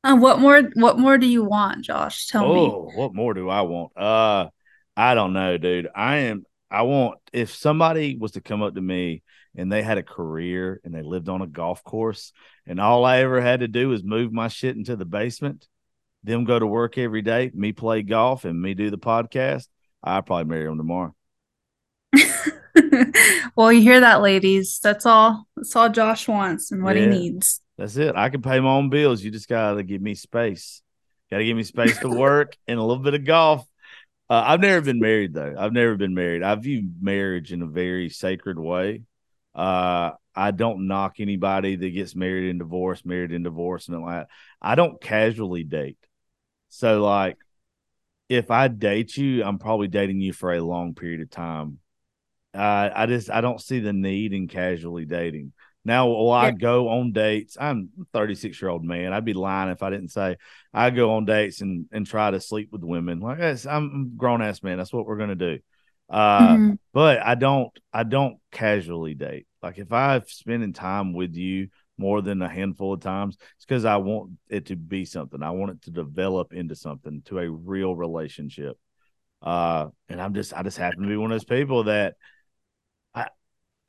Uh, 0.02 0.16
what 0.16 0.38
more? 0.38 0.62
What 0.74 0.98
more 0.98 1.18
do 1.18 1.26
you 1.26 1.44
want, 1.44 1.84
Josh? 1.84 2.26
Tell 2.28 2.44
oh, 2.44 2.54
me. 2.54 2.60
Oh, 2.60 2.90
what 2.94 3.14
more 3.14 3.34
do 3.34 3.50
I 3.50 3.60
want? 3.62 3.92
Uh, 3.96 4.48
I 4.96 5.14
don't 5.14 5.34
know, 5.34 5.58
dude. 5.58 5.88
I 5.94 6.18
am. 6.18 6.44
I 6.70 6.82
want 6.82 7.18
if 7.32 7.54
somebody 7.54 8.16
was 8.16 8.32
to 8.32 8.40
come 8.40 8.62
up 8.62 8.74
to 8.74 8.80
me 8.80 9.22
and 9.56 9.70
they 9.70 9.82
had 9.82 9.98
a 9.98 10.02
career 10.02 10.80
and 10.84 10.94
they 10.94 11.02
lived 11.02 11.28
on 11.28 11.42
a 11.42 11.46
golf 11.46 11.82
course 11.82 12.32
and 12.66 12.80
all 12.80 13.04
I 13.04 13.18
ever 13.18 13.40
had 13.40 13.60
to 13.60 13.68
do 13.68 13.88
was 13.88 14.04
move 14.04 14.32
my 14.32 14.46
shit 14.46 14.76
into 14.76 14.94
the 14.94 15.04
basement, 15.04 15.66
them 16.22 16.44
go 16.44 16.58
to 16.58 16.66
work 16.66 16.96
every 16.96 17.22
day, 17.22 17.50
me 17.52 17.72
play 17.72 18.02
golf 18.02 18.44
and 18.44 18.60
me 18.60 18.74
do 18.74 18.90
the 18.90 18.98
podcast, 18.98 19.66
I'd 20.02 20.26
probably 20.26 20.44
marry 20.44 20.66
them 20.66 20.78
tomorrow. 20.78 21.14
well, 23.56 23.72
you 23.72 23.82
hear 23.82 24.00
that, 24.00 24.22
ladies. 24.22 24.80
That's 24.82 25.06
all. 25.06 25.46
That's 25.56 25.74
all 25.74 25.88
Josh 25.88 26.28
wants 26.28 26.72
and 26.72 26.82
what 26.82 26.96
yeah. 26.96 27.02
he 27.02 27.08
needs. 27.08 27.60
That's 27.76 27.96
it. 27.96 28.14
I 28.14 28.28
can 28.28 28.42
pay 28.42 28.60
my 28.60 28.70
own 28.70 28.90
bills. 28.90 29.22
You 29.22 29.30
just 29.30 29.48
gotta 29.48 29.82
give 29.82 30.02
me 30.02 30.14
space. 30.14 30.82
Gotta 31.30 31.44
give 31.44 31.56
me 31.56 31.62
space 31.62 31.98
to 31.98 32.08
work 32.18 32.56
and 32.68 32.78
a 32.78 32.82
little 32.82 33.02
bit 33.02 33.14
of 33.14 33.24
golf. 33.24 33.66
Uh, 34.28 34.44
I've 34.46 34.60
never 34.60 34.80
been 34.80 35.00
married 35.00 35.34
though. 35.34 35.54
I've 35.58 35.72
never 35.72 35.96
been 35.96 36.14
married. 36.14 36.42
I 36.42 36.54
view 36.54 36.88
marriage 37.00 37.52
in 37.52 37.62
a 37.62 37.66
very 37.66 38.08
sacred 38.08 38.58
way. 38.58 39.02
Uh, 39.54 40.12
I 40.34 40.52
don't 40.52 40.86
knock 40.86 41.16
anybody 41.18 41.74
that 41.74 41.90
gets 41.90 42.14
married 42.14 42.50
and 42.50 42.60
divorced, 42.60 43.04
married 43.04 43.32
and 43.32 43.42
divorced, 43.42 43.88
and 43.88 43.96
all 43.96 44.06
that. 44.06 44.28
I 44.62 44.76
don't 44.76 45.00
casually 45.00 45.64
date. 45.64 45.98
So 46.68 47.02
like, 47.02 47.36
if 48.28 48.52
I 48.52 48.68
date 48.68 49.16
you, 49.16 49.42
I'm 49.42 49.58
probably 49.58 49.88
dating 49.88 50.20
you 50.20 50.32
for 50.32 50.54
a 50.54 50.62
long 50.62 50.94
period 50.94 51.20
of 51.20 51.30
time. 51.30 51.79
Uh, 52.54 52.90
I 52.94 53.06
just 53.06 53.30
I 53.30 53.40
don't 53.40 53.60
see 53.60 53.80
the 53.80 53.92
need 53.92 54.32
in 54.32 54.48
casually 54.48 55.04
dating. 55.04 55.52
Now, 55.84 56.08
will 56.08 56.30
I 56.30 56.50
go 56.50 56.88
on 56.88 57.12
dates? 57.12 57.56
I'm 57.58 57.88
36 58.12 58.60
year 58.60 58.70
old 58.70 58.84
man. 58.84 59.12
I'd 59.12 59.24
be 59.24 59.32
lying 59.32 59.70
if 59.70 59.82
I 59.82 59.90
didn't 59.90 60.10
say 60.10 60.36
I 60.74 60.90
go 60.90 61.12
on 61.14 61.24
dates 61.24 61.62
and 61.62 61.86
and 61.90 62.06
try 62.06 62.30
to 62.30 62.40
sleep 62.40 62.68
with 62.70 62.82
women. 62.82 63.20
Like 63.20 63.38
I'm 63.66 64.12
grown 64.16 64.42
ass 64.42 64.62
man. 64.62 64.78
That's 64.78 64.92
what 64.92 65.06
we're 65.06 65.16
gonna 65.16 65.36
do. 65.36 65.58
Uh, 66.10 66.40
mm-hmm. 66.40 66.72
but 66.92 67.24
I 67.24 67.34
don't 67.34 67.70
I 67.92 68.02
don't 68.02 68.38
casually 68.50 69.14
date. 69.14 69.46
Like 69.62 69.78
if 69.78 69.92
I'm 69.92 70.22
spending 70.26 70.72
time 70.72 71.12
with 71.12 71.34
you 71.34 71.68
more 71.96 72.20
than 72.20 72.42
a 72.42 72.48
handful 72.48 72.94
of 72.94 73.00
times, 73.00 73.36
it's 73.56 73.64
because 73.64 73.84
I 73.84 73.96
want 73.98 74.32
it 74.48 74.66
to 74.66 74.76
be 74.76 75.04
something. 75.04 75.42
I 75.42 75.50
want 75.50 75.72
it 75.72 75.82
to 75.82 75.90
develop 75.90 76.52
into 76.52 76.74
something, 76.74 77.22
to 77.26 77.38
a 77.38 77.50
real 77.50 77.94
relationship. 77.94 78.76
Uh, 79.40 79.88
and 80.08 80.20
I'm 80.20 80.34
just 80.34 80.52
I 80.52 80.62
just 80.62 80.76
happen 80.76 81.02
to 81.02 81.08
be 81.08 81.16
one 81.16 81.30
of 81.32 81.34
those 81.36 81.44
people 81.44 81.84
that 81.84 82.16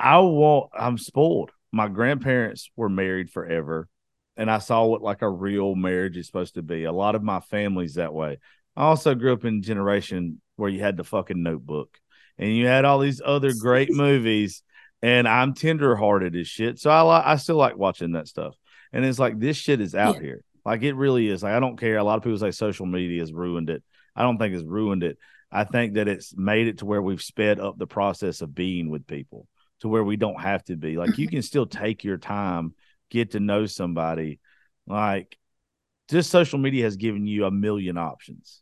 I 0.02 0.18
want 0.20 0.72
I'm 0.78 0.98
spoiled 0.98 1.52
my 1.72 1.88
grandparents 1.88 2.70
were 2.76 2.90
married 2.90 3.30
forever 3.30 3.88
and 4.38 4.50
I 4.50 4.60
saw 4.60 4.86
what 4.86 5.02
like 5.02 5.22
a 5.22 5.30
real 5.30 5.76
marriage 5.76 6.18
is 6.18 6.28
supposed 6.28 6.56
to 6.56 6.62
be. 6.62 6.84
A 6.84 6.92
lot 6.92 7.16
of 7.16 7.24
my 7.24 7.40
family's 7.40 7.96
that 7.96 8.14
way. 8.14 8.40
I 8.76 8.84
also 8.84 9.16
grew 9.16 9.34
up 9.34 9.46
in 9.46 9.58
a 9.58 9.62
generation 9.62 10.42
where 10.56 10.70
you 10.70 10.80
had 10.80 10.98
the 10.98 11.04
fucking 11.04 11.42
notebook 11.42 11.98
and 12.38 12.56
you 12.56 12.68
had 12.68 12.86
all 12.86 13.00
these 13.00 13.22
other 13.24 13.54
great 13.54 13.90
movies 13.94 14.64
and 15.02 15.28
I'm 15.28 15.54
tenderhearted 15.54 16.36
as 16.36 16.48
shit. 16.48 16.80
So 16.80 16.90
I 16.90 17.02
like 17.02 17.26
I 17.26 17.36
still 17.38 17.58
like 17.58 17.78
watching 17.78 18.14
that 18.14 18.28
stuff. 18.28 18.56
And 18.94 19.06
it's 19.06 19.20
like 19.20 19.40
this 19.40 19.58
shit 19.58 19.80
is 19.80 19.96
out 19.96 20.16
yeah. 20.16 20.22
here. 20.22 20.44
Like 20.66 20.84
it 20.84 20.94
really 20.94 21.30
is. 21.30 21.44
Like 21.44 21.54
I 21.54 21.60
don't 21.60 21.80
care. 21.80 21.98
A 21.98 22.04
lot 22.04 22.18
of 22.18 22.24
people 22.24 22.38
say 22.38 22.52
social 22.52 22.86
media 22.86 23.22
has 23.22 23.32
ruined 23.32 23.70
it. 23.70 23.84
I 24.16 24.24
don't 24.24 24.38
think 24.38 24.54
it's 24.54 24.66
ruined 24.66 25.04
it. 25.04 25.18
I 25.52 25.64
think 25.64 25.96
that 25.96 26.08
it's 26.08 26.36
made 26.36 26.68
it 26.68 26.80
to 26.80 26.86
where 26.86 27.02
we've 27.02 27.22
sped 27.22 27.60
up 27.60 27.78
the 27.78 27.88
process 27.88 28.42
of 28.42 28.56
being 28.56 28.90
with 28.90 29.08
people 29.08 29.48
to 29.82 29.88
where 29.88 30.04
we 30.04 30.16
don't 30.16 30.40
have 30.40 30.64
to 30.66 30.76
be. 30.76 30.98
Like 30.98 31.18
you 31.18 31.28
mm-hmm. 31.28 31.36
can 31.36 31.42
still 31.42 31.66
take 31.66 32.04
your 32.04 32.18
time, 32.18 32.74
get 33.10 33.32
to 33.32 33.40
know 33.40 33.66
somebody. 33.66 34.40
Like 34.88 35.38
just 36.10 36.30
social 36.30 36.60
media 36.60 36.86
has 36.86 36.98
given 36.98 37.28
you 37.28 37.46
a 37.46 37.52
million 37.52 37.98
options. 37.98 38.62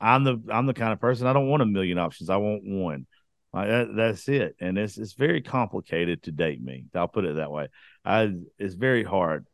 I'm 0.00 0.24
the 0.24 0.42
I'm 0.50 0.66
the 0.66 0.74
kind 0.74 0.92
of 0.92 1.00
person 1.00 1.26
I 1.26 1.32
don't 1.32 1.48
want 1.48 1.62
a 1.62 1.66
million 1.66 1.98
options. 1.98 2.30
I 2.30 2.36
want 2.36 2.62
one. 2.64 3.06
Like 3.52 3.68
that, 3.68 3.96
that's 3.96 4.28
it. 4.28 4.56
And 4.60 4.76
it's 4.76 4.98
it's 4.98 5.12
very 5.12 5.40
complicated 5.40 6.24
to 6.24 6.32
date 6.32 6.62
me. 6.62 6.86
I'll 6.94 7.08
put 7.08 7.24
it 7.24 7.36
that 7.36 7.50
way. 7.50 7.68
I 8.04 8.32
it's 8.58 8.74
very 8.74 9.04
hard. 9.04 9.46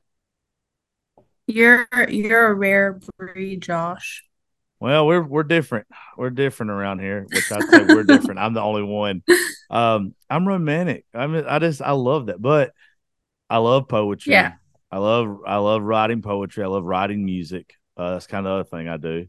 You're 1.46 1.86
you're 2.08 2.46
a 2.46 2.54
rare 2.54 3.00
breed, 3.18 3.62
Josh. 3.62 4.24
Well, 4.78 5.06
we're 5.06 5.22
we're 5.22 5.42
different. 5.42 5.86
We're 6.16 6.30
different 6.30 6.70
around 6.70 7.00
here, 7.00 7.26
which 7.30 7.52
I 7.52 7.60
say 7.60 7.84
we're 7.84 8.02
different. 8.04 8.40
I'm 8.40 8.54
the 8.54 8.62
only 8.62 8.82
one. 8.82 9.22
Um, 9.70 10.14
I'm 10.28 10.46
romantic. 10.48 11.04
I 11.14 11.26
mean, 11.28 11.44
I 11.46 11.58
just 11.60 11.82
I 11.82 11.92
love 11.92 12.26
that. 12.26 12.42
But 12.42 12.72
I 13.50 13.58
love 13.58 13.88
poetry. 13.88 14.32
Yeah. 14.32 14.54
I 14.90 14.98
love 14.98 15.40
I 15.46 15.56
love 15.58 15.82
writing 15.82 16.22
poetry. 16.22 16.64
I 16.64 16.68
love 16.68 16.84
writing 16.84 17.24
music. 17.24 17.74
Uh, 17.96 18.12
that's 18.14 18.26
kind 18.26 18.46
of 18.46 18.50
the 18.50 18.54
other 18.60 18.64
thing 18.78 18.88
I 18.88 18.96
do. 18.96 19.26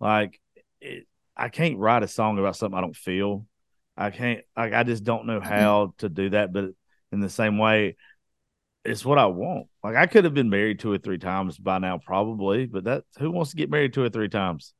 Like, 0.00 0.40
it, 0.80 1.06
I 1.36 1.48
can't 1.48 1.78
write 1.78 2.02
a 2.02 2.08
song 2.08 2.38
about 2.38 2.56
something 2.56 2.78
I 2.78 2.80
don't 2.82 2.96
feel. 2.96 3.46
I 3.96 4.10
can't. 4.10 4.42
Like, 4.56 4.72
I 4.74 4.84
just 4.84 5.04
don't 5.04 5.26
know 5.26 5.40
Mm-hmm. 5.40 5.48
how 5.48 5.94
to 5.98 6.08
do 6.08 6.30
that. 6.30 6.52
But 6.52 6.70
in 7.12 7.20
the 7.20 7.28
same 7.30 7.58
way, 7.58 7.96
it's 8.84 9.04
what 9.04 9.18
I 9.18 9.26
want. 9.26 9.68
Like, 9.84 9.96
I 9.96 10.06
could 10.06 10.24
have 10.24 10.34
been 10.34 10.50
married 10.50 10.80
two 10.80 10.92
or 10.92 10.98
three 10.98 11.18
times 11.18 11.58
by 11.58 11.78
now, 11.78 11.98
probably. 11.98 12.66
But 12.66 12.84
that 12.84 13.04
who 13.18 13.30
wants 13.30 13.50
to 13.50 13.56
get 13.56 13.70
married 13.70 13.92
two 13.94 14.02
or 14.02 14.10
three 14.10 14.28
times? 14.28 14.74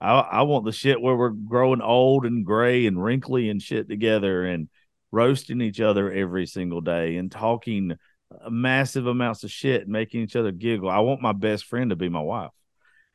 I 0.00 0.12
I 0.12 0.42
want 0.42 0.64
the 0.64 0.72
shit 0.72 1.00
where 1.00 1.16
we're 1.16 1.30
growing 1.30 1.80
old 1.80 2.26
and 2.26 2.44
gray 2.44 2.86
and 2.86 3.02
wrinkly 3.02 3.48
and 3.48 3.60
shit 3.62 3.88
together 3.88 4.44
and 4.44 4.68
roasting 5.12 5.60
each 5.60 5.80
other 5.80 6.10
every 6.12 6.46
single 6.46 6.80
day 6.80 7.16
and 7.16 7.30
talking 7.30 7.92
uh, 7.92 8.50
massive 8.50 9.06
amounts 9.06 9.44
of 9.44 9.50
shit 9.50 9.82
and 9.82 9.90
making 9.90 10.22
each 10.22 10.36
other 10.36 10.50
giggle. 10.50 10.90
I 10.90 10.98
want 10.98 11.22
my 11.22 11.32
best 11.32 11.66
friend 11.66 11.90
to 11.90 11.96
be 11.96 12.08
my 12.08 12.20
wife. 12.20 12.50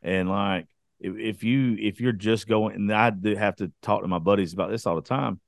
And 0.02 0.30
like 0.30 0.68
if, 1.00 1.16
if 1.18 1.44
you 1.44 1.76
if 1.80 2.00
you're 2.00 2.12
just 2.14 2.48
going 2.48 2.76
and 2.76 2.92
I 2.92 3.10
do 3.10 3.36
have 3.36 3.58
to 3.58 3.72
talk 3.82 4.02
to 4.02 4.08
my 4.08 4.20
buddies 4.20 4.54
about 4.54 4.72
this 4.72 4.86
all 4.86 4.96
the 4.96 5.02
time. 5.02 5.40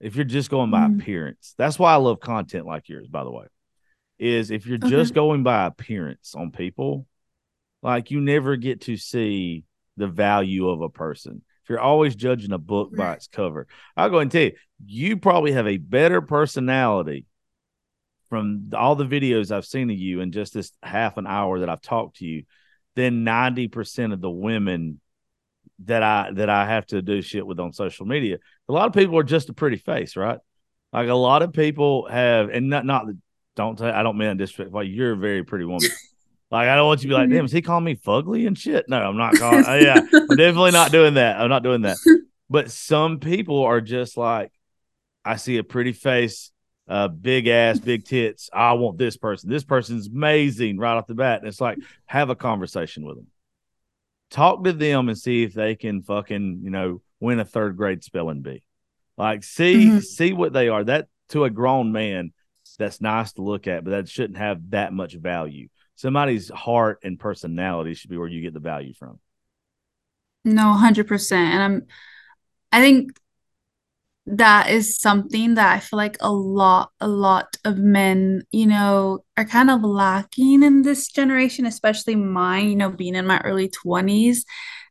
If 0.00 0.16
you're 0.16 0.24
just 0.24 0.48
going 0.48 0.70
by 0.70 0.88
Mhm. 0.88 1.00
appearance, 1.00 1.54
that's 1.58 1.78
why 1.78 1.92
I 1.92 1.96
love 1.96 2.20
content 2.20 2.64
like 2.64 2.88
yours, 2.88 3.06
by 3.06 3.22
the 3.22 3.30
way. 3.30 3.44
Is 4.18 4.50
if 4.50 4.66
you're 4.66 4.78
Okay. 4.78 4.88
just 4.88 5.12
going 5.12 5.42
by 5.42 5.66
appearance 5.66 6.34
on 6.34 6.50
people, 6.52 7.06
like 7.82 8.10
you 8.10 8.20
never 8.20 8.56
get 8.56 8.82
to 8.82 8.96
see 8.96 9.64
the 10.00 10.08
value 10.08 10.68
of 10.68 10.80
a 10.80 10.88
person. 10.88 11.42
If 11.62 11.70
you're 11.70 11.80
always 11.80 12.16
judging 12.16 12.52
a 12.52 12.58
book 12.58 12.88
mm-hmm. 12.88 12.98
by 12.98 13.14
its 13.14 13.28
cover, 13.28 13.66
I'll 13.96 14.10
go 14.10 14.18
and 14.18 14.30
tell 14.30 14.42
you, 14.42 14.52
you 14.84 15.16
probably 15.16 15.52
have 15.52 15.66
a 15.66 15.76
better 15.76 16.20
personality 16.20 17.26
from 18.28 18.70
all 18.74 18.94
the 18.94 19.04
videos 19.04 19.50
I've 19.50 19.66
seen 19.66 19.90
of 19.90 19.96
you 19.96 20.20
in 20.20 20.32
just 20.32 20.54
this 20.54 20.72
half 20.82 21.16
an 21.16 21.26
hour 21.26 21.60
that 21.60 21.68
I've 21.68 21.82
talked 21.82 22.16
to 22.16 22.24
you 22.24 22.44
than 22.94 23.24
90% 23.24 24.12
of 24.12 24.20
the 24.20 24.30
women 24.30 25.00
that 25.84 26.02
I 26.02 26.30
that 26.34 26.50
I 26.50 26.66
have 26.66 26.86
to 26.86 27.00
do 27.00 27.22
shit 27.22 27.46
with 27.46 27.58
on 27.58 27.72
social 27.72 28.06
media. 28.06 28.38
A 28.68 28.72
lot 28.72 28.86
of 28.86 28.92
people 28.92 29.18
are 29.18 29.24
just 29.24 29.48
a 29.48 29.54
pretty 29.54 29.76
face, 29.76 30.16
right? 30.16 30.38
Like 30.92 31.08
a 31.08 31.14
lot 31.14 31.42
of 31.42 31.52
people 31.52 32.06
have 32.08 32.50
and 32.50 32.68
not 32.68 32.84
not 32.84 33.06
don't 33.56 33.78
say 33.78 33.90
I 33.90 34.02
don't 34.02 34.18
mean 34.18 34.36
disrespect, 34.36 34.72
like 34.72 34.88
you're 34.88 35.12
a 35.12 35.16
very 35.16 35.44
pretty 35.44 35.64
woman. 35.64 35.88
Like 36.50 36.68
I 36.68 36.74
don't 36.74 36.86
want 36.86 37.02
you 37.02 37.08
to 37.08 37.14
be 37.14 37.18
like, 37.18 37.30
damn, 37.30 37.44
is 37.44 37.52
he 37.52 37.62
calling 37.62 37.84
me 37.84 37.94
fugly 37.94 38.46
and 38.46 38.58
shit? 38.58 38.88
No, 38.88 38.98
I'm 39.00 39.16
not 39.16 39.34
calling. 39.36 39.64
uh, 39.64 39.74
yeah, 39.74 40.00
I'm 40.28 40.36
definitely 40.36 40.72
not 40.72 40.90
doing 40.92 41.14
that. 41.14 41.40
I'm 41.40 41.48
not 41.48 41.62
doing 41.62 41.82
that. 41.82 41.98
But 42.52 42.72
some 42.72 43.20
people 43.20 43.62
are 43.62 43.80
just 43.80 44.16
like, 44.16 44.50
I 45.24 45.36
see 45.36 45.58
a 45.58 45.62
pretty 45.62 45.92
face, 45.92 46.50
uh, 46.88 47.06
big 47.06 47.46
ass, 47.46 47.78
big 47.78 48.04
tits. 48.04 48.50
I 48.52 48.72
want 48.72 48.98
this 48.98 49.16
person. 49.16 49.48
This 49.48 49.62
person's 49.62 50.08
amazing 50.08 50.76
right 50.76 50.96
off 50.96 51.06
the 51.06 51.14
bat. 51.14 51.38
And 51.38 51.46
it's 51.48 51.60
like, 51.60 51.78
have 52.06 52.28
a 52.28 52.34
conversation 52.34 53.04
with 53.06 53.18
them. 53.18 53.28
Talk 54.32 54.64
to 54.64 54.72
them 54.72 55.08
and 55.08 55.16
see 55.16 55.44
if 55.44 55.54
they 55.54 55.76
can 55.76 56.02
fucking, 56.02 56.62
you 56.64 56.70
know, 56.70 57.02
win 57.20 57.38
a 57.38 57.44
third 57.44 57.76
grade 57.76 58.02
spelling 58.02 58.42
bee. 58.42 58.64
Like, 59.16 59.44
see, 59.44 59.86
Mhm. 59.86 60.02
see 60.02 60.32
what 60.32 60.52
they 60.52 60.68
are. 60.68 60.82
That 60.82 61.06
to 61.28 61.44
a 61.44 61.50
grown 61.50 61.92
man, 61.92 62.32
that's 62.78 63.00
nice 63.00 63.32
to 63.34 63.42
look 63.42 63.66
at, 63.68 63.84
but 63.84 63.90
that 63.90 64.08
shouldn't 64.08 64.38
have 64.38 64.70
that 64.70 64.92
much 64.92 65.14
value. 65.14 65.68
Somebody's 66.00 66.48
heart 66.48 67.00
and 67.04 67.20
personality 67.20 67.92
should 67.92 68.08
be 68.08 68.16
where 68.16 68.26
you 68.26 68.40
get 68.40 68.54
the 68.54 68.58
value 68.58 68.94
from. 68.94 69.18
No, 70.46 70.70
100%. 70.70 71.52
And 71.52 71.62
I'm 71.62 71.86
I 72.72 72.80
think 72.80 73.12
that 74.26 74.70
is 74.70 74.98
something 74.98 75.56
that 75.56 75.74
I 75.74 75.78
feel 75.80 75.98
like 75.98 76.16
a 76.20 76.32
lot, 76.32 76.92
a 77.02 77.08
lot 77.08 77.54
of 77.66 77.76
men, 77.76 78.44
you 78.50 78.66
know, 78.66 79.24
are 79.36 79.44
kind 79.44 79.70
of 79.70 79.82
lacking 79.82 80.62
in 80.62 80.82
this 80.82 81.08
generation, 81.08 81.66
especially 81.66 82.16
mine, 82.16 82.70
you 82.70 82.76
know, 82.76 82.90
being 82.90 83.14
in 83.14 83.26
my 83.26 83.40
early 83.44 83.68
20s. 83.68 84.46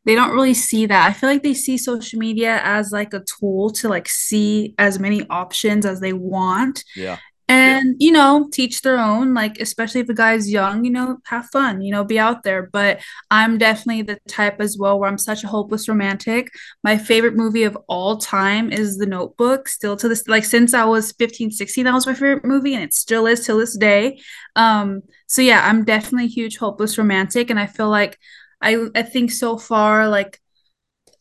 They 0.05 0.13
don't 0.13 0.35
really 0.35 0.53
see 0.53 0.85
that. 0.85 1.09
I 1.09 1.13
feel 1.13 1.29
like 1.29 1.41
they 1.41 1.55
see 1.55 1.79
social 1.79 2.19
media 2.19 2.61
as 2.63 2.91
like 2.91 3.15
a 3.15 3.23
tool 3.23 3.71
to 3.71 3.89
like 3.89 4.07
see 4.07 4.75
as 4.77 4.99
many 4.99 5.27
options 5.27 5.87
as 5.87 6.01
they 6.01 6.13
want 6.13 6.83
Yeah. 6.95 7.17
And 7.49 7.95
you 7.97 8.11
know 8.11 8.47
teach 8.53 8.83
their 8.83 8.99
own 8.99 9.33
like 9.33 9.59
especially 9.59 10.01
if 10.01 10.05
the 10.07 10.13
guy's 10.13 10.51
young 10.51 10.85
you 10.85 10.91
know 10.91 11.17
have 11.25 11.47
fun 11.47 11.81
you 11.81 11.91
know 11.91 12.03
be 12.03 12.19
out 12.19 12.43
there. 12.43 12.69
But 12.71 13.01
i'm 13.31 13.57
definitely 13.57 14.03
the 14.03 14.19
type 14.27 14.61
as 14.61 14.77
well 14.77 14.99
where 14.99 15.09
i'm 15.09 15.17
such 15.17 15.43
a 15.43 15.47
hopeless 15.47 15.89
romantic. 15.89 16.51
My 16.83 16.97
favorite 16.97 17.35
movie 17.35 17.63
of 17.63 17.75
all 17.87 18.17
time 18.17 18.71
is 18.71 18.97
the 18.97 19.07
notebook 19.07 19.67
still 19.67 19.97
to 19.97 20.07
this 20.07 20.27
like 20.27 20.45
since 20.45 20.73
i 20.75 20.85
was 20.85 21.11
15 21.13 21.49
16 21.51 21.85
that 21.85 21.93
was 21.93 22.05
my 22.05 22.13
favorite 22.13 22.45
movie 22.45 22.75
and 22.75 22.83
it 22.83 22.93
still 22.93 23.25
is 23.25 23.45
till 23.45 23.57
this 23.57 23.75
day. 23.75 24.19
Um 24.55 25.01
so 25.27 25.41
yeah 25.41 25.67
i'm 25.67 25.83
definitely 25.83 26.25
a 26.25 26.27
huge 26.29 26.57
hopeless 26.57 26.97
romantic 26.97 27.49
and 27.49 27.59
i 27.59 27.65
feel 27.65 27.89
like 27.89 28.19
i 28.61 28.77
i 28.93 29.01
think 29.01 29.31
so 29.31 29.57
far 29.57 30.07
like 30.07 30.39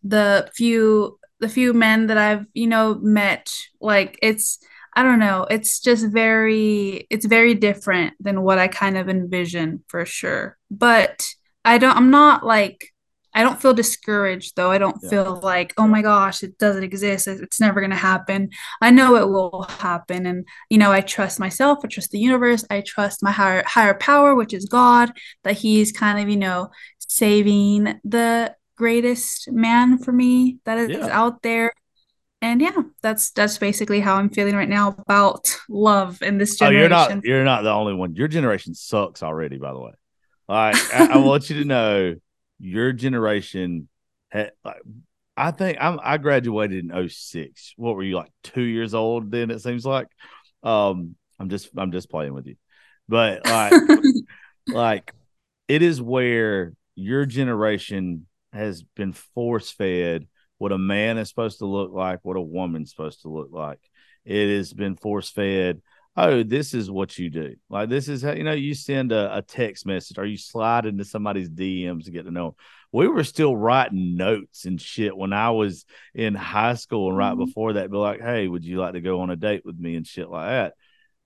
the 0.02 0.48
few 0.54 1.18
the 1.40 1.48
few 1.48 1.72
men 1.72 2.06
that 2.08 2.18
i've 2.18 2.44
you 2.52 2.66
know 2.66 2.94
met 3.00 3.50
like 3.80 4.18
it's 4.22 4.58
I 4.98 5.04
don't 5.04 5.20
know. 5.20 5.46
It's 5.48 5.78
just 5.78 6.06
very, 6.08 7.06
it's 7.08 7.24
very 7.24 7.54
different 7.54 8.14
than 8.18 8.42
what 8.42 8.58
I 8.58 8.66
kind 8.66 8.98
of 8.98 9.08
envision 9.08 9.84
for 9.86 10.04
sure. 10.04 10.58
But 10.72 11.24
I 11.64 11.78
don't, 11.78 11.96
I'm 11.96 12.10
not 12.10 12.44
like, 12.44 12.88
I 13.32 13.44
don't 13.44 13.62
feel 13.62 13.74
discouraged 13.74 14.56
though. 14.56 14.72
I 14.72 14.78
don't 14.78 14.96
Yeah. 15.00 15.10
feel 15.10 15.40
like, 15.40 15.72
oh 15.78 15.86
my 15.86 16.02
gosh, 16.02 16.42
it 16.42 16.58
doesn't 16.58 16.82
exist. 16.82 17.28
It's 17.28 17.60
never 17.60 17.78
going 17.80 17.92
to 17.92 17.96
happen. 17.96 18.50
I 18.80 18.90
know 18.90 19.14
it 19.14 19.28
will 19.28 19.62
happen. 19.78 20.26
And, 20.26 20.44
you 20.68 20.78
know, 20.78 20.90
I 20.90 21.00
trust 21.00 21.38
myself. 21.38 21.78
I 21.84 21.86
trust 21.86 22.10
the 22.10 22.18
universe. 22.18 22.64
I 22.68 22.80
trust 22.80 23.22
my 23.22 23.30
higher, 23.30 23.62
higher 23.68 23.94
power, 23.94 24.34
which 24.34 24.52
is 24.52 24.64
God, 24.64 25.12
that 25.44 25.58
He's 25.58 25.92
kind 25.92 26.18
of, 26.18 26.28
you 26.28 26.38
know, 26.38 26.70
saving 26.98 28.00
the 28.02 28.52
greatest 28.76 29.48
man 29.52 29.98
for 29.98 30.10
me 30.10 30.58
that 30.64 30.78
is 30.78 30.90
Yeah. 30.90 31.08
out 31.12 31.42
there 31.42 31.72
and 32.40 32.60
yeah, 32.60 32.82
that's 33.02 33.30
that's 33.30 33.58
basically 33.58 34.00
how 34.00 34.16
I'm 34.16 34.30
feeling 34.30 34.54
right 34.54 34.68
now 34.68 34.94
about 34.98 35.56
love 35.68 36.22
in 36.22 36.38
this 36.38 36.56
generation. 36.56 36.78
Oh, 36.78 36.80
you're 36.80 36.88
not 36.88 37.24
you're 37.24 37.44
not 37.44 37.62
the 37.62 37.70
only 37.70 37.94
one. 37.94 38.14
Your 38.14 38.28
generation 38.28 38.74
sucks 38.74 39.22
already, 39.22 39.58
by 39.58 39.72
the 39.72 39.80
way. 39.80 39.92
Like 40.48 40.76
I, 40.94 41.14
I 41.14 41.16
want 41.18 41.50
you 41.50 41.60
to 41.60 41.64
know 41.66 42.14
your 42.58 42.92
generation 42.92 43.88
had 44.28 44.52
like 44.64 44.82
I 45.36 45.50
think 45.50 45.78
I'm 45.80 45.98
I 46.02 46.18
graduated 46.18 46.90
in 46.90 47.08
06. 47.08 47.74
What 47.76 47.96
were 47.96 48.02
you 48.02 48.16
like 48.16 48.30
two 48.44 48.62
years 48.62 48.94
old 48.94 49.30
then 49.30 49.50
it 49.50 49.60
seems 49.60 49.84
like? 49.84 50.08
Um 50.62 51.16
I'm 51.40 51.48
just 51.48 51.70
I'm 51.76 51.92
just 51.92 52.10
playing 52.10 52.34
with 52.34 52.46
you. 52.46 52.56
But 53.08 53.44
like 53.46 53.72
like 54.68 55.12
it 55.66 55.82
is 55.82 56.00
where 56.00 56.72
your 56.94 57.26
generation 57.26 58.26
has 58.52 58.82
been 58.82 59.12
force 59.12 59.70
fed 59.70 60.26
what 60.58 60.72
a 60.72 60.78
man 60.78 61.18
is 61.18 61.28
supposed 61.28 61.58
to 61.58 61.66
look 61.66 61.92
like, 61.92 62.20
what 62.22 62.36
a 62.36 62.40
woman's 62.40 62.90
supposed 62.90 63.22
to 63.22 63.28
look 63.28 63.48
like. 63.52 63.80
It 64.24 64.56
has 64.56 64.72
been 64.72 64.96
force 64.96 65.30
fed. 65.30 65.80
Oh, 66.16 66.42
this 66.42 66.74
is 66.74 66.90
what 66.90 67.16
you 67.16 67.30
do. 67.30 67.54
Like 67.70 67.88
this 67.88 68.08
is 68.08 68.22
how 68.22 68.32
you 68.32 68.42
know 68.42 68.52
you 68.52 68.74
send 68.74 69.12
a, 69.12 69.36
a 69.36 69.42
text 69.42 69.86
message 69.86 70.18
or 70.18 70.26
you 70.26 70.36
slide 70.36 70.84
into 70.84 71.04
somebody's 71.04 71.48
DMs 71.48 72.04
to 72.06 72.10
get 72.10 72.24
to 72.24 72.32
know. 72.32 72.48
'em. 72.48 72.52
We 72.90 73.06
were 73.06 73.22
still 73.22 73.56
writing 73.56 74.16
notes 74.16 74.64
and 74.64 74.80
shit 74.80 75.16
when 75.16 75.32
I 75.32 75.50
was 75.50 75.84
in 76.14 76.34
high 76.34 76.74
school 76.74 77.08
and 77.10 77.16
right 77.16 77.34
Mhm. 77.34 77.46
before 77.46 77.74
that, 77.74 77.90
be 77.90 77.96
like, 77.96 78.20
hey, 78.20 78.48
would 78.48 78.64
you 78.64 78.78
like 78.78 78.94
to 78.94 79.00
go 79.00 79.20
on 79.20 79.30
a 79.30 79.36
date 79.36 79.62
with 79.64 79.78
me 79.78 79.94
and 79.94 80.06
shit 80.06 80.28
like 80.28 80.48
that. 80.48 80.74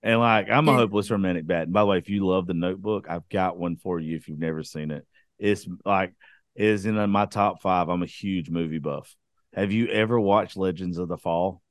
And 0.03 0.19
like 0.19 0.49
I'm 0.49 0.67
a 0.67 0.73
hopeless 0.77 1.09
romantic 1.09 1.47
bat. 1.47 1.63
And 1.63 1.73
by 1.73 1.81
the 1.81 1.85
way, 1.87 1.97
if 1.97 2.09
you 2.09 2.27
love 2.27 2.45
the 2.45 2.53
notebook, 2.53 3.07
I've 3.09 3.27
got 3.29 3.57
one 3.57 3.77
for 3.77 3.99
you 3.99 4.15
if 4.15 4.27
you've 4.27 4.37
never 4.37 4.61
seen 4.61 4.91
it. 4.91 5.07
It's 5.39 5.67
like 5.85 6.13
is 6.55 6.85
in 6.85 7.09
my 7.09 7.25
top 7.25 7.61
five. 7.63 7.89
I'm 7.89 8.03
a 8.03 8.05
huge 8.05 8.51
movie 8.51 8.77
buff. 8.77 9.15
Have 9.53 9.71
you 9.71 9.87
ever 9.87 10.19
watched 10.19 10.57
Legends 10.57 10.97
of 10.97 11.07
the 11.07 11.17
Fall? 11.17 11.61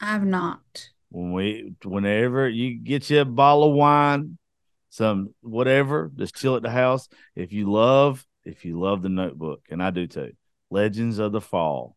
I've 0.00 0.24
not. 0.24 0.90
When 1.10 1.32
we 1.32 1.74
whenever 1.84 2.48
you 2.48 2.78
get 2.78 3.10
you 3.10 3.20
a 3.20 3.24
bottle 3.24 3.70
of 3.70 3.74
wine, 3.74 4.38
some 4.88 5.34
whatever, 5.40 6.10
just 6.16 6.34
chill 6.34 6.56
at 6.56 6.62
the 6.62 6.70
house. 6.70 7.08
If 7.36 7.52
you 7.52 7.70
love, 7.70 8.26
if 8.44 8.64
you 8.64 8.80
love 8.80 9.02
the 9.02 9.08
notebook, 9.08 9.62
and 9.70 9.82
I 9.82 9.90
do 9.90 10.06
too, 10.06 10.32
Legends 10.70 11.18
of 11.18 11.32
the 11.32 11.40
Fall. 11.40 11.96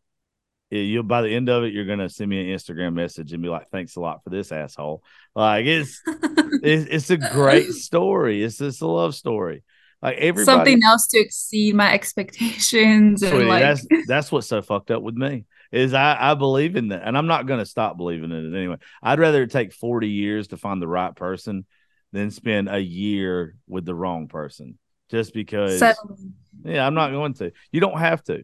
you'll 0.70 1.04
by 1.04 1.22
the 1.24 1.34
end 1.34 1.50
of 1.50 1.64
it, 1.64 1.74
you're 1.74 1.86
gonna 1.86 2.10
send 2.10 2.30
me 2.30 2.52
an 2.52 2.58
Instagram 2.58 2.94
message 2.94 3.34
and 3.34 3.41
be 3.41 3.50
like, 3.50 3.70
"Thanks 3.70 3.96
a 3.96 4.00
lot 4.00 4.24
for 4.24 4.30
this 4.30 4.52
asshole." 4.52 5.04
Like 5.36 5.66
it's 5.66 6.02
it's, 6.08 6.88
it's 6.89 7.10
a 7.10 7.18
great 7.18 7.72
story. 7.72 8.44
It's 8.44 8.58
just 8.58 8.82
a 8.82 8.88
love 8.88 9.16
story. 9.16 9.64
Like 10.04 10.18
everybody, 10.18 10.58
Something 10.58 10.84
else 10.84 11.08
to 11.08 11.20
exceed 11.20 11.76
my 11.76 11.93
expectations 11.93 13.24
and 13.24 13.32
Sweetie, 13.32 13.45
like 13.45 13.62
that's 13.62 13.88
that's 14.06 14.32
what's 14.34 14.47
so 14.47 14.62
fucked 14.62 14.91
up 14.91 15.01
with 15.01 15.16
me. 15.16 15.45
is 15.72 15.93
I, 15.93 16.18
I 16.20 16.34
believe 16.34 16.76
in 16.76 16.89
that. 16.89 17.04
And 17.06 17.18
I'm 17.18 17.28
not 17.28 17.47
going 17.47 17.60
to 17.60 17.66
stop 17.66 17.95
believing 17.95 18.32
in 18.32 18.54
it 18.54 18.58
anyway. 18.58 18.76
I'd 19.01 19.20
rather 19.20 19.47
take 19.47 19.72
40 19.72 20.10
years 20.10 20.49
to 20.49 20.58
find 20.58 20.82
the 20.82 20.89
right 20.89 21.16
person 21.16 21.66
than 22.12 22.32
spend 22.32 22.68
a 22.68 22.80
year 22.80 23.56
with 23.66 23.86
the 23.86 23.95
wrong 23.95 24.28
person 24.28 24.78
just 25.10 25.34
because. 25.34 25.80
Yeah, 26.66 26.86
I'm 26.86 26.95
not 26.95 27.12
going 27.12 27.36
to. 27.36 27.54
You 27.72 27.80
don't 27.80 27.97
have 27.97 28.22
to. 28.26 28.43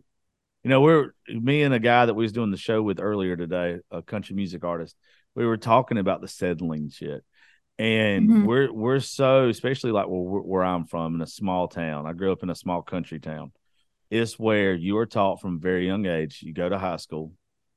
You 0.64 0.70
know, 0.70 0.80
we're 0.80 1.14
me 1.28 1.64
and 1.64 1.74
a 1.74 1.80
guy 1.80 2.06
that 2.06 2.14
we 2.14 2.24
was 2.24 2.32
doing 2.32 2.52
the 2.52 2.58
show 2.58 2.82
with 2.82 3.02
earlier 3.02 3.36
today, 3.36 3.80
a 3.92 4.02
country 4.02 4.34
music 4.34 4.64
artist. 4.64 4.96
We 5.36 5.46
were 5.46 5.58
talking 5.58 5.98
about 5.98 6.22
the 6.22 6.28
settling 6.30 6.90
shit, 6.90 7.24
and 7.80 8.30
mm-hmm. 8.30 8.46
we're 8.46 8.72
we're 8.72 9.00
so 9.00 9.48
especially 9.48 9.92
like 9.92 10.06
where, 10.08 10.42
where 10.42 10.64
I'm 10.64 10.86
from 10.86 11.16
in 11.16 11.22
a 11.22 11.28
small 11.28 11.68
town. 11.70 12.06
I 12.06 12.14
grew 12.14 12.32
up 12.32 12.44
in 12.44 12.50
a 12.50 12.56
small 12.56 12.82
country 12.82 13.20
town 13.20 13.54
It's 14.12 14.38
where 14.38 14.74
you 14.74 14.98
are 14.98 15.06
taught 15.06 15.42
from 15.42 15.62
very 15.62 15.88
young 15.88 16.06
age. 16.06 16.42
You 16.44 16.54
go 16.54 16.68
to 16.70 16.78
high 16.78 16.98
school, 16.98 17.34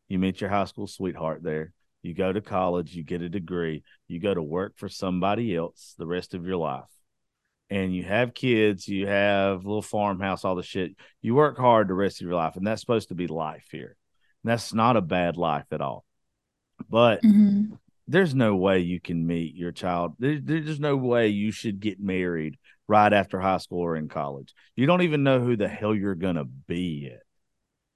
you 0.08 0.18
meet 0.18 0.40
your 0.40 0.50
high 0.50 0.64
school 0.64 0.88
sweetheart 0.88 1.42
there. 1.42 1.72
You 2.02 2.14
go 2.14 2.32
to 2.32 2.40
college, 2.40 2.96
you 2.96 3.04
get 3.04 3.22
a 3.22 3.28
degree, 3.28 3.84
you 4.08 4.18
go 4.18 4.34
to 4.34 4.42
work 4.42 4.74
for 4.76 4.88
somebody 4.88 5.54
else 5.54 5.94
the 5.96 6.06
rest 6.06 6.34
of 6.34 6.44
your 6.44 6.56
life. 6.56 6.82
And 7.70 7.94
you 7.94 8.02
have 8.02 8.34
kids, 8.34 8.88
you 8.88 9.06
have 9.06 9.64
a 9.64 9.68
little 9.68 9.82
farmhouse, 9.82 10.44
all 10.44 10.56
the 10.56 10.64
shit. 10.64 10.96
You 11.22 11.36
work 11.36 11.56
hard 11.56 11.88
the 11.88 11.94
rest 11.94 12.20
of 12.20 12.26
your 12.26 12.36
life, 12.36 12.56
and 12.56 12.66
that's 12.66 12.80
supposed 12.80 13.08
to 13.10 13.14
be 13.14 13.28
life 13.28 13.68
here. 13.70 13.96
And 14.42 14.50
that's 14.50 14.74
not 14.74 14.96
a 14.96 15.00
bad 15.00 15.36
life 15.36 15.66
at 15.70 15.80
all. 15.80 16.04
But 16.90 17.22
mm-hmm. 17.22 17.74
There's 18.12 18.34
no 18.34 18.54
way 18.54 18.80
you 18.80 19.00
can 19.00 19.26
meet 19.26 19.54
your 19.54 19.72
child. 19.72 20.14
There, 20.18 20.38
there's 20.38 20.78
no 20.78 20.96
way 20.96 21.28
you 21.28 21.50
should 21.50 21.80
get 21.80 21.98
married 21.98 22.58
right 22.86 23.12
after 23.12 23.40
high 23.40 23.56
school 23.56 23.80
or 23.80 23.96
in 23.96 24.08
college. 24.08 24.54
You 24.76 24.86
don't 24.86 25.02
even 25.02 25.22
know 25.22 25.40
who 25.40 25.56
the 25.56 25.66
hell 25.66 25.94
you're 25.94 26.14
going 26.14 26.36
to 26.36 26.44
be 26.44 27.08
yet. 27.10 27.22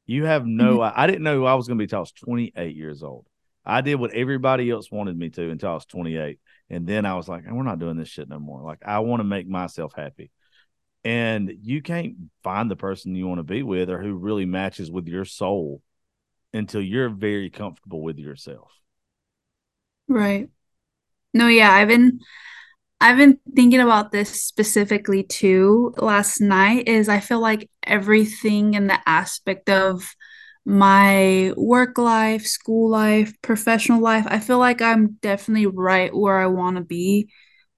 You 0.07 0.25
have 0.25 0.47
no, 0.47 0.79
mm-hmm. 0.79 0.99
I 0.99 1.07
didn't 1.07 1.23
know 1.23 1.45
I 1.45 1.55
was 1.55 1.67
going 1.69 1.77
to 1.77 1.83
be 1.83 1.85
until 1.85 1.99
I 1.99 2.01
was 2.01 2.13
28 2.13 2.75
years 2.75 3.03
old. 3.03 3.27
I 3.65 3.83
did 3.83 3.97
what 3.97 4.15
everybody 4.15 4.71
else 4.71 4.91
wanted 4.91 5.19
me 5.19 5.29
to 5.31 5.51
until 5.51 5.71
I 5.71 5.75
was 5.75 5.85
28. 5.85 6.39
And 6.71 6.87
then 6.87 7.05
I 7.05 7.15
was 7.17 7.29
like, 7.29 7.45
we're 7.51 7.63
not 7.63 7.79
doing 7.79 7.97
this 7.99 8.09
shit 8.09 8.29
no 8.29 8.39
more. 8.39 8.63
Like, 8.63 8.79
I 8.87 9.01
want 9.01 9.21
to 9.21 9.25
make 9.25 9.47
myself 9.47 9.93
happy. 9.95 10.31
And 11.05 11.53
you 11.61 11.83
can't 11.83 12.15
find 12.43 12.71
the 12.71 12.77
person 12.77 13.15
you 13.15 13.29
want 13.29 13.41
to 13.41 13.45
be 13.45 13.63
with 13.63 13.91
or 13.91 14.01
who 14.01 14.15
really 14.15 14.47
matches 14.47 14.91
with 14.91 15.09
your 15.09 15.27
soul 15.27 15.83
until 16.55 16.81
you're 16.81 17.11
very 17.11 17.51
comfortable 17.51 18.01
with 18.01 18.19
yourself. 18.19 18.71
Right. 20.09 20.49
No, 21.35 21.49
yeah, 21.49 21.73
I've 21.73 21.89
been 21.89 22.21
I've 23.01 23.19
been 23.19 23.39
thinking 23.57 23.81
about 23.81 24.13
this 24.13 24.43
specifically 24.43 25.25
too 25.25 25.95
last 25.99 26.41
night 26.41 26.89
is 26.89 27.09
I 27.09 27.21
feel 27.21 27.41
like 27.41 27.71
everything 27.85 28.75
in 28.75 28.89
the 28.89 28.99
aspect 29.09 29.71
of 29.71 30.15
my 30.67 31.53
work 31.57 31.99
life, 31.99 32.47
school 32.47 32.91
life, 32.91 33.33
professional 33.43 34.01
life, 34.03 34.27
I 34.29 34.41
feel 34.41 34.59
like 34.59 34.83
I'm 34.83 35.15
definitely 35.23 35.67
right 35.67 36.15
where 36.17 36.39
I 36.39 36.47
want 36.47 36.77
to 36.79 36.85
be. 36.85 37.31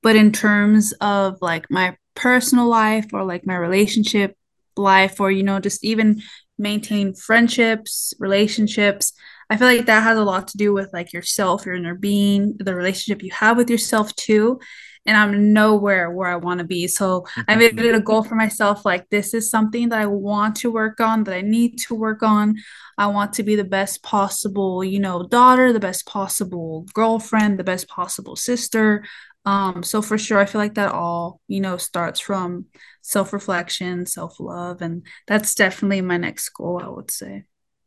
But 0.03 0.17
in 0.17 0.33
terms 0.33 0.93
of 1.01 1.39
like 1.41 1.67
my 1.71 1.97
personal 2.15 2.69
life 2.69 3.07
or 3.13 3.25
like 3.25 3.47
my 3.47 3.57
relationship 3.57 4.37
life 4.77 5.21
or 5.21 5.31
you 5.31 5.43
know 5.43 5.61
just 5.61 5.85
even 5.85 6.23
maintain 6.59 7.15
friendships, 7.15 8.15
relationships, 8.19 9.13
I 9.51 9.57
feel 9.57 9.67
like 9.67 9.87
that 9.87 10.03
has 10.03 10.19
a 10.19 10.25
lot 10.25 10.49
to 10.49 10.59
do 10.59 10.73
with 10.73 10.93
like 10.93 11.13
yourself, 11.13 11.65
your 11.65 11.75
inner 11.75 11.95
being, 11.95 12.57
the 12.59 12.75
relationship 12.75 13.23
you 13.23 13.31
have 13.33 13.57
with 13.57 13.71
yourself 13.71 14.15
too 14.15 14.61
and 15.09 15.17
I'm 15.17 15.55
nowhere 15.55 16.11
where 16.11 16.29
I 16.29 16.37
want 16.37 16.59
to 16.59 16.67
be. 16.67 16.87
So 16.87 17.27
I 17.49 17.57
made 17.57 17.79
it 17.79 17.95
a 17.95 18.01
goal 18.01 18.23
for 18.23 18.35
myself 18.35 18.85
like 18.85 19.09
this 19.09 19.33
is 19.33 19.51
something 19.51 19.89
that 19.89 20.01
I 20.01 20.07
want 20.07 20.57
to 20.57 20.71
work 20.71 21.01
on, 21.01 21.25
that 21.25 21.35
I 21.35 21.41
need 21.41 21.79
to 21.79 21.95
work 21.95 22.23
on. 22.23 22.57
I 22.99 23.07
want 23.07 23.33
to 23.35 23.43
be 23.43 23.57
the 23.57 23.65
best 23.65 24.03
possible, 24.03 24.85
you 24.85 25.01
know, 25.01 25.27
daughter, 25.27 25.73
the 25.73 25.81
best 25.81 26.05
possible 26.07 26.87
girlfriend, 26.93 27.59
the 27.59 27.65
best 27.65 27.89
possible 27.89 28.37
sister. 28.37 29.03
Um, 29.47 29.83
so 29.83 30.03
for 30.03 30.19
sure, 30.19 30.39
I 30.39 30.45
feel 30.45 30.61
like 30.61 30.75
that 30.75 30.93
all, 30.93 31.41
you 31.49 31.61
know, 31.61 31.79
starts 31.79 32.21
from 32.21 32.67
self-reflection, 33.01 34.05
self-love, 34.05 34.83
and 34.83 35.07
that's 35.27 35.55
definitely 35.55 36.03
my 36.03 36.19
next 36.19 36.51
goal, 36.51 36.83
I 36.85 36.89
would 36.91 37.11
say. 37.11 37.45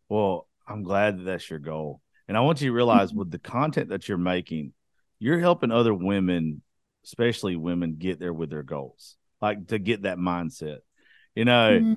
Well, 0.09 0.47
I'm 0.71 0.83
glad 0.83 1.19
that 1.19 1.23
that's 1.23 1.49
your 1.49 1.59
goal. 1.59 2.01
And 2.27 2.37
I 2.37 2.41
want 2.41 2.61
you 2.61 2.69
to 2.69 2.75
realize 2.75 3.09
mm-hmm. 3.09 3.19
with 3.19 3.31
the 3.31 3.39
content 3.39 3.89
that 3.89 4.07
you're 4.07 4.17
making, 4.17 4.73
you're 5.19 5.39
helping 5.39 5.71
other 5.71 5.93
women 5.93 6.61
especially 7.03 7.55
women, 7.55 7.95
get 7.97 8.19
there 8.19 8.33
with 8.33 8.49
their 8.49 8.63
goals, 8.63 9.17
like 9.41 9.67
to 9.67 9.79
get 9.79 10.03
that 10.03 10.17
mindset. 10.17 10.79
You 11.35 11.45
know, 11.45 11.79
mm-hmm. 11.81 11.93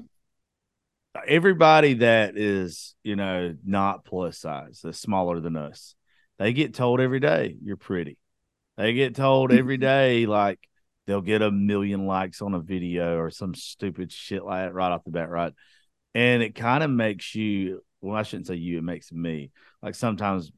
everybody 1.26 1.94
that 1.94 2.36
is, 2.36 2.94
you 3.02 3.16
know, 3.16 3.54
not 3.64 4.04
plus 4.04 4.38
size, 4.38 4.80
that's 4.82 4.98
smaller 4.98 5.40
than 5.40 5.56
us, 5.56 5.94
they 6.38 6.52
get 6.52 6.74
told 6.74 7.00
every 7.00 7.20
day, 7.20 7.56
you're 7.62 7.76
pretty. 7.76 8.18
They 8.76 8.92
get 8.92 9.14
told 9.14 9.52
every 9.52 9.76
day, 9.76 10.26
like, 10.26 10.58
they'll 11.06 11.20
get 11.20 11.42
a 11.42 11.50
million 11.50 12.06
likes 12.06 12.42
on 12.42 12.54
a 12.54 12.60
video 12.60 13.18
or 13.18 13.30
some 13.30 13.54
stupid 13.54 14.10
shit 14.10 14.44
like 14.44 14.66
that 14.66 14.74
right 14.74 14.90
off 14.90 15.04
the 15.04 15.12
bat, 15.12 15.28
right? 15.28 15.52
And 16.14 16.42
it 16.42 16.54
kind 16.56 16.82
of 16.82 16.90
makes 16.90 17.34
you, 17.34 17.84
well, 18.04 18.16
I 18.16 18.22
shouldn't 18.22 18.46
say 18.46 18.54
you, 18.56 18.78
it 18.78 18.84
makes 18.84 19.12
me 19.12 19.50
like 19.82 19.94
sometimes 19.94 20.52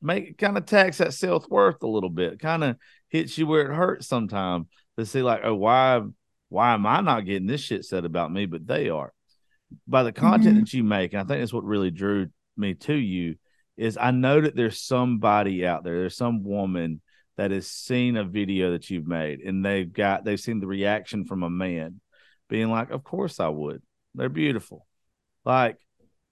make 0.00 0.38
kind 0.38 0.56
of 0.58 0.66
tax 0.66 0.98
that 0.98 1.14
self 1.14 1.48
worth 1.48 1.82
a 1.82 1.88
little 1.88 2.10
bit, 2.10 2.38
kind 2.38 2.62
of 2.62 2.76
hits 3.08 3.38
you 3.38 3.46
where 3.46 3.70
it 3.70 3.74
hurts 3.74 4.06
sometimes 4.06 4.66
to 4.98 5.06
see 5.06 5.22
like, 5.22 5.40
oh, 5.44 5.54
why 5.54 6.02
why 6.48 6.74
am 6.74 6.86
I 6.86 7.00
not 7.00 7.24
getting 7.24 7.48
this 7.48 7.62
shit 7.62 7.84
said 7.84 8.04
about 8.04 8.32
me, 8.32 8.46
but 8.46 8.66
they 8.66 8.88
are. 8.88 9.12
By 9.88 10.04
the 10.04 10.12
content 10.12 10.54
mm-hmm. 10.54 10.60
that 10.60 10.74
you 10.74 10.84
make, 10.84 11.12
and 11.12 11.20
I 11.20 11.24
think 11.24 11.40
that's 11.40 11.52
what 11.52 11.64
really 11.64 11.90
drew 11.90 12.28
me 12.56 12.74
to 12.74 12.94
you, 12.94 13.36
is 13.76 13.98
I 14.00 14.12
know 14.12 14.40
that 14.40 14.54
there's 14.54 14.80
somebody 14.80 15.66
out 15.66 15.82
there, 15.82 15.98
there's 15.98 16.16
some 16.16 16.44
woman 16.44 17.00
that 17.36 17.50
has 17.50 17.66
seen 17.66 18.16
a 18.16 18.24
video 18.24 18.72
that 18.72 18.88
you've 18.90 19.06
made 19.06 19.40
and 19.40 19.64
they've 19.64 19.92
got 19.92 20.24
they've 20.24 20.38
seen 20.38 20.60
the 20.60 20.66
reaction 20.66 21.24
from 21.24 21.42
a 21.42 21.50
man 21.50 22.00
being 22.48 22.70
like, 22.70 22.90
Of 22.90 23.02
course 23.02 23.40
I 23.40 23.48
would. 23.48 23.82
They're 24.14 24.28
beautiful. 24.28 24.86
Like 25.44 25.78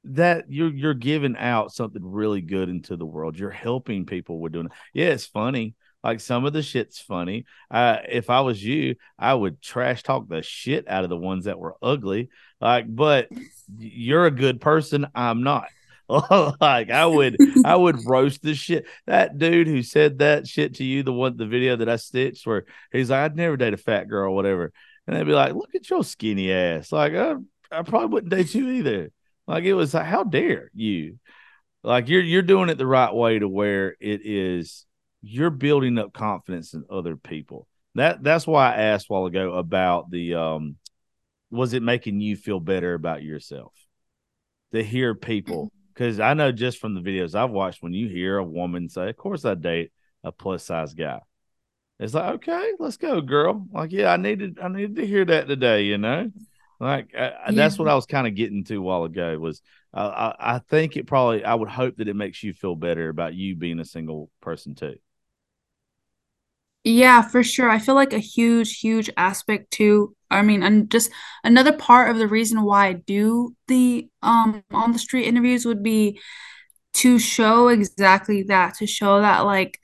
that 0.05 0.51
you're 0.51 0.73
you're 0.73 0.95
giving 0.95 1.37
out 1.37 1.73
something 1.73 2.03
really 2.05 2.41
good 2.41 2.69
into 2.69 2.97
the 2.97 3.07
world. 3.07 3.39
You're 3.39 3.51
helping 3.51 4.07
people 4.07 4.41
with 4.41 4.53
doing 4.53 4.67
it. 4.67 4.73
Yeah, 4.93 5.09
it's 5.09 5.27
funny. 5.27 5.75
Like 6.03 6.21
some 6.21 6.45
of 6.45 6.53
the 6.53 6.63
shit's 6.63 6.99
funny. 6.99 7.45
Uh, 7.71 7.99
if 8.09 8.29
I 8.29 8.41
was 8.41 8.63
you, 8.63 8.97
I 9.19 9.35
would 9.35 9.63
trash 9.63 10.03
talk 10.03 10.29
the 10.29 10.43
shit 10.43 10.89
out 10.89 11.05
of 11.05 11.11
the 11.11 11.17
ones 11.17 11.45
that 11.45 11.59
were 11.59 11.77
ugly. 11.81 12.29
Like, 12.61 12.87
but 12.89 13.29
you're 13.79 14.27
a 14.27 14.33
good 14.33 14.61
person. 14.61 15.07
I'm 15.15 15.43
not. 15.43 15.69
like 16.61 16.91
I 16.91 17.07
would, 17.07 17.37
I 17.65 17.77
would 17.77 18.05
roast 18.07 18.43
the 18.43 18.55
shit. 18.55 18.87
That 19.07 19.39
dude 19.39 19.69
who 19.69 19.83
said 19.83 20.19
that 20.19 20.47
shit 20.47 20.75
to 20.75 20.85
you, 20.85 21.03
the 21.03 21.13
one, 21.13 21.37
the 21.37 21.47
video 21.47 21.77
that 21.77 21.89
I 21.89 21.97
stitched, 21.97 22.47
where 22.47 22.65
he's 22.91 23.11
like, 23.11 23.21
"I'd 23.21 23.37
never 23.37 23.57
date 23.57 23.73
a 23.73 23.79
fat 23.79 24.09
girl, 24.09 24.33
or 24.33 24.35
whatever," 24.35 24.73
and 25.07 25.17
they'd 25.17 25.25
be 25.25 25.33
like, 25.33 25.55
"Look 25.55 25.75
at 25.75 25.89
your 25.89 26.05
skinny 26.05 26.53
ass." 26.53 26.93
Like, 26.93 27.15
I, 27.15 27.37
I 27.71 27.83
probably 27.83 28.09
wouldn't 28.09 28.33
date 28.33 28.55
you 28.55 28.69
either. 28.69 29.11
Like 29.53 29.65
it 29.65 29.75
was 29.75 29.93
like, 29.93 30.07
how 30.07 30.25
dare 30.25 30.71
you? 30.73 31.19
Like 31.83 32.09
you're 32.09 32.23
you're 32.23 32.41
doing 32.41 32.71
it 32.71 32.79
the 32.79 32.87
right 32.87 33.13
way 33.13 33.39
to 33.39 33.47
where 33.47 33.95
it 34.01 34.23
is 34.25 34.87
you're 35.21 35.51
building 35.51 35.99
up 35.99 36.15
confidence 36.15 36.73
in 36.73 36.85
other 36.89 37.17
people. 37.17 37.69
That 37.95 38.23
that's 38.23 38.47
why 38.47 38.73
I 38.73 38.77
asked 38.77 39.09
a 39.11 39.13
while 39.13 39.27
ago 39.27 39.53
about 39.53 40.11
the 40.11 40.37
um 40.37 40.77
was 41.51 41.75
it 41.75 41.83
making 41.83 42.23
you 42.23 42.35
feel 42.35 42.61
better 42.61 42.95
about 42.95 43.23
yourself? 43.23 43.75
To 44.73 44.83
hear 44.83 45.15
people 45.15 45.71
because 45.93 46.19
I 46.19 46.33
know 46.33 46.51
just 46.51 46.79
from 46.79 46.95
the 46.95 47.03
videos 47.03 47.35
I've 47.35 47.51
watched 47.51 47.83
when 47.83 47.93
you 47.93 48.09
hear 48.09 48.39
a 48.39 48.45
woman 48.45 48.89
say, 48.89 49.11
Of 49.11 49.19
course 49.19 49.45
I 49.45 49.55
date 49.55 49.93
a 50.25 50.33
plus 50.33 50.65
size 50.65 50.95
guy. 50.95 51.21
It's 52.01 52.15
like, 52.15 52.37
okay, 52.37 52.73
let's 52.79 52.97
go, 52.97 53.21
girl. 53.21 53.67
Like, 53.71 53.93
yeah, 53.93 54.15
I 54.15 54.17
needed 54.17 54.59
I 54.63 54.69
needed 54.69 54.97
to 54.97 55.07
hear 55.07 55.27
that 55.27 55.47
today, 55.47 55.83
you 55.83 55.99
know? 55.99 56.31
Like 56.83 57.15
uh, 57.17 57.31
yeah. 57.47 57.53
that's 57.53 57.79
what 57.79 57.87
I 57.87 57.95
was 57.95 58.07
kind 58.07 58.27
of 58.27 58.35
getting 58.35 58.65
to 58.65 58.75
a 58.75 58.81
while 58.81 59.05
ago. 59.05 59.39
Was 59.39 59.63
uh, 59.95 60.33
I, 60.37 60.57
I 60.57 60.59
think 60.59 60.97
it 60.97 61.07
probably 61.07 61.45
I 61.45 61.55
would 61.55 61.69
hope 61.69 61.97
that 61.99 62.09
it 62.09 62.17
makes 62.17 62.43
you 62.43 62.53
feel 62.53 62.75
better 62.75 63.09
about 63.09 63.35
you 63.35 63.55
being 63.55 63.79
a 63.79 63.85
single 63.85 64.31
person 64.41 64.75
too. 64.75 64.97
Yeah, 66.83 67.23
for 67.23 67.45
sure. 67.45 67.71
I 67.71 67.79
feel 67.79 67.95
like 67.95 68.13
a 68.13 68.19
huge, 68.19 68.81
huge 68.81 69.09
aspect 69.17 69.71
too. 69.71 70.17
I 70.29 70.43
mean, 70.43 70.65
and 70.65 70.91
just 70.91 71.13
another 71.45 71.73
part 71.73 72.11
of 72.11 72.19
the 72.19 72.27
reason 72.27 72.63
why 72.65 72.89
I 72.89 72.93
do 72.95 73.55
the 73.69 74.09
um 74.23 74.65
on 74.73 74.91
the 74.91 74.99
street 74.99 75.27
interviews 75.29 75.65
would 75.65 75.85
be 75.85 76.19
to 76.95 77.21
show 77.21 77.69
exactly 77.69 78.43
that, 78.45 78.75
to 78.79 78.89
show 78.89 79.21
that 79.21 79.41
like 79.43 79.79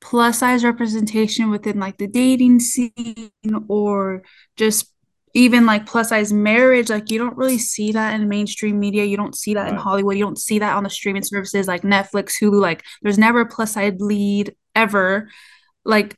plus 0.00 0.38
size 0.38 0.64
representation 0.64 1.50
within 1.50 1.78
like 1.78 1.98
the 1.98 2.06
dating 2.06 2.60
scene 2.60 3.30
or 3.68 4.22
just 4.56 4.90
even 5.34 5.66
like 5.66 5.86
plus 5.86 6.08
size 6.08 6.32
marriage 6.32 6.90
like 6.90 7.10
you 7.10 7.18
don't 7.18 7.36
really 7.36 7.58
see 7.58 7.92
that 7.92 8.14
in 8.14 8.28
mainstream 8.28 8.78
media. 8.80 9.04
You 9.04 9.16
don't 9.16 9.36
see 9.36 9.54
that 9.54 9.62
right. 9.62 9.72
in 9.72 9.78
hollywood. 9.78 10.16
You 10.16 10.24
don't 10.24 10.38
see 10.38 10.58
that 10.58 10.76
on 10.76 10.84
the 10.84 10.90
streaming 10.90 11.22
services 11.22 11.68
like 11.68 11.82
netflix 11.82 12.34
hulu. 12.40 12.60
Like 12.60 12.82
there's 13.02 13.18
never 13.18 13.40
a 13.40 13.46
plus 13.46 13.72
size 13.74 13.94
lead 13.98 14.54
ever. 14.74 15.28
Like 15.84 16.16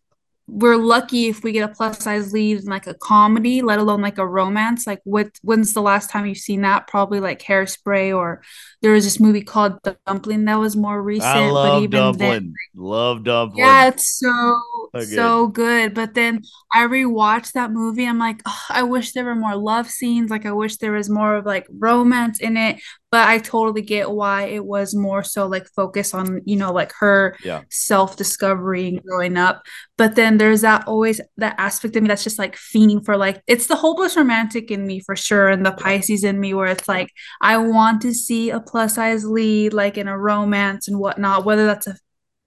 we're 0.49 0.76
lucky 0.76 1.28
if 1.28 1.45
we 1.45 1.53
get 1.53 1.68
a 1.68 1.72
plus 1.72 1.99
size 1.99 2.32
lead 2.32 2.59
in 2.59 2.66
like 2.66 2.86
a 2.86 2.95
comedy, 2.95 3.62
let 3.62 3.78
alone 3.78 4.03
like 4.03 4.18
a 4.18 4.26
romance. 4.26 4.86
Like 4.86 5.01
what 5.05 5.30
when's 5.43 5.72
the 5.72 5.82
last 5.82 6.11
time 6.11 6.26
you've 6.26 6.38
seen 6.38 6.62
that? 6.62 6.88
Probably 6.88 7.20
like 7.20 7.40
hairspray 7.40 8.14
or 8.16 8.43
there 8.82 8.93
was 8.93 9.05
this 9.05 9.20
movie 9.20 9.43
called 9.43 9.78
Dumplin' 10.07 10.45
that 10.47 10.59
was 10.59 10.76
more 10.76 11.01
recent. 11.01 11.30
I 11.30 11.49
love 11.49 11.68
but 11.68 11.82
even 11.84 11.90
Dumplin'. 11.90 12.28
Then, 12.28 12.55
love 12.74 13.24
Dumplin'. 13.24 13.59
Yeah, 13.59 13.88
it's 13.88 14.18
so 14.18 14.61
so 14.95 14.99
good. 14.99 15.09
so 15.09 15.47
good. 15.47 15.95
But 15.95 16.14
then 16.14 16.43
I 16.72 16.86
rewatched 16.86 17.53
that 17.53 17.70
movie. 17.70 18.07
I'm 18.07 18.18
like, 18.18 18.43
oh, 18.45 18.64
I 18.68 18.82
wish 18.82 19.12
there 19.12 19.24
were 19.24 19.36
more 19.36 19.57
love 19.57 19.88
scenes. 19.88 20.30
Like 20.30 20.45
I 20.45 20.53
wish 20.53 20.76
there 20.78 20.93
was 20.93 21.09
more 21.09 21.36
of 21.36 21.47
like 21.47 21.66
romance 21.70 22.40
in 22.40 22.57
it 22.57 22.80
but 23.12 23.28
I 23.28 23.36
totally 23.38 23.82
get 23.82 24.10
why 24.10 24.44
it 24.44 24.64
was 24.64 24.94
more 24.94 25.22
so 25.22 25.46
like 25.46 25.68
focus 25.76 26.14
on, 26.14 26.40
you 26.46 26.56
know, 26.56 26.72
like 26.72 26.92
her 26.98 27.36
yeah. 27.44 27.60
self 27.70 28.16
discovery 28.16 28.88
and 28.88 29.02
growing 29.02 29.36
up. 29.36 29.62
But 29.98 30.16
then 30.16 30.38
there's 30.38 30.62
that 30.62 30.88
always 30.88 31.20
that 31.36 31.54
aspect 31.58 31.94
of 31.94 32.02
me 32.02 32.08
that's 32.08 32.24
just 32.24 32.38
like 32.38 32.56
fiending 32.56 33.04
for 33.04 33.18
like 33.18 33.42
it's 33.46 33.66
the 33.66 33.76
hopeless 33.76 34.16
romantic 34.16 34.70
in 34.70 34.86
me 34.86 35.00
for 35.00 35.14
sure, 35.14 35.48
and 35.48 35.64
the 35.64 35.72
Pisces 35.72 36.24
in 36.24 36.40
me 36.40 36.54
where 36.54 36.68
it's 36.68 36.88
like 36.88 37.10
I 37.42 37.58
want 37.58 38.00
to 38.02 38.14
see 38.14 38.48
a 38.48 38.60
plus 38.60 38.94
size 38.94 39.26
lead 39.26 39.74
like 39.74 39.98
in 39.98 40.08
a 40.08 40.18
romance 40.18 40.88
and 40.88 40.98
whatnot, 40.98 41.44
whether 41.44 41.66
that's 41.66 41.86
a 41.86 41.98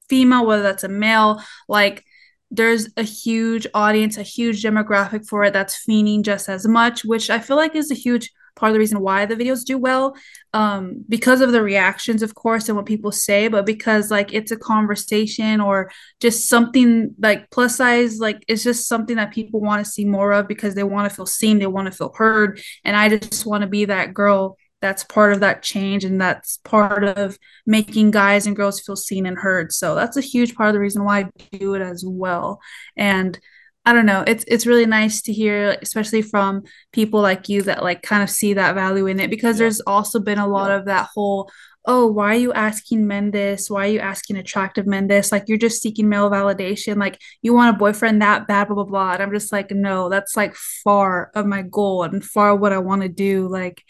female, 0.10 0.48
whether 0.48 0.64
that's 0.64 0.84
a 0.84 0.90
male, 0.90 1.44
like 1.70 2.04
there's 2.50 2.90
a 2.98 3.04
huge 3.04 3.68
audience, 3.76 4.18
a 4.18 4.24
huge 4.24 4.64
demographic 4.64 5.28
for 5.28 5.44
it 5.44 5.54
that's 5.54 5.86
fiending 5.88 6.24
just 6.24 6.50
as 6.50 6.68
much, 6.68 7.06
which 7.06 7.30
I 7.30 7.38
feel 7.38 7.56
like 7.56 7.76
is 7.76 7.92
a 7.92 7.96
huge 7.96 8.32
part 8.56 8.70
of 8.70 8.74
the 8.74 8.80
reason 8.80 9.00
why 9.00 9.26
the 9.26 9.36
videos 9.36 9.64
do 9.64 9.78
well 9.78 10.16
um, 10.54 11.04
because 11.08 11.42
of 11.42 11.52
the 11.52 11.62
reactions 11.62 12.24
of 12.24 12.36
course 12.36 12.68
and 12.68 12.76
what 12.76 12.86
people 12.86 13.12
say 13.12 13.48
but 13.48 13.66
because 13.66 14.10
like 14.10 14.34
it's 14.34 14.52
a 14.52 14.58
conversation 14.58 15.60
or 15.62 15.92
just 16.20 16.48
something 16.48 17.14
like 17.20 17.50
plus 17.52 17.78
size 17.78 18.20
like 18.20 18.44
it's 18.48 18.64
just 18.64 18.88
something 18.88 19.18
that 19.18 19.32
people 19.34 19.60
want 19.60 19.84
to 19.84 19.92
see 19.92 20.06
more 20.06 20.32
of 20.32 20.48
because 20.48 20.76
they 20.76 20.84
want 20.84 21.10
to 21.10 21.16
feel 21.16 21.26
seen 21.26 21.60
they 21.60 21.68
want 21.68 21.86
to 21.86 21.98
feel 21.98 22.14
heard 22.16 22.60
and 22.84 22.96
i 22.96 23.10
just 23.10 23.46
want 23.46 23.62
to 23.62 23.68
be 23.68 23.86
that 23.86 24.14
girl 24.14 24.58
that's 24.86 25.04
part 25.04 25.34
of 25.34 25.40
that 25.40 25.64
change 25.64 26.04
and 26.04 26.22
that's 26.22 26.58
part 26.58 27.04
of 27.04 27.40
making 27.66 28.12
guys 28.12 28.46
and 28.46 28.56
girls 28.56 28.80
feel 28.80 28.96
seen 28.96 29.26
and 29.26 29.38
heard. 29.38 29.74
So 29.74 29.96
that's 29.96 30.18
a 30.18 30.22
huge 30.22 30.54
part 30.54 30.70
of 30.70 30.74
the 30.74 30.80
reason 30.80 31.04
why 31.04 31.22
i 31.22 31.58
do 31.58 31.74
it 31.74 31.82
as 31.82 32.04
well. 32.06 32.60
And 32.96 33.40
I 33.86 33.94
don't 33.94 34.06
know. 34.06 34.24
It's 34.26 34.44
it's 34.48 34.66
really 34.66 34.86
nice 34.86 35.22
to 35.24 35.34
hear, 35.34 35.78
especially 35.82 36.22
from 36.22 36.64
people 36.92 37.22
like 37.22 37.50
you 37.50 37.62
that 37.64 37.84
like 37.84 38.02
kind 38.02 38.24
of 38.24 38.30
see 38.30 38.54
that 38.54 38.76
value 38.76 39.06
in 39.08 39.20
it 39.20 39.30
because 39.30 39.58
yeah. 39.58 39.66
there's 39.66 39.82
also 39.82 40.20
been 40.20 40.40
a 40.40 40.48
lot 40.48 40.70
yeah. 40.70 40.78
of 40.78 40.86
that 40.86 41.10
whole 41.14 41.52
oh, 41.88 42.08
why 42.08 42.36
are 42.36 42.40
you 42.40 42.54
asking 42.54 43.08
men 43.08 43.32
this? 43.32 43.70
Why 43.70 43.86
are 43.88 43.92
you 43.92 44.00
asking 44.00 44.38
attractive 44.38 44.88
men 44.88 45.08
this? 45.08 45.32
Like 45.32 45.46
you're 45.48 45.58
just 45.58 45.82
seeking 45.82 46.10
male 46.10 46.30
validation. 46.30 46.98
Like 46.98 47.22
you 47.42 47.54
want 47.54 47.76
a 47.76 47.78
boyfriend 47.78 48.22
that 48.22 48.48
bad, 48.48 48.68
blah, 48.68 48.76
blah, 48.76 48.86
blah. 48.86 49.14
And 49.14 49.24
I'm 49.24 49.32
just 49.32 49.52
like, 49.52 49.72
no, 49.72 50.10
that's 50.10 50.36
like 50.36 50.56
far 50.56 51.32
of 51.36 51.46
my 51.46 51.62
goal 51.62 52.04
and 52.04 52.24
far 52.24 52.56
what 52.56 52.74
I 52.74 52.80
want 52.80 53.04
to 53.04 53.10
do. 53.10 53.48
Like, 53.48 53.84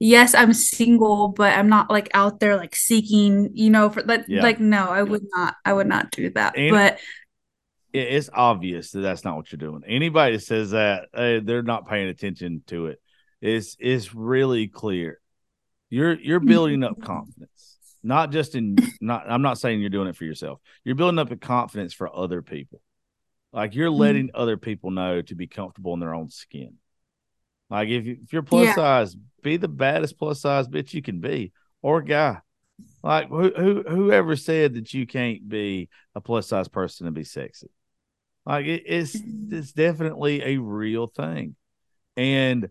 yes, 0.00 0.34
I'm 0.34 0.52
single, 0.52 1.28
but 1.28 1.56
I'm 1.56 1.68
not 1.68 1.90
like 1.90 2.10
out 2.14 2.40
there 2.40 2.56
like 2.56 2.74
seeking, 2.74 3.50
you 3.54 3.70
know, 3.70 3.90
for 3.90 4.02
like, 4.02 4.24
yeah. 4.26 4.42
like 4.42 4.60
no, 4.60 4.88
I 4.88 5.02
would 5.02 5.24
not, 5.34 5.54
I 5.64 5.72
would 5.72 5.86
not 5.86 6.10
do 6.10 6.30
that. 6.30 6.54
But 6.56 6.98
it's 8.02 8.30
obvious 8.32 8.90
that 8.92 9.00
that's 9.00 9.24
not 9.24 9.36
what 9.36 9.50
you're 9.50 9.58
doing. 9.58 9.82
Anybody 9.86 10.36
that 10.36 10.42
says 10.42 10.70
that 10.70 11.08
hey, 11.14 11.40
they're 11.40 11.62
not 11.62 11.88
paying 11.88 12.08
attention 12.08 12.62
to 12.68 12.86
it. 12.86 13.00
It's 13.40 13.76
it's 13.78 14.14
really 14.14 14.68
clear. 14.68 15.20
You're 15.90 16.14
you're 16.14 16.40
building 16.40 16.82
up 16.82 17.00
confidence, 17.00 17.78
not 18.02 18.32
just 18.32 18.54
in 18.54 18.76
not. 19.00 19.30
I'm 19.30 19.42
not 19.42 19.58
saying 19.58 19.80
you're 19.80 19.90
doing 19.90 20.08
it 20.08 20.16
for 20.16 20.24
yourself. 20.24 20.60
You're 20.84 20.94
building 20.94 21.18
up 21.18 21.30
a 21.30 21.36
confidence 21.36 21.94
for 21.94 22.14
other 22.14 22.42
people. 22.42 22.80
Like 23.52 23.74
you're 23.74 23.90
mm-hmm. 23.90 24.00
letting 24.00 24.26
mm-hmm. 24.28 24.40
other 24.40 24.56
people 24.56 24.90
know 24.90 25.22
to 25.22 25.34
be 25.34 25.46
comfortable 25.46 25.94
in 25.94 26.00
their 26.00 26.14
own 26.14 26.28
skin. 26.28 26.74
Like 27.70 27.88
if 27.88 28.06
you, 28.06 28.18
if 28.22 28.32
you're 28.32 28.42
plus 28.42 28.66
yeah. 28.66 28.74
size, 28.74 29.16
be 29.42 29.56
the 29.56 29.68
baddest 29.68 30.18
plus 30.18 30.40
size 30.40 30.68
bitch 30.68 30.92
you 30.92 31.02
can 31.02 31.20
be, 31.20 31.52
or 31.82 32.02
guy. 32.02 32.40
Like 33.02 33.28
who, 33.28 33.50
who 33.56 33.84
whoever 33.88 34.36
said 34.36 34.74
that 34.74 34.92
you 34.92 35.06
can't 35.06 35.48
be 35.48 35.88
a 36.14 36.20
plus 36.20 36.48
size 36.48 36.68
person 36.68 37.06
and 37.06 37.14
be 37.14 37.24
sexy? 37.24 37.68
Like 38.46 38.66
it, 38.66 38.84
it's 38.86 39.16
mm-hmm. 39.16 39.54
it's 39.54 39.72
definitely 39.72 40.42
a 40.42 40.58
real 40.58 41.08
thing, 41.08 41.56
and 42.16 42.70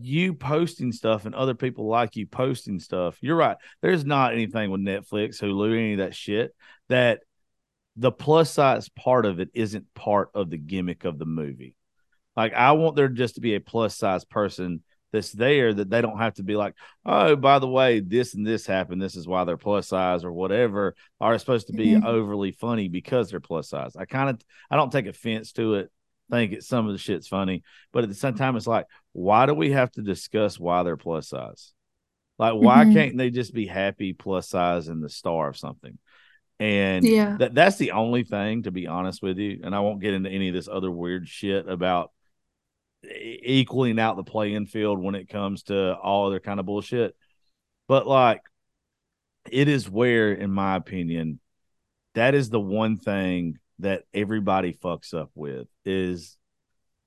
you 0.00 0.34
posting 0.34 0.92
stuff 0.92 1.24
and 1.24 1.34
other 1.34 1.54
people 1.54 1.86
like 1.86 2.16
you 2.16 2.26
posting 2.26 2.80
stuff. 2.80 3.16
You're 3.20 3.36
right. 3.36 3.56
There's 3.80 4.04
not 4.04 4.32
anything 4.32 4.70
with 4.70 4.80
Netflix, 4.80 5.40
Hulu, 5.40 5.76
any 5.76 5.92
of 5.92 5.98
that 5.98 6.14
shit 6.14 6.54
that 6.88 7.20
the 7.96 8.12
plus 8.12 8.50
size 8.50 8.88
part 8.88 9.26
of 9.26 9.40
it 9.40 9.50
isn't 9.54 9.92
part 9.94 10.30
of 10.34 10.50
the 10.50 10.58
gimmick 10.58 11.04
of 11.04 11.18
the 11.18 11.26
movie. 11.26 11.74
Like 12.36 12.54
I 12.54 12.72
want 12.72 12.96
there 12.96 13.08
just 13.08 13.36
to 13.36 13.40
be 13.40 13.54
a 13.54 13.60
plus 13.60 13.96
size 13.96 14.24
person 14.24 14.82
that's 15.12 15.32
there 15.32 15.72
that 15.72 15.90
they 15.90 16.02
don't 16.02 16.18
have 16.18 16.34
to 16.34 16.42
be 16.42 16.56
like, 16.56 16.74
oh, 17.06 17.36
by 17.36 17.58
the 17.58 17.68
way, 17.68 18.00
this 18.00 18.34
and 18.34 18.46
this 18.46 18.66
happened. 18.66 19.00
This 19.00 19.16
is 19.16 19.26
why 19.26 19.44
they're 19.44 19.56
plus 19.56 19.88
size 19.88 20.24
or 20.24 20.32
whatever 20.32 20.94
are 21.20 21.38
supposed 21.38 21.68
to 21.68 21.72
be 21.72 21.88
mm-hmm. 21.88 22.06
overly 22.06 22.52
funny 22.52 22.88
because 22.88 23.30
they're 23.30 23.40
plus 23.40 23.70
size. 23.70 23.96
I 23.96 24.04
kind 24.04 24.30
of 24.30 24.40
I 24.70 24.76
don't 24.76 24.92
take 24.92 25.06
offense 25.06 25.52
to 25.52 25.74
it. 25.74 25.90
Think 26.30 26.52
it, 26.52 26.62
some 26.62 26.86
of 26.86 26.92
the 26.92 26.98
shit's 26.98 27.26
funny, 27.26 27.62
but 27.90 28.02
at 28.02 28.10
the 28.10 28.14
same 28.14 28.34
time, 28.34 28.54
it's 28.56 28.66
like, 28.66 28.84
why 29.12 29.46
do 29.46 29.54
we 29.54 29.70
have 29.70 29.90
to 29.92 30.02
discuss 30.02 30.60
why 30.60 30.82
they're 30.82 30.98
plus 30.98 31.28
size? 31.28 31.72
Like, 32.38 32.54
why 32.54 32.84
mm-hmm. 32.84 32.92
can't 32.92 33.16
they 33.16 33.30
just 33.30 33.54
be 33.54 33.66
happy 33.66 34.12
plus 34.12 34.48
size 34.48 34.88
and 34.88 35.02
the 35.02 35.08
star 35.08 35.48
of 35.48 35.56
something? 35.56 35.98
And 36.60 37.04
yeah, 37.04 37.36
that 37.38 37.54
that's 37.54 37.76
the 37.76 37.92
only 37.92 38.24
thing, 38.24 38.64
to 38.64 38.70
be 38.70 38.86
honest 38.86 39.22
with 39.22 39.38
you. 39.38 39.60
And 39.62 39.74
I 39.74 39.80
won't 39.80 40.02
get 40.02 40.12
into 40.12 40.28
any 40.28 40.48
of 40.48 40.54
this 40.54 40.68
other 40.68 40.90
weird 40.90 41.28
shit 41.28 41.66
about 41.68 42.10
equaling 43.04 43.98
out 43.98 44.16
the 44.16 44.24
playing 44.24 44.66
field 44.66 44.98
when 44.98 45.14
it 45.14 45.28
comes 45.28 45.64
to 45.64 45.94
all 45.96 46.26
other 46.26 46.40
kind 46.40 46.60
of 46.60 46.66
bullshit. 46.66 47.14
But 47.86 48.06
like, 48.06 48.42
it 49.50 49.68
is 49.68 49.88
where, 49.88 50.32
in 50.32 50.50
my 50.50 50.76
opinion, 50.76 51.40
that 52.14 52.34
is 52.34 52.50
the 52.50 52.60
one 52.60 52.96
thing 52.96 53.58
that 53.78 54.02
everybody 54.12 54.72
fucks 54.72 55.14
up 55.14 55.30
with 55.34 55.68
is 55.84 56.36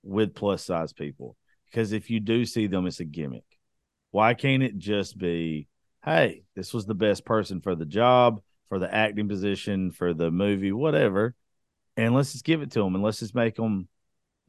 with 0.03 0.33
plus 0.33 0.63
size 0.63 0.93
people. 0.93 1.35
Because 1.65 1.91
if 1.91 2.09
you 2.09 2.19
do 2.19 2.45
see 2.45 2.67
them, 2.67 2.87
it's 2.87 2.99
a 2.99 3.05
gimmick. 3.05 3.43
Why 4.11 4.33
can't 4.33 4.63
it 4.63 4.77
just 4.77 5.17
be, 5.17 5.67
hey, 6.03 6.43
this 6.55 6.73
was 6.73 6.85
the 6.85 6.95
best 6.95 7.25
person 7.25 7.61
for 7.61 7.75
the 7.75 7.85
job, 7.85 8.41
for 8.69 8.79
the 8.79 8.93
acting 8.93 9.27
position, 9.27 9.91
for 9.91 10.13
the 10.13 10.31
movie, 10.31 10.71
whatever, 10.71 11.35
and 11.97 12.15
let's 12.15 12.31
just 12.31 12.45
give 12.45 12.61
it 12.61 12.71
to 12.71 12.79
them 12.79 12.95
and 12.95 13.03
let's 13.03 13.19
just 13.19 13.35
make 13.35 13.55
them 13.55 13.87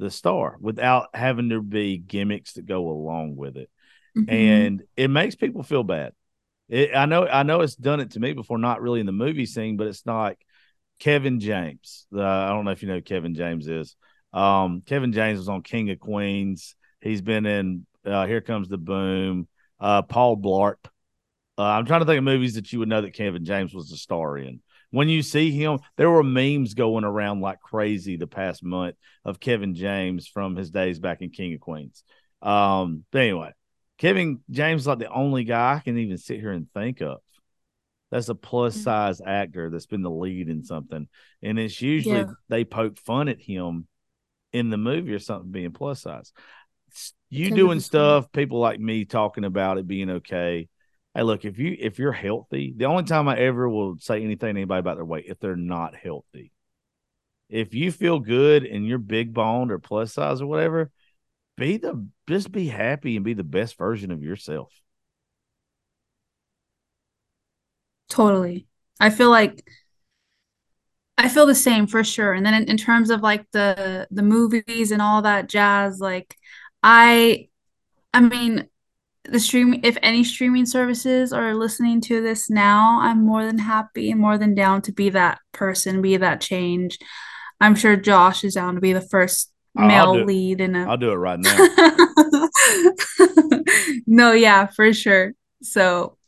the 0.03 0.11
star 0.11 0.57
without 0.61 1.09
having 1.15 1.51
to 1.51 1.63
be 1.63 1.97
gimmicks 1.97 2.55
that 2.55 2.67
go 2.67 2.89
along 2.89 3.37
with 3.37 3.57
it. 3.57 3.71
Mm-hmm. 4.17 4.31
And 4.31 4.83
it 4.97 5.09
makes 5.09 5.35
people 5.35 5.63
feel 5.63 5.85
bad. 5.85 6.13
It, 6.69 6.91
I 6.95 7.07
know 7.07 7.27
I 7.27 7.45
know 7.45 7.61
it's 7.61 7.77
done 7.77 8.01
it 8.01 8.13
to 8.13 8.21
me 8.21 8.33
before, 8.33 8.59
not 8.59 8.83
really 8.83 9.01
in 9.01 9.07
the 9.07 9.13
movie 9.13 9.47
scene, 9.47 9.77
but 9.77 9.87
it's 9.87 10.05
not 10.05 10.37
Kevin 10.99 11.41
James. 11.41 12.07
Uh, 12.15 12.23
I 12.23 12.49
don't 12.49 12.65
know 12.65 12.73
if 12.73 12.83
you 12.83 12.89
know 12.89 13.01
Kevin 13.01 13.35
James 13.35 13.69
is. 13.69 13.97
Um, 14.33 14.83
Kevin 14.85 15.13
James 15.13 15.39
was 15.39 15.49
on 15.49 15.63
King 15.63 15.91
of 15.91 16.01
Queens. 16.01 16.75
He's 17.01 17.23
been 17.23 17.47
in 17.47 17.87
uh, 18.05 18.27
Here 18.27 18.41
Comes 18.41 18.69
the 18.69 18.79
Boom. 18.79 19.49
Uh, 19.81 20.03
Paul 20.03 20.37
Blart. 20.37 20.77
Uh, 21.59 21.63
I'm 21.63 21.87
trying 21.87 22.01
to 22.01 22.07
think 22.07 22.19
of 22.19 22.25
movies 22.25 22.55
that 22.55 22.73
you 22.73 22.79
would 22.79 22.89
know 22.89 23.03
that 23.03 23.15
Kevin 23.15 23.45
James 23.45 23.75
was 23.75 23.93
a 23.93 23.97
star 23.97 24.39
in 24.39 24.61
when 24.93 25.09
you 25.09 25.23
see 25.23 25.51
him, 25.51 25.81
there 25.97 26.11
were 26.11 26.23
memes 26.23 26.75
going 26.75 27.05
around 27.05 27.41
like 27.41 27.61
crazy 27.61 28.17
the 28.17 28.27
past 28.27 28.63
month 28.63 28.95
of 29.25 29.41
Kevin 29.41 29.75
James 29.75 30.29
from 30.29 30.55
his 30.55 30.71
days 30.71 31.01
back 31.01 31.23
in 31.23 31.31
King 31.31 31.55
of 31.55 31.61
Queens. 31.61 32.05
Um, 32.43 33.05
but 33.11 33.23
anyway, 33.23 33.53
Kevin 33.99 34.41
James 34.51 34.83
is 34.83 34.87
like 34.87 34.99
the 34.99 35.11
only 35.11 35.45
guy 35.45 35.75
I 35.75 35.79
can 35.81 35.97
even 35.97 36.19
sit 36.19 36.41
here 36.41 36.53
and 36.53 36.71
think 36.73 37.01
of. 37.01 37.19
That's 38.11 38.29
a 38.29 38.35
plus 38.35 38.75
mm-hmm. 38.75 38.83
size 38.83 39.23
actor 39.25 39.71
that's 39.71 39.87
been 39.87 40.03
the 40.03 40.11
lead 40.11 40.51
in 40.51 40.63
something. 40.63 41.09
And 41.43 41.59
it's 41.59 41.81
usually 41.81 42.19
yeah. 42.19 42.33
they 42.51 42.65
poke 42.65 42.99
fun 42.99 43.29
at 43.29 43.41
him 43.41 43.89
in 44.53 44.69
the 44.69 44.77
movie 44.77 45.15
or 45.15 45.19
something 45.19 45.51
being 45.51 45.73
plus 45.73 46.03
size. 46.03 46.33
You 47.31 47.51
doing 47.51 47.81
stuff, 47.81 48.31
people 48.31 48.59
like 48.59 48.79
me 48.79 49.07
talking 49.07 49.45
about 49.45 49.79
it 49.79 49.87
being 49.87 50.11
okay 50.11 50.69
Hey, 51.15 51.23
look, 51.23 51.45
if 51.45 51.59
you 51.59 51.77
if 51.79 51.99
you're 51.99 52.13
healthy, 52.13 52.73
the 52.75 52.87
only 52.87 53.05
time 53.05 53.29
I 53.29 53.39
ever 53.39 53.69
will 53.69 53.99
say 53.99 54.17
anything 54.17 54.39
to 54.39 54.49
anybody 54.49 54.81
about 54.81 54.97
their 54.97 55.05
weight 55.05 55.27
if 55.29 55.39
they're 55.39 55.57
not 55.57 55.95
healthy. 55.95 56.53
If 57.51 57.75
you 57.75 57.93
feel 57.93 58.19
good 58.21 58.65
and 58.65 58.87
you're 58.87 58.99
big 58.99 59.35
boned 59.35 59.73
or 59.73 59.79
plus 59.79 60.15
size 60.15 60.41
or 60.41 60.47
whatever, 60.47 60.91
be 61.57 61.79
the 61.79 62.09
just 62.29 62.53
be 62.53 62.69
happy 62.69 63.17
and 63.17 63.25
be 63.25 63.35
the 63.35 63.45
best 63.45 63.79
version 63.79 64.13
of 64.13 64.23
yourself. 64.23 64.73
Totally. 68.09 68.67
I 69.01 69.11
feel 69.11 69.31
like 69.31 69.65
I 71.19 71.29
feel 71.29 71.47
the 71.47 71.55
same 71.55 71.87
for 71.87 72.03
sure. 72.05 72.33
And 72.33 72.45
then 72.45 72.55
in, 72.55 72.65
in 72.65 72.77
terms 72.77 73.11
of 73.11 73.21
like 73.23 73.47
the 73.53 74.09
the 74.11 74.23
movies 74.23 74.91
and 74.91 75.03
all 75.03 75.23
that 75.23 75.49
jazz, 75.49 76.01
like 76.01 76.37
I 76.83 77.49
I 78.15 78.21
mean, 78.21 78.69
the 79.25 79.39
stream 79.39 79.79
if 79.85 79.97
any 80.03 80.25
streaming 80.25 80.67
services 80.67 81.33
are 81.33 81.55
listening 81.55 82.01
to 82.01 82.21
this 82.21 82.51
now 82.51 82.99
i'm 83.01 83.25
more 83.25 83.45
than 83.45 83.59
happy 83.59 84.11
and 84.11 84.21
more 84.21 84.37
than 84.37 84.55
down 84.55 84.83
to 84.83 84.93
be 84.93 85.11
that 85.11 85.39
person 85.53 86.03
be 86.03 86.17
that 86.17 86.41
change 86.41 86.99
I'm 87.63 87.77
sure 87.77 87.95
Josh 87.97 88.43
is 88.43 88.55
down 88.55 88.75
to 88.75 88.81
be 88.81 88.93
the 88.93 89.01
first 89.01 89.53
male 89.75 90.25
lead 90.25 90.61
in 90.61 90.75
a 90.75 90.91
I'll 90.91 90.97
do 90.97 91.13
it 91.13 91.15
right 91.15 91.39
now. 91.39 91.57
no, 94.07 94.33
yeah, 94.33 94.67
for 94.67 94.93
sure. 94.93 95.33
So 95.63 96.19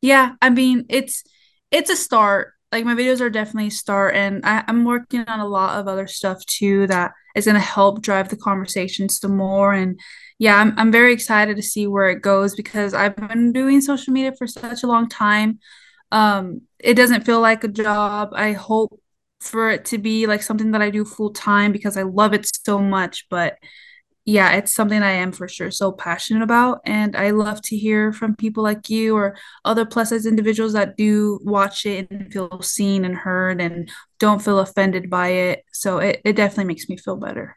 yeah, 0.00 0.32
I 0.40 0.48
mean 0.48 0.86
it's 0.88 1.24
it's 1.70 1.90
a 1.90 1.96
start. 1.96 2.54
Like 2.72 2.86
my 2.86 2.94
videos 2.94 3.20
are 3.20 3.28
definitely 3.28 3.68
a 3.68 3.70
start 3.70 4.16
and 4.16 4.40
I, 4.46 4.64
I'm 4.66 4.84
working 4.84 5.24
on 5.28 5.40
a 5.40 5.46
lot 5.46 5.78
of 5.78 5.88
other 5.88 6.06
stuff 6.06 6.42
too 6.46 6.86
that 6.86 7.12
is 7.36 7.44
gonna 7.44 7.60
help 7.60 8.00
drive 8.00 8.30
the 8.30 8.36
conversations 8.36 9.20
to 9.20 9.28
more 9.28 9.74
and 9.74 10.00
yeah, 10.42 10.56
I'm 10.56 10.74
I'm 10.76 10.90
very 10.90 11.12
excited 11.12 11.54
to 11.54 11.62
see 11.62 11.86
where 11.86 12.10
it 12.10 12.20
goes 12.20 12.56
because 12.56 12.94
I've 12.94 13.14
been 13.14 13.52
doing 13.52 13.80
social 13.80 14.12
media 14.12 14.32
for 14.36 14.48
such 14.48 14.82
a 14.82 14.88
long 14.88 15.08
time. 15.08 15.60
Um, 16.10 16.62
it 16.80 16.94
doesn't 16.94 17.24
feel 17.24 17.40
like 17.40 17.62
a 17.62 17.68
job. 17.68 18.30
I 18.34 18.50
hope 18.50 19.00
for 19.38 19.70
it 19.70 19.84
to 19.86 19.98
be 19.98 20.26
like 20.26 20.42
something 20.42 20.72
that 20.72 20.82
I 20.82 20.90
do 20.90 21.04
full 21.04 21.30
time 21.30 21.70
because 21.70 21.96
I 21.96 22.02
love 22.02 22.34
it 22.34 22.50
so 22.66 22.80
much. 22.80 23.26
But 23.30 23.56
yeah, 24.24 24.56
it's 24.56 24.74
something 24.74 25.00
I 25.00 25.12
am 25.12 25.30
for 25.30 25.46
sure 25.46 25.70
so 25.70 25.92
passionate 25.92 26.42
about. 26.42 26.80
And 26.84 27.14
I 27.14 27.30
love 27.30 27.62
to 27.66 27.76
hear 27.76 28.12
from 28.12 28.34
people 28.34 28.64
like 28.64 28.90
you 28.90 29.14
or 29.14 29.36
other 29.64 29.86
plus 29.86 30.08
size 30.08 30.26
individuals 30.26 30.72
that 30.72 30.96
do 30.96 31.38
watch 31.44 31.86
it 31.86 32.10
and 32.10 32.32
feel 32.32 32.60
seen 32.62 33.04
and 33.04 33.14
heard 33.14 33.60
and 33.60 33.88
don't 34.18 34.42
feel 34.42 34.58
offended 34.58 35.08
by 35.08 35.28
it. 35.28 35.64
So 35.72 35.98
it, 35.98 36.20
it 36.24 36.34
definitely 36.34 36.64
makes 36.64 36.88
me 36.88 36.96
feel 36.96 37.16
better. 37.16 37.56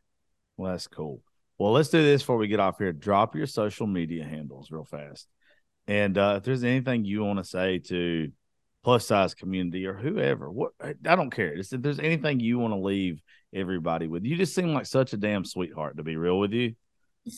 Well, 0.56 0.74
that's 0.74 0.86
cool. 0.86 1.24
Well, 1.58 1.72
let's 1.72 1.90
do 1.90 2.02
this 2.02 2.22
before 2.22 2.38
we 2.38 2.48
get 2.48 2.60
off 2.60 2.78
here. 2.78 2.92
Drop 2.94 3.36
your 3.36 3.48
social 3.48 3.88
media 3.88 4.26
handles 4.26 4.72
real 4.72 4.86
fast. 4.86 5.28
And 5.88 6.18
uh, 6.18 6.36
if 6.38 6.44
there's 6.44 6.64
anything 6.64 7.06
you 7.06 7.24
want 7.24 7.40
to 7.40 7.46
say 7.46 7.80
to 7.80 8.32
plus 8.86 9.08
size 9.08 9.34
community 9.34 9.88
or 9.88 9.96
whoever. 9.96 10.50
What 10.50 10.74
I 10.82 10.94
don't 11.16 11.32
care. 11.32 11.58
Just 11.58 11.74
if 11.74 11.82
there's 11.82 12.00
anything 12.00 12.40
you 12.40 12.60
want 12.60 12.74
to 12.74 12.80
leave 12.80 13.20
everybody 13.54 14.08
with, 14.08 14.24
you 14.24 14.38
just 14.38 14.54
seem 14.54 14.74
like 14.74 14.86
such 14.86 15.12
a 15.12 15.18
damn 15.18 15.44
sweetheart. 15.44 15.98
To 15.98 16.04
be 16.04 16.16
real 16.16 16.40
with 16.40 16.54
you, 16.54 16.76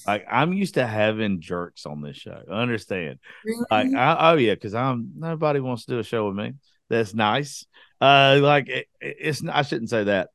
like 0.06 0.26
I'm 0.30 0.52
used 0.52 0.74
to 0.74 0.86
having 0.86 1.40
jerks 1.40 1.86
on 1.86 2.02
this 2.02 2.18
show. 2.18 2.44
Understand? 2.52 3.20
Really? 3.46 3.66
Like, 3.72 3.94
I, 3.96 4.32
oh 4.32 4.36
yeah, 4.36 4.56
because 4.56 4.76
I'm 4.76 5.14
nobody 5.16 5.62
wants 5.62 5.86
to 5.86 5.94
do 5.94 6.00
a 6.00 6.04
show 6.04 6.28
with 6.28 6.36
me. 6.36 6.54
That's 6.90 7.14
nice. 7.14 7.66
Uh, 8.02 8.40
like 8.42 8.68
it, 8.68 8.88
it's 9.00 9.42
I 9.48 9.62
shouldn't 9.62 9.90
say 9.90 10.04
that. 10.04 10.30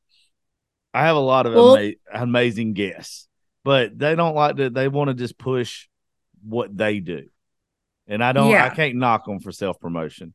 I 0.95 1.05
have 1.05 1.15
a 1.15 1.19
lot 1.19 1.45
of 1.45 1.53
well, 1.53 1.77
ama- 1.77 1.93
amazing 2.11 2.73
guests, 2.73 3.27
but 3.63 3.97
they 3.97 4.15
don't 4.15 4.35
like 4.35 4.57
to. 4.57 4.69
They 4.69 4.87
want 4.87 5.09
to 5.09 5.13
just 5.13 5.37
push 5.37 5.87
what 6.43 6.75
they 6.75 6.99
do, 6.99 7.27
and 8.07 8.23
I 8.23 8.31
don't. 8.31 8.49
Yeah. 8.49 8.65
I 8.65 8.69
can't 8.69 8.95
knock 8.95 9.25
them 9.25 9.39
for 9.39 9.51
self 9.51 9.79
promotion 9.79 10.33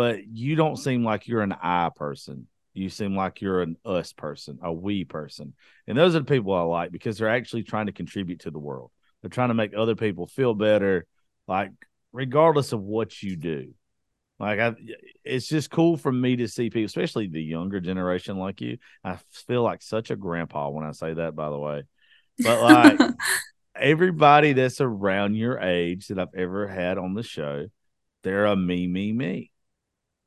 but 0.00 0.26
you 0.26 0.56
don't 0.56 0.76
seem 0.76 1.04
like 1.04 1.28
you're 1.28 1.42
an 1.42 1.54
I 1.60 1.90
person. 1.94 2.46
You 2.72 2.88
seem 2.88 3.14
like 3.14 3.42
you're 3.42 3.60
an 3.60 3.76
us 3.84 4.14
person, 4.14 4.58
a 4.62 4.72
we 4.72 5.04
person. 5.04 5.52
And 5.86 5.98
those 5.98 6.14
are 6.14 6.20
the 6.20 6.24
people 6.24 6.54
I 6.54 6.62
like 6.62 6.90
because 6.90 7.18
they're 7.18 7.28
actually 7.28 7.64
trying 7.64 7.84
to 7.84 7.92
contribute 7.92 8.40
to 8.40 8.50
the 8.50 8.58
world. 8.58 8.92
They're 9.20 9.28
trying 9.28 9.48
to 9.48 9.54
make 9.54 9.74
other 9.76 9.96
people 9.96 10.26
feel 10.26 10.54
better, 10.54 11.06
like 11.46 11.72
regardless 12.12 12.72
of 12.72 12.80
what 12.80 13.22
you 13.22 13.36
do. 13.36 13.74
Like 14.38 14.58
I, 14.58 14.74
it's 15.22 15.48
just 15.48 15.70
cool 15.70 15.98
for 15.98 16.10
me 16.10 16.36
to 16.36 16.48
see 16.48 16.70
people, 16.70 16.86
especially 16.86 17.26
the 17.26 17.42
younger 17.42 17.80
generation 17.80 18.38
like 18.38 18.62
you. 18.62 18.78
I 19.04 19.18
feel 19.46 19.62
like 19.62 19.82
such 19.82 20.10
a 20.10 20.16
grandpa 20.16 20.70
when 20.70 20.86
I 20.86 20.92
say 20.92 21.12
that, 21.12 21.36
by 21.36 21.50
the 21.50 21.58
way. 21.58 21.82
But 22.42 22.62
like 22.62 23.00
everybody 23.76 24.52
that's 24.52 24.80
around 24.80 25.34
your 25.34 25.58
age 25.58 26.08
that 26.08 26.18
I've 26.18 26.34
ever 26.34 26.66
had 26.66 26.98
on 26.98 27.14
the 27.14 27.22
show, 27.22 27.66
they're 28.22 28.46
a 28.46 28.56
me, 28.56 28.86
me, 28.86 29.12
me. 29.12 29.50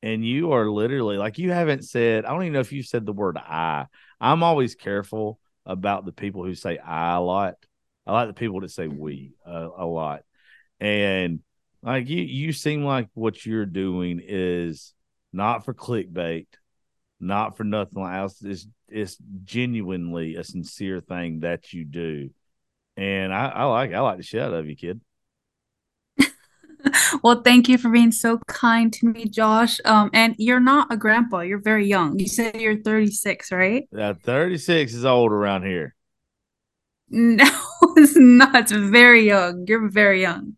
And 0.01 0.25
you 0.25 0.51
are 0.51 0.69
literally 0.69 1.17
like 1.17 1.37
you 1.37 1.51
haven't 1.51 1.85
said 1.85 2.25
i 2.25 2.29
don't 2.29 2.41
even 2.43 2.51
know 2.53 2.59
if 2.59 2.73
you've 2.73 2.85
said 2.85 3.05
the 3.05 3.13
word 3.13 3.37
i. 3.37 3.85
I'm 4.19 4.43
always 4.43 4.75
careful 4.75 5.39
about 5.65 6.05
the 6.05 6.11
people 6.11 6.43
who 6.43 6.55
say 6.55 6.77
i 6.77 7.15
a 7.15 7.21
lot. 7.21 7.55
I 8.05 8.11
like 8.11 8.27
the 8.27 8.33
people 8.33 8.59
that 8.61 8.71
say 8.71 8.87
we 8.87 9.33
uh, 9.47 9.69
a 9.77 9.85
lot. 9.85 10.23
And 10.79 11.39
like 11.81 12.09
you 12.09 12.21
you 12.21 12.51
seem 12.51 12.83
like 12.83 13.07
what 13.13 13.45
you're 13.45 13.65
doing 13.65 14.21
is 14.23 14.93
not 15.31 15.65
for 15.65 15.73
clickbait 15.73 16.47
not 17.23 17.57
for 17.57 17.63
nothing 17.63 18.03
else 18.03 18.41
it's 18.43 18.67
it's 18.89 19.17
genuinely 19.43 20.35
a 20.35 20.43
sincere 20.43 20.99
thing 20.99 21.39
that 21.39 21.73
you 21.73 21.85
do 21.85 22.29
and 22.97 23.33
i 23.33 23.47
i 23.47 23.63
like 23.63 23.93
i 23.93 23.99
like 23.99 24.17
the 24.17 24.23
shit 24.23 24.41
out 24.41 24.53
of 24.53 24.67
you 24.67 24.75
kid 24.75 25.01
well, 27.23 27.41
thank 27.41 27.69
you 27.69 27.77
for 27.77 27.89
being 27.89 28.11
so 28.11 28.39
kind 28.47 28.91
to 28.93 29.07
me, 29.07 29.25
Josh. 29.25 29.79
Um, 29.85 30.09
and 30.13 30.35
you're 30.37 30.59
not 30.59 30.91
a 30.91 30.97
grandpa. 30.97 31.39
You're 31.39 31.61
very 31.61 31.87
young. 31.87 32.19
You 32.19 32.27
said 32.27 32.59
you're 32.59 32.81
36, 32.81 33.51
right? 33.51 33.87
Yeah, 33.91 34.13
36 34.13 34.93
is 34.93 35.05
old 35.05 35.31
around 35.31 35.63
here. 35.63 35.95
No, 37.15 37.45
it's 37.95 38.17
not. 38.17 38.55
It's 38.55 38.71
very 38.71 39.27
young. 39.27 39.65
You're 39.67 39.87
very 39.87 40.21
young. 40.21 40.55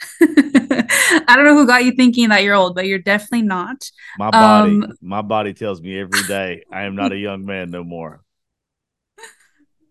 I 0.20 1.34
don't 1.34 1.44
know 1.44 1.54
who 1.54 1.66
got 1.66 1.84
you 1.84 1.92
thinking 1.92 2.28
that 2.28 2.42
you're 2.42 2.54
old, 2.54 2.74
but 2.74 2.86
you're 2.86 2.98
definitely 2.98 3.42
not. 3.42 3.90
My 4.18 4.30
body, 4.30 4.70
um, 4.70 4.92
my 5.00 5.22
body 5.22 5.54
tells 5.54 5.80
me 5.80 5.98
every 5.98 6.22
day 6.24 6.64
I 6.72 6.82
am 6.82 6.94
not 6.94 7.12
a 7.12 7.16
young 7.16 7.44
man 7.44 7.70
no 7.70 7.84
more. 7.84 8.22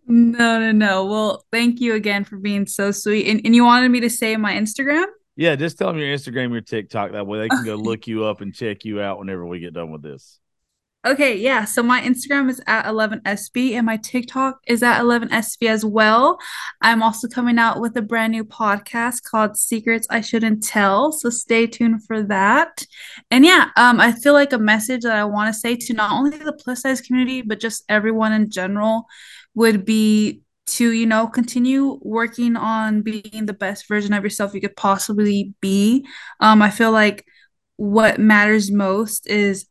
No, 0.08 0.60
no, 0.60 0.72
no. 0.72 1.06
Well, 1.06 1.46
thank 1.52 1.82
you 1.82 1.94
again 1.94 2.24
for 2.24 2.38
being 2.38 2.66
so 2.66 2.92
sweet. 2.92 3.28
And, 3.28 3.42
and 3.44 3.54
you 3.54 3.66
wanted 3.66 3.90
me 3.90 4.00
to 4.02 4.10
say 4.10 4.38
my 4.38 4.54
Instagram? 4.54 5.06
Yeah, 5.36 5.56
just 5.56 5.78
tell 5.78 5.90
them 5.90 5.98
your 5.98 6.16
Instagram, 6.16 6.52
your 6.52 6.62
TikTok. 6.62 7.12
That 7.12 7.28
way 7.28 7.40
they 7.40 7.50
can 7.50 7.66
go 7.66 7.76
look 7.76 8.08
you 8.08 8.24
up 8.24 8.42
and 8.42 8.54
check 8.54 8.86
you 8.86 9.02
out 9.02 9.20
whenever 9.20 9.46
we 9.46 9.60
get 9.60 9.74
done 9.74 9.92
with 9.92 10.02
this. 10.02 10.40
Okay, 11.06 11.38
yeah. 11.38 11.64
So 11.64 11.84
my 11.84 12.02
Instagram 12.02 12.50
is 12.50 12.60
at 12.68 12.86
11SB 12.86 13.76
and 13.76 13.86
my 13.86 13.96
TikTok 13.96 14.60
is 14.68 14.84
at 14.84 15.00
11SB 15.00 15.70
as 15.70 15.86
well. 15.86 16.38
I'm 16.82 17.02
also 17.02 17.30
coming 17.30 17.58
out 17.58 17.80
with 17.80 17.96
a 17.96 18.02
brand 18.02 18.34
new 18.34 18.44
podcast 18.44 19.24
called 19.24 19.56
Secrets 19.56 20.06
I 20.10 20.20
Shouldn't 20.20 20.64
Tell. 20.64 21.14
So 21.14 21.30
stay 21.30 21.66
tuned 21.66 22.04
for 22.04 22.24
that. 22.24 22.84
And 23.32 23.46
yeah, 23.46 23.70
um, 23.78 24.02
I 24.02 24.12
feel 24.12 24.34
like 24.34 24.52
a 24.52 24.58
message 24.58 25.04
that 25.04 25.16
I 25.16 25.24
want 25.24 25.54
to 25.54 25.58
say 25.58 25.78
to 25.78 25.94
not 25.94 26.12
only 26.12 26.38
the 26.38 26.52
plus 26.52 26.82
size 26.82 27.00
community, 27.00 27.42
but 27.42 27.62
just 27.62 27.86
everyone 27.88 28.34
in 28.34 28.50
general 28.50 29.06
would 29.56 29.86
be 29.86 30.42
to 30.66 30.92
you 30.92 31.06
know 31.06 31.28
continue 31.28 31.98
working 32.02 32.58
on 32.58 33.02
being 33.02 33.46
the 33.46 33.54
best 33.54 33.88
version 33.88 34.12
of 34.12 34.22
yourself 34.22 34.54
you 34.54 34.60
could 34.60 34.76
possibly 34.76 35.54
be 35.62 36.06
um 36.42 36.62
i 36.62 36.70
feel 36.70 36.92
like 36.92 37.26
what 37.78 38.20
matters 38.20 38.70
most 38.70 39.28
is 39.28 39.66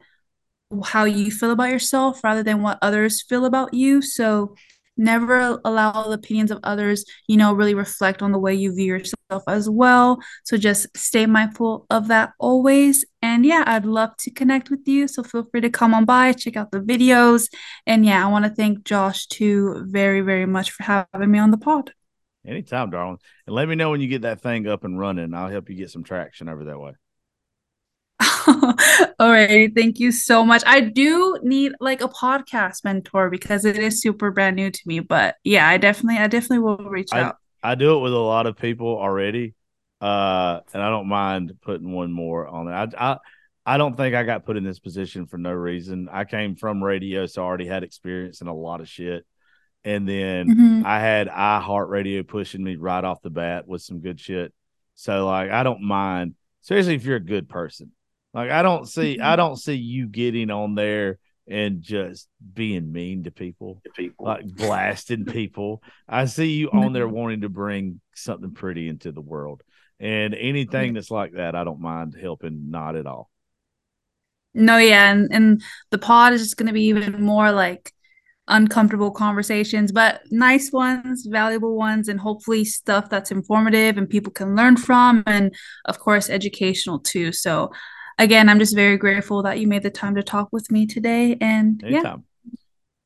how 0.85 1.05
you 1.05 1.31
feel 1.31 1.51
about 1.51 1.71
yourself 1.71 2.23
rather 2.25 2.43
than 2.43 2.63
what 2.63 2.79
others 2.83 3.23
feel 3.23 3.45
about 3.45 3.75
you. 3.75 4.03
So 4.03 4.55
never 4.97 5.61
allow 5.65 6.05
the 6.05 6.13
opinions 6.13 6.51
of 6.51 6.59
others 6.63 7.05
you 7.29 7.37
know 7.37 7.53
really 7.53 7.75
reflect 7.75 8.23
on 8.23 8.33
the 8.33 8.39
way 8.39 8.55
you 8.55 8.75
view 8.75 8.87
yourself 8.87 9.43
as 9.47 9.69
well. 9.69 10.19
So 10.45 10.57
just 10.57 10.87
stay 10.97 11.27
mindful 11.27 11.87
of 11.91 12.09
that 12.09 12.33
always. 12.39 13.05
And 13.23 13.45
yeah 13.45 13.65
i'd 13.67 13.85
love 13.85 14.17
to 14.19 14.31
connect 14.31 14.71
with 14.71 14.87
you. 14.87 15.09
So 15.09 15.23
feel 15.23 15.45
free 15.51 15.61
to 15.61 15.71
come 15.71 15.95
on 15.95 16.05
by 16.05 16.33
check 16.33 16.57
out 16.57 16.71
the 16.71 16.81
videos. 16.81 17.49
And 17.87 18.07
yeah 18.07 18.25
i 18.25 18.31
want 18.31 18.45
to 18.47 18.51
thank 18.51 18.85
josh 18.85 19.27
too 19.27 19.85
very 19.87 20.23
very 20.23 20.47
much 20.47 20.71
for 20.71 20.83
having 20.83 21.31
me 21.31 21.39
on 21.39 21.51
the 21.51 21.59
pod. 21.59 21.93
Anytime 22.47 22.91
darling. 22.91 23.19
And 23.47 23.57
let 23.57 23.69
me 23.69 23.75
know 23.75 23.91
when 23.91 24.01
you 24.01 24.09
get 24.09 24.23
that 24.23 24.41
thing 24.41 24.69
up 24.69 24.85
and 24.85 24.99
running. 24.99 25.35
I'll 25.35 25.51
help 25.51 25.69
you 25.69 25.77
get 25.77 25.91
some 25.91 26.05
traction 26.05 26.49
over 26.49 26.65
that 26.65 26.81
way 26.81 26.93
All 29.19 29.31
right. 29.31 29.73
Thank 29.75 29.99
you 29.99 30.13
so 30.13 30.45
much. 30.45 30.63
I 30.67 30.81
do 30.81 31.39
need 31.43 31.73
like 31.81 32.01
a 32.01 32.09
podcast 32.09 32.85
mentor 32.85 33.31
because 33.31 33.65
it 33.65 33.79
is 33.79 34.01
super 34.01 34.31
brand 34.31 34.57
new 34.57 34.71
to 34.71 34.81
me. 34.87 35.01
But 35.01 35.37
yeah, 35.45 35.69
I 35.69 35.79
definitely, 35.79 36.19
I 36.19 36.27
definitely 36.27 36.61
will 36.61 36.77
reach 36.77 37.09
I, 37.13 37.21
out. 37.21 37.37
I 37.63 37.75
do 37.75 37.97
it 37.97 38.01
with 38.01 38.13
a 38.13 38.19
lot 38.19 38.47
of 38.47 38.57
people 38.57 38.99
already. 38.99 39.55
Uh, 40.01 40.61
and 40.73 40.83
I 40.83 40.91
don't 40.91 41.09
mind 41.09 41.55
putting 41.63 41.91
one 41.91 42.13
more 42.13 42.47
on 42.47 42.67
there. 42.67 42.75
I, 42.75 42.89
I, 42.99 43.17
I 43.65 43.79
don't 43.79 43.97
think 43.97 44.15
I 44.15 44.23
got 44.23 44.45
put 44.45 44.57
in 44.57 44.63
this 44.65 44.79
position 44.79 45.27
for 45.27 45.39
no 45.39 45.53
reason. 45.53 46.09
I 46.11 46.25
came 46.25 46.55
from 46.55 46.85
radio, 46.85 47.27
so 47.27 47.43
I 47.43 47.47
already 47.47 47.67
had 47.67 47.83
experience 47.83 48.41
in 48.41 48.47
a 48.47 48.55
lot 48.55 48.81
of 48.81 48.89
shit. 48.89 49.27
And 49.83 50.09
then 50.09 50.49
mm-hmm. 50.49 50.83
I 50.85 51.01
had 51.01 51.29
iHeartRadio 51.29 52.27
pushing 52.27 52.63
me 52.63 52.77
right 52.77 53.03
off 53.03 53.23
the 53.23 53.31
bat 53.31 53.67
with 53.67 53.83
some 53.83 54.01
good 54.01 54.21
shit. 54.21 54.53
So 54.95 55.27
like 55.27 55.51
I 55.51 55.63
don't 55.63 55.83
mind, 55.83 56.35
especially 56.63 56.95
if 56.95 57.05
you're 57.05 57.17
a 57.17 57.21
good 57.21 57.49
person. 57.49 57.93
Like 58.37 58.51
I 58.51 58.63
don't 58.63 58.87
see 58.87 59.19
I 59.19 59.29
mm-hmm. 59.29 59.37
don't 59.39 59.57
see 59.57 59.77
you 59.77 60.09
getting 60.09 60.51
on 60.51 60.75
there 60.75 61.19
and 61.49 61.81
just 61.81 62.29
being 62.53 62.93
mean 62.93 63.25
to 63.25 63.31
people, 63.31 63.81
to 63.85 63.91
people. 63.93 64.27
like 64.27 64.45
blasting 64.45 65.25
people. 65.27 65.83
I 66.07 66.27
see 66.27 66.53
you 66.53 66.69
on 66.71 66.93
there 66.93 67.07
mm-hmm. 67.07 67.17
wanting 67.17 67.41
to 67.41 67.49
bring 67.49 68.01
something 68.15 68.53
pretty 68.53 68.89
into 68.89 69.11
the 69.11 69.23
world. 69.23 69.63
And 69.99 70.35
anything 70.35 70.93
that's 70.93 71.11
like 71.11 71.33
that, 71.33 71.55
I 71.55 71.65
don't 71.65 71.81
mind 71.81 72.15
helping, 72.21 72.71
not 72.71 72.97
at 72.97 73.07
all. 73.07 73.31
No, 74.53 74.77
yeah, 74.77 75.11
and 75.11 75.29
and 75.33 75.63
the 75.91 75.99
pod 75.99 76.35
is 76.35 76.43
just 76.43 76.59
going 76.59 76.67
to 76.67 76.75
be 76.75 76.89
even 76.89 77.23
more 77.23 77.53
like 77.53 77.93
uncomfortable 78.49 79.11
conversations, 79.11 79.93
but 79.93 80.21
nice 80.31 80.71
ones, 80.73 81.27
valuable 81.27 81.75
ones, 81.75 82.09
and 82.09 82.21
hopefully 82.21 82.67
stuff 82.67 83.09
that's 83.09 83.31
informative 83.31 83.97
and 83.97 84.11
people 84.11 84.33
can 84.33 84.55
learn 84.55 84.77
from, 84.77 85.23
and 85.27 85.55
of 85.87 85.99
course, 85.99 86.29
educational 86.29 86.99
too. 86.99 87.33
So 87.33 87.71
again, 88.19 88.49
I'm 88.49 88.59
just 88.59 88.75
very 88.75 88.97
grateful 88.97 89.43
that 89.43 89.59
you 89.59 89.67
made 89.67 89.83
the 89.83 89.91
time 89.91 90.15
to 90.17 90.23
talk 90.23 90.49
with 90.53 90.71
me 90.71 90.87
today. 90.87 91.37
And 91.41 91.83
Anytime. 91.85 92.25
yeah. 92.45 92.57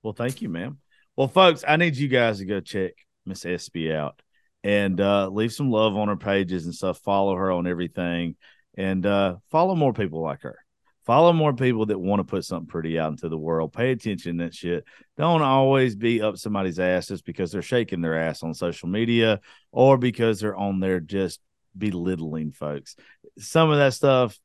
Well, 0.03 0.13
thank 0.13 0.43
you, 0.43 0.49
ma'am. 0.49 0.79
Well, 1.17 1.29
folks, 1.29 1.65
I 1.67 1.77
need 1.77 1.97
you 1.97 2.09
guys 2.09 2.39
to 2.39 2.45
go 2.47 2.61
check 2.61 2.93
Miss 3.27 3.45
Espi 3.45 3.95
out 3.95 4.21
and 4.63 5.01
uh, 5.01 5.29
leave 5.29 5.53
some 5.53 5.71
love 5.71 5.97
on 5.97 6.09
her 6.09 6.17
pages 6.17 6.65
and 6.65 6.75
stuff. 6.75 6.99
Follow 6.99 7.35
her 7.35 7.51
on 7.51 7.67
everything 7.67 8.37
and 8.77 9.05
uh, 9.05 9.37
follow 9.51 9.75
more 9.75 9.93
people 9.93 10.23
like 10.23 10.43
her. 10.43 10.59
Follow 11.07 11.33
more 11.33 11.53
people 11.55 11.87
that 11.87 11.99
want 11.99 12.21
to 12.21 12.25
put 12.25 12.45
something 12.45 12.69
pretty 12.69 12.99
out 12.99 13.11
into 13.11 13.29
the 13.29 13.37
world. 13.37 13.73
Pay 13.73 13.91
attention 13.91 14.39
to 14.39 14.45
that 14.45 14.55
shit. 14.55 14.85
Don't 15.17 15.43
always 15.43 15.97
be 15.97 16.23
up 16.23 16.37
somebody's 16.37 16.79
asses 16.79 17.21
because 17.23 17.51
they're 17.51 17.63
shaking 17.63 18.01
their 18.01 18.19
ass 18.19 18.43
on 18.43 18.55
social 18.55 18.89
media 18.89 19.41
or 19.73 19.99
because 19.99 20.41
they're 20.41 20.57
on 20.57 20.79
there 20.79 21.01
just 21.01 21.41
belittling 21.77 22.53
folks. 22.53 22.97
Some 23.39 23.71
of 23.71 23.79
that 23.79 23.95
stuff, 23.95 24.39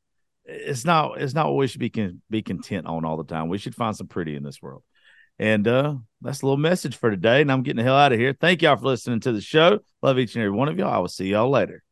it's 0.45 0.85
not 0.85 1.19
it's 1.21 1.33
not 1.33 1.47
what 1.47 1.55
we 1.55 1.67
should 1.67 1.79
be 1.79 1.91
be 2.29 2.41
content 2.41 2.85
on 2.85 3.05
all 3.05 3.17
the 3.17 3.23
time. 3.23 3.49
We 3.49 3.57
should 3.57 3.75
find 3.75 3.95
some 3.95 4.07
pretty 4.07 4.35
in 4.35 4.43
this 4.43 4.61
world. 4.61 4.83
And 5.39 5.67
uh 5.67 5.95
that's 6.21 6.41
a 6.41 6.45
little 6.45 6.57
message 6.57 6.95
for 6.95 7.09
today. 7.09 7.41
And 7.41 7.51
I'm 7.51 7.63
getting 7.63 7.77
the 7.77 7.83
hell 7.83 7.95
out 7.95 8.13
of 8.13 8.19
here. 8.19 8.33
Thank 8.33 8.61
y'all 8.61 8.77
for 8.77 8.85
listening 8.85 9.19
to 9.21 9.31
the 9.31 9.41
show. 9.41 9.79
Love 10.01 10.19
each 10.19 10.35
and 10.35 10.43
every 10.43 10.55
one 10.55 10.69
of 10.69 10.77
y'all. 10.77 10.93
I 10.93 10.99
will 10.99 11.07
see 11.07 11.27
y'all 11.27 11.49
later. 11.49 11.83